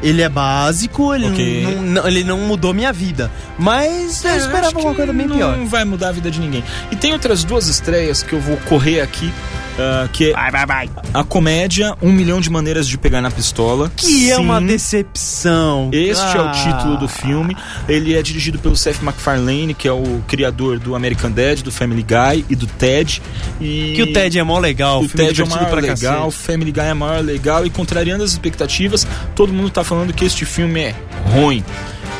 Ele 0.02 0.20
é 0.22 0.28
básico, 0.28 1.14
ele, 1.14 1.28
Ok. 1.28 1.62
não, 1.62 1.82
não- 1.82 2.06
ele 2.08 2.24
não 2.24 2.38
mudou 2.38 2.74
minha 2.74 2.92
vida. 2.92 3.30
Mas 3.58 4.24
eu 4.24 4.30
É, 4.32 4.36
esperava 4.38 4.66
acho 4.66 4.76
que 4.76 4.82
uma 4.82 4.94
coisa 4.94 5.12
bem 5.12 5.26
não 5.26 5.36
pior. 5.36 5.56
vai 5.66 5.84
mudar 5.84 6.08
a 6.08 6.12
vida 6.12 6.30
de 6.30 6.40
ninguém. 6.40 6.64
E 6.90 6.96
tem 6.96 7.12
outras 7.12 7.44
duas 7.44 7.68
estreias 7.68 8.22
que 8.22 8.32
eu 8.32 8.40
vou 8.40 8.56
correr 8.68 9.00
aqui. 9.00 9.32
Ah, 9.78 10.08
que 10.12 10.30
é 10.30 10.32
Vai, 10.32 10.50
vai, 10.50 10.66
vai. 10.66 10.90
a 11.14 11.24
comédia 11.24 11.94
Um 12.02 12.12
Milhão 12.12 12.40
de 12.40 12.50
Maneiras 12.50 12.86
de 12.86 12.96
Pegar 12.98 13.20
na 13.20 13.30
Pistola. 13.30 13.90
Que 13.96 14.30
é 14.30 14.38
uma 14.38 14.60
Sim, 14.60 14.66
decepção. 14.66 15.90
Este 15.92 16.36
é 16.36 16.40
o 16.40 16.44
Ah. 16.48 16.52
título 16.52 16.96
do 16.98 17.08
filme. 17.08 17.56
Ele 17.88 18.14
é 18.14 18.22
dirigido 18.22 18.58
pelo 18.58 18.76
Seth 18.76 19.00
MacFarlane, 19.02 19.74
que 19.74 19.86
é 19.88 19.92
o 19.92 20.22
criador 20.26 20.78
do 20.78 20.94
American 20.94 21.30
Dad, 21.30 21.60
do 21.62 21.70
Family 21.72 22.02
Guy 22.02 22.44
e 22.48 22.54
do 22.56 22.66
Ted. 22.66 23.22
E 23.60 23.92
Que 23.96 24.02
o 24.02 24.12
Ted 24.12 24.38
é 24.38 24.42
mó 24.42 24.58
legal, 24.58 25.00
o 25.02 25.08
filme 25.08 25.26
Ted 25.28 25.40
é 25.40 25.44
o 25.44 25.48
maior 25.48 25.74
legal, 25.80 26.24
cacete. 26.26 26.42
Family 26.44 26.72
Guy 26.72 26.84
é 26.84 26.94
maior 26.94 27.22
legal 27.24 27.66
e 27.66 27.70
contrariando 27.70 28.24
as 28.24 28.30
expectativas, 28.32 29.06
todo 29.34 29.52
mundo 29.52 29.70
tá 29.70 29.82
falando 29.84 30.12
que 30.12 30.24
este 30.24 30.44
filme 30.44 30.80
é 30.80 30.94
ruim. 31.34 31.64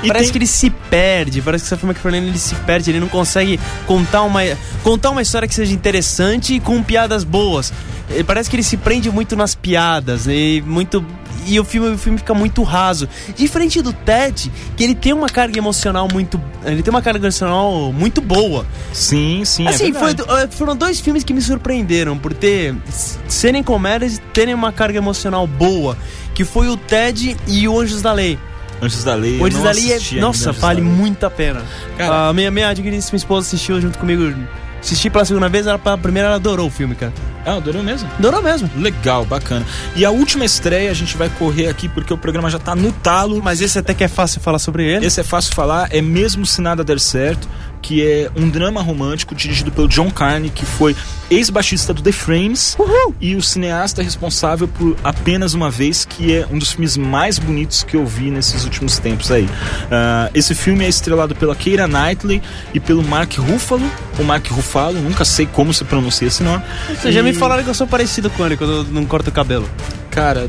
E 0.03 0.09
Parece 0.09 0.25
tem- 0.27 0.33
que 0.33 0.39
ele 0.39 0.47
se 0.47 0.69
perde, 0.71 1.41
parece 1.41 1.65
que 1.65 1.69
essa 1.69 1.77
filme 1.77 1.93
McFarlane 1.93 2.29
ele 2.29 2.39
se 2.39 2.55
perde, 2.57 2.91
ele 2.91 3.01
não 3.01 3.09
consegue 3.09 3.59
contar 3.87 4.23
uma, 4.23 4.41
contar 4.83 5.11
uma 5.11 5.23
história 5.23 5.47
que 5.47 5.55
seja 5.55 5.73
interessante 5.73 6.55
e 6.55 6.61
com 6.61 6.83
piadas 6.83 7.25
boas. 7.25 7.73
Parece 8.27 8.51
que 8.51 8.57
ele 8.57 8.63
se 8.63 8.77
prende 8.77 9.11
muito 9.11 9.35
nas 9.37 9.55
piadas 9.55 10.27
e 10.27 10.63
muito 10.67 11.05
e 11.47 11.59
o 11.59 11.65
filme, 11.65 11.91
o 11.91 11.99
filme 11.99 12.19
fica 12.19 12.35
muito 12.35 12.63
raso. 12.63 13.09
Diferente 13.37 13.81
do 13.83 13.93
Ted, 13.93 14.51
que 14.77 14.85
ele 14.85 14.95
tem 14.95 15.13
uma 15.13 15.29
carga 15.29 15.59
emocional 15.59 16.09
muito, 16.13 16.41
ele 16.65 16.83
tem 16.83 16.91
uma 16.91 17.03
carga 17.03 17.27
emocional 17.27 17.93
muito 17.93 18.21
boa. 18.21 18.67
Sim, 18.93 19.43
sim, 19.45 19.67
assim, 19.67 19.91
é 19.91 19.95
foi, 19.95 20.11
eh, 20.13 20.49
foram 20.51 20.77
dois 20.77 21.01
filmes 21.01 21.25
que 21.25 21.33
me 21.33 21.41
surpreenderam 21.41 22.17
por 22.19 22.33
ter 22.35 22.75
serem 23.29 23.63
comédias 23.63 24.17
e 24.17 24.21
terem 24.33 24.55
uma 24.55 24.73
carga 24.73 24.99
emocional 24.99 25.47
boa, 25.47 25.97
que 26.35 26.45
foi 26.45 26.69
o 26.69 26.77
Ted 26.77 27.37
e 27.47 27.67
o 27.69 27.81
Anjos 27.81 28.03
da 28.03 28.13
Lei. 28.13 28.39
Antes 28.83 29.05
da 29.05 29.15
Lei. 29.15 29.39
O 29.39 29.47
Anjos 29.47 29.63
da 29.63 29.71
Lei 29.71 29.93
é. 29.93 30.21
Nossa, 30.21 30.51
Anjos 30.51 30.61
vale 30.61 30.81
muito 30.83 31.25
a 31.25 31.31
pena. 31.31 31.63
Cara- 31.97 32.29
a 32.29 32.33
minha, 32.33 32.51
minha 32.51 32.73
digníssima 32.75 33.17
esposa 33.17 33.47
assistiu 33.47 33.81
junto 33.81 33.97
comigo. 33.99 34.35
Assisti 34.81 35.09
pela 35.09 35.25
segunda 35.25 35.49
vez, 35.49 35.65
ela 35.69 35.79
pela 35.79 35.97
primeira 35.97 36.27
ela 36.27 36.37
adorou 36.37 36.67
o 36.67 36.71
filme, 36.71 36.97
cara. 36.97 37.13
Ah, 37.47 37.55
adorou 37.55 37.85
mesmo? 37.85 38.09
Adorou 38.19 38.43
mesmo. 38.43 38.69
Legal, 38.77 39.25
bacana. 39.25 39.65
E 39.95 40.05
a 40.05 40.11
última 40.11 40.45
estreia 40.45 40.91
a 40.91 40.95
gente 40.95 41.17
vai 41.17 41.29
correr 41.39 41.69
aqui 41.69 41.89
porque 41.89 42.13
o 42.13 42.19
programa 42.19 42.51
já 42.51 42.59
tá 42.59 42.75
no 42.75 42.91
talo. 42.91 43.41
Mas 43.43 43.61
esse 43.61 43.79
até 43.79 43.95
que 43.95 44.03
é 44.03 44.09
fácil 44.09 44.41
falar 44.41 44.59
sobre 44.59 44.85
ele. 44.85 45.07
Esse 45.07 45.21
é 45.21 45.25
fácil 45.25 45.55
falar, 45.55 45.89
é 45.93 46.03
mesmo 46.03 46.45
se 46.45 46.61
nada 46.61 46.83
der 46.83 46.99
certo, 46.99 47.49
que 47.83 48.07
é 48.07 48.31
um 48.37 48.49
drama 48.49 48.81
romântico 48.81 49.35
dirigido 49.35 49.71
pelo 49.73 49.89
John 49.89 50.11
Carney, 50.11 50.49
que 50.51 50.65
foi 50.65 50.95
ex-baixista 51.31 51.93
do 51.93 52.01
The 52.01 52.13
Frames 52.13 52.77
e 53.21 53.35
o 53.35 53.43
cineasta 53.43 54.03
responsável 54.03 54.69
por 54.69 54.97
Apenas 55.03 55.53
Uma 55.55 55.71
Vez, 55.71 56.05
que 56.05 56.33
é 56.35 56.47
um 56.51 56.59
dos 56.59 56.73
filmes 56.73 56.97
mais 56.97 57.39
bonitos 57.39 57.83
que 57.83 57.97
eu 57.97 58.07
vi 58.07 58.31
nesses 58.31 58.65
últimos 58.65 58.99
tempos 58.99 59.31
aí. 59.33 59.49
Ah, 59.91 60.31
esse 60.35 60.55
filme 60.55 60.85
é 60.85 60.89
estrelado 60.89 61.35
pela 61.35 61.55
Keira 61.57 61.87
Knightley 61.89 62.41
e 62.73 62.79
pelo 62.81 63.03
Mark 63.03 63.33
Ruffalo, 63.39 63.91
o 64.19 64.23
Mark 64.23 64.47
Ruffalo, 64.49 65.01
nunca 65.01 65.25
sei 65.25 65.47
como 65.47 65.75
se 65.75 65.85
pronuncia 65.85 66.29
esse 66.29 66.43
nome. 66.43 66.63
Vocês 66.89 67.13
já 67.15 67.21
E- 67.21 67.25
me 67.25 67.33
falaram 67.33 67.65
que 67.65 67.71
eu 67.71 67.75
sou 67.75 67.87
parecido 67.87 68.31
com 68.31 68.47
ele 68.47 68.57
quando 68.57 68.73
eu 68.73 68.85
não 68.85 69.05
corto 69.05 69.31
o 69.31 69.33
cabelo. 69.33 69.69
Cara, 70.13 70.47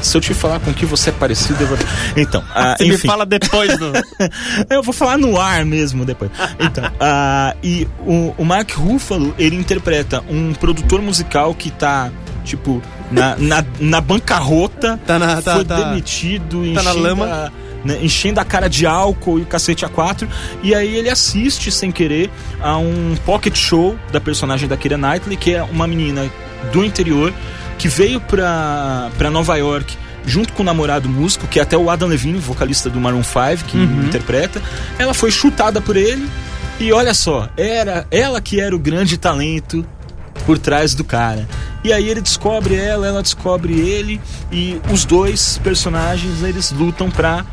Se 0.00 0.16
eu 0.16 0.20
te 0.20 0.32
falar 0.32 0.60
com 0.60 0.72
que 0.72 0.86
você 0.86 1.10
é 1.10 1.12
parecido, 1.12 1.62
eu 1.62 1.66
vou... 1.66 1.76
Então, 2.16 2.42
ah, 2.54 2.74
Você 2.78 2.84
me 2.86 2.94
enfim. 2.94 3.06
fala 3.06 3.26
depois 3.26 3.76
do. 3.78 3.92
Eu 4.70 4.82
vou 4.82 4.94
falar 4.94 5.18
no 5.18 5.38
ar 5.38 5.64
mesmo 5.66 6.04
depois. 6.06 6.30
Então, 6.58 6.84
ah, 6.98 7.54
e 7.62 7.86
o, 8.06 8.34
o 8.38 8.44
Mark 8.44 8.70
Ruffalo, 8.72 9.34
ele 9.38 9.56
interpreta 9.56 10.22
um 10.30 10.54
produtor 10.54 11.02
musical 11.02 11.52
que 11.54 11.70
tá, 11.70 12.10
tipo, 12.44 12.80
na, 13.10 13.36
na, 13.36 13.64
na 13.78 14.00
bancarrota, 14.00 14.98
Tá 15.06 15.18
na- 15.18 15.42
tá- 15.42 15.56
foi 15.56 15.64
tá- 15.66 15.76
demitido, 15.90 16.62
tá 16.74 16.82
na 16.82 16.90
enchendo 16.92 17.02
lama. 17.02 17.26
a- 17.26 17.50
né, 17.84 17.98
enchendo 18.02 18.38
a 18.40 18.44
cara 18.44 18.68
de 18.68 18.84
álcool 18.86 19.38
e 19.38 19.42
o 19.42 19.46
cacete 19.46 19.84
a 19.84 19.88
quatro. 19.88 20.28
E 20.62 20.74
aí 20.74 20.94
ele 20.96 21.08
assiste, 21.10 21.70
sem 21.70 21.90
querer, 21.90 22.30
a 22.60 22.76
um 22.78 23.14
pocket 23.26 23.56
show 23.56 23.96
da 24.12 24.20
personagem 24.20 24.68
da 24.68 24.76
Keira 24.76 24.96
Knightley, 24.98 25.36
que 25.36 25.54
é 25.54 25.62
uma 25.62 25.86
menina 25.86 26.30
do 26.72 26.84
interior 26.84 27.32
que 27.80 27.88
veio 27.88 28.20
pra, 28.20 29.10
pra 29.16 29.30
Nova 29.30 29.56
York 29.56 29.96
junto 30.26 30.52
com 30.52 30.62
o 30.62 30.66
namorado 30.66 31.08
músico, 31.08 31.46
que 31.46 31.58
é 31.58 31.62
até 31.62 31.78
o 31.78 31.88
Adam 31.88 32.08
Levine, 32.08 32.38
vocalista 32.38 32.90
do 32.90 33.00
Maroon 33.00 33.22
5, 33.22 33.64
que 33.66 33.78
interpreta. 33.78 34.62
Ela 34.98 35.14
foi 35.14 35.30
chutada 35.30 35.80
por 35.80 35.96
ele 35.96 36.28
e 36.78 36.92
olha 36.92 37.14
só, 37.14 37.48
era 37.56 38.06
ela 38.10 38.38
que 38.38 38.60
era 38.60 38.76
o 38.76 38.78
grande 38.78 39.16
talento 39.16 39.84
por 40.44 40.58
trás 40.58 40.94
do 40.94 41.02
cara. 41.02 41.48
E 41.82 41.90
aí 41.90 42.10
ele 42.10 42.20
descobre 42.20 42.74
ela, 42.74 43.06
ela 43.06 43.22
descobre 43.22 43.72
ele 43.72 44.20
e 44.52 44.78
os 44.92 45.06
dois 45.06 45.58
personagens 45.64 46.42
eles 46.42 46.70
lutam 46.72 47.10
pra 47.10 47.46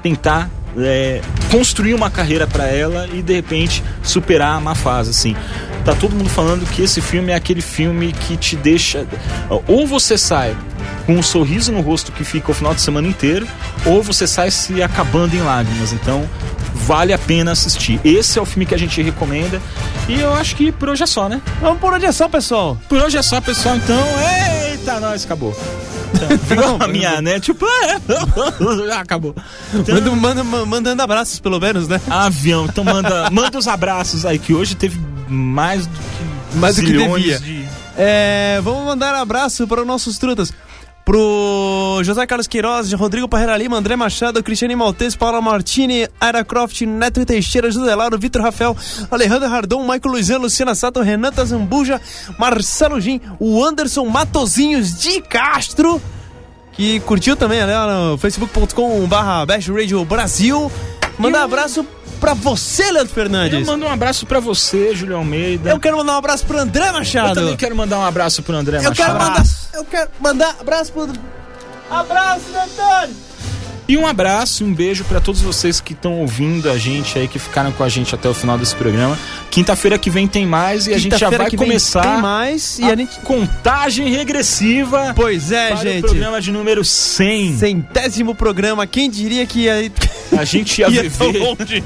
tentar 0.00 0.48
é, 0.78 1.20
construir 1.50 1.94
uma 1.94 2.10
carreira 2.10 2.46
pra 2.46 2.66
ela 2.66 3.08
e 3.12 3.22
de 3.22 3.34
repente 3.34 3.82
superar 4.02 4.56
a 4.56 4.60
má 4.60 4.74
fase, 4.74 5.10
assim. 5.10 5.36
Tá 5.84 5.94
todo 5.94 6.14
mundo 6.14 6.30
falando 6.30 6.64
que 6.70 6.82
esse 6.82 7.00
filme 7.00 7.32
é 7.32 7.34
aquele 7.34 7.60
filme 7.60 8.12
que 8.12 8.36
te 8.36 8.54
deixa 8.54 9.06
ou 9.66 9.86
você 9.86 10.16
sai 10.16 10.56
com 11.06 11.14
um 11.14 11.22
sorriso 11.22 11.72
no 11.72 11.80
rosto 11.80 12.12
que 12.12 12.24
fica 12.24 12.50
o 12.50 12.54
final 12.54 12.74
de 12.74 12.80
semana 12.80 13.08
inteiro, 13.08 13.46
ou 13.84 14.02
você 14.02 14.26
sai 14.26 14.50
se 14.50 14.82
acabando 14.82 15.34
em 15.34 15.40
lágrimas. 15.40 15.92
Então, 15.92 16.28
vale 16.74 17.12
a 17.12 17.18
pena 17.18 17.52
assistir. 17.52 18.00
Esse 18.04 18.38
é 18.38 18.42
o 18.42 18.44
filme 18.44 18.66
que 18.66 18.74
a 18.74 18.78
gente 18.78 19.00
recomenda. 19.02 19.60
E 20.08 20.20
eu 20.20 20.32
acho 20.34 20.56
que 20.56 20.72
por 20.72 20.88
hoje 20.88 21.02
é 21.02 21.06
só, 21.06 21.28
né? 21.28 21.40
Vamos 21.60 21.80
por 21.80 21.92
onde 21.92 22.06
é 22.06 22.12
só, 22.12 22.28
pessoal. 22.28 22.78
Por 22.88 22.98
hoje 22.98 23.16
é 23.16 23.22
só, 23.22 23.40
pessoal. 23.40 23.76
Então, 23.76 24.02
eita, 24.68 25.00
nós, 25.00 25.24
acabou. 25.24 25.56
Virou 26.48 26.76
a 26.80 26.88
minha, 26.88 27.20
né? 27.22 27.40
Tipo, 27.40 27.66
já 28.86 29.00
acabou. 29.00 29.34
Então, 29.74 29.94
Manda, 29.94 30.10
manda- 30.10 30.44
ma- 30.44 30.66
mandando 30.66 31.02
abraços, 31.02 31.38
pelo 31.40 31.58
menos, 31.60 31.88
né? 31.88 32.00
avião. 32.08 32.66
Então, 32.66 32.84
manda, 32.84 33.28
manda 33.30 33.58
os 33.58 33.66
abraços 33.68 34.24
aí, 34.26 34.38
que 34.38 34.54
hoje 34.54 34.74
teve 34.74 35.00
mais 35.28 35.86
do 35.86 35.98
que, 35.98 36.56
Mais 36.58 36.76
do 36.76 36.82
que 36.82 36.92
devia. 36.92 37.38
de... 37.40 37.64
É, 37.96 38.60
vamos 38.62 38.84
mandar 38.86 39.14
abraço 39.14 39.66
para 39.66 39.80
os 39.80 39.86
nossos 39.86 40.16
trutas. 40.18 40.52
Pro 41.04 42.00
José 42.04 42.26
Carlos 42.26 42.46
Queiroz, 42.46 42.92
Rodrigo 42.92 43.28
Parreira 43.28 43.56
Lima, 43.56 43.76
André 43.76 43.96
Machado, 43.96 44.42
Cristiane 44.42 44.76
Maltese, 44.76 45.18
Paula 45.18 45.40
Martini, 45.40 46.08
Aira 46.20 46.44
Croft, 46.44 46.82
Neto 46.82 47.24
Teixeira, 47.26 47.70
José 47.70 47.94
Lauro, 47.94 48.18
Vitor 48.18 48.42
Rafael, 48.42 48.76
Alejandro 49.10 49.48
Rardon, 49.48 49.80
Michael 49.80 50.12
Luiziano, 50.12 50.44
Luciana 50.44 50.74
Sato, 50.74 51.00
Renata 51.00 51.44
Zambuja, 51.44 52.00
Marcelo 52.38 53.00
Gin, 53.00 53.20
o 53.40 53.64
Anderson 53.64 54.04
Matozinhos 54.06 55.00
de 55.00 55.20
Castro, 55.22 56.00
que 56.72 57.00
curtiu 57.00 57.34
também 57.36 57.64
né, 57.66 57.74
no 57.86 58.16
facebook.com 58.16 59.06
barra 59.06 59.44
Radio 59.44 60.04
Brasil. 60.04 60.70
Manda 61.18 61.40
um 61.40 61.44
abraço 61.44 61.86
pra 62.22 62.34
você, 62.34 62.84
Leandro 62.84 63.10
Eu 63.10 63.14
Fernandes. 63.14 63.66
mando 63.66 63.84
um 63.84 63.90
abraço 63.90 64.24
pra 64.26 64.38
você, 64.38 64.94
Júlio 64.94 65.16
Almeida. 65.16 65.70
Eu 65.70 65.80
quero 65.80 65.96
mandar 65.96 66.12
um 66.12 66.18
abraço 66.18 66.46
pro 66.46 66.56
André 66.56 66.88
Eu 66.88 66.92
Machado. 66.92 67.34
também 67.34 67.56
quero 67.56 67.74
mandar 67.74 67.98
um 67.98 68.04
abraço 68.04 68.42
pro 68.44 68.54
André 68.56 68.78
Eu 68.78 68.82
Machado. 68.84 68.96
quero 68.96 69.18
mandar. 69.18 69.42
Eu 69.74 69.84
quero 69.84 70.10
mandar 70.20 70.56
abraço 70.60 70.92
pro. 70.92 71.08
Abraço, 71.90 72.44
Antônio! 72.54 73.16
E 73.88 73.96
um 73.98 74.06
abraço 74.06 74.62
e 74.62 74.66
um 74.66 74.72
beijo 74.72 75.04
pra 75.04 75.20
todos 75.20 75.40
vocês 75.40 75.80
que 75.80 75.92
estão 75.92 76.14
ouvindo 76.20 76.70
a 76.70 76.78
gente 76.78 77.18
aí, 77.18 77.26
que 77.28 77.38
ficaram 77.38 77.72
com 77.72 77.82
a 77.82 77.88
gente 77.88 78.14
até 78.14 78.28
o 78.28 78.34
final 78.34 78.56
desse 78.56 78.74
programa. 78.76 79.18
Quinta-feira 79.50 79.98
que 79.98 80.08
vem 80.08 80.26
tem 80.26 80.46
mais 80.46 80.86
e 80.86 80.94
a 80.94 80.98
gente 80.98 81.18
já 81.18 81.28
vai 81.28 81.50
que 81.50 81.56
vem 81.56 81.66
começar 81.66 82.00
Tem 82.02 82.22
mais 82.22 82.78
e 82.78 82.84
a, 82.84 82.92
a 82.92 82.96
gente. 82.96 83.18
contagem 83.20 84.08
regressiva 84.08 85.12
Pois 85.14 85.52
é, 85.52 85.68
para 85.68 85.76
o 85.76 85.82
gente. 85.82 86.00
programa 86.02 86.40
de 86.40 86.50
número 86.52 86.84
100. 86.84 87.58
Centésimo 87.58 88.34
programa. 88.34 88.86
Quem 88.86 89.10
diria 89.10 89.44
que 89.46 89.60
ia. 89.64 89.90
A 90.38 90.44
gente 90.44 90.80
ia, 90.80 90.88
ia 90.90 91.02
viver. 91.02 91.82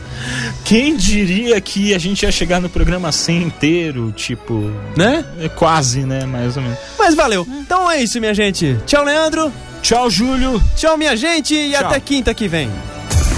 Quem 0.65 0.97
diria 0.97 1.61
que 1.61 1.95
a 1.95 1.99
gente 1.99 2.23
ia 2.23 2.31
chegar 2.31 2.61
no 2.61 2.69
programa 2.69 3.11
100 3.11 3.43
inteiro, 3.43 4.13
tipo, 4.13 4.71
Né? 4.97 5.25
é 5.41 5.49
quase, 5.49 6.01
né, 6.01 6.25
mais 6.25 6.57
ou 6.57 6.63
menos. 6.63 6.79
Mas 6.99 7.15
valeu. 7.15 7.47
Então 7.61 7.91
é 7.91 8.03
isso, 8.03 8.21
minha 8.21 8.35
gente. 8.35 8.77
Tchau, 8.87 9.05
Leandro. 9.05 9.53
Tchau, 9.83 10.11
Júlio. 10.11 10.63
Tchau, 10.75 10.97
minha 10.97 11.17
gente. 11.17 11.55
E 11.55 11.73
Tchau. 11.73 11.87
até 11.87 12.01
quinta 12.01 12.35
que 12.35 12.49
vem. 12.49 12.71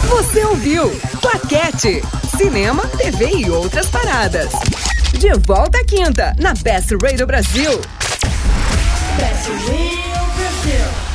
Você 0.08 0.44
ouviu 0.44 0.90
Claquete, 1.20 2.02
cinema, 2.36 2.86
TV 2.96 3.30
e 3.36 3.50
outras 3.50 3.86
paradas. 3.88 4.50
De 5.18 5.30
volta 5.46 5.78
à 5.78 5.84
quinta, 5.84 6.34
na 6.38 6.54
Best 6.54 6.94
Radio 7.02 7.26
Brasil. 7.26 7.70
Best 9.18 9.48
Radio 9.48 10.26
Brasil. 10.36 11.07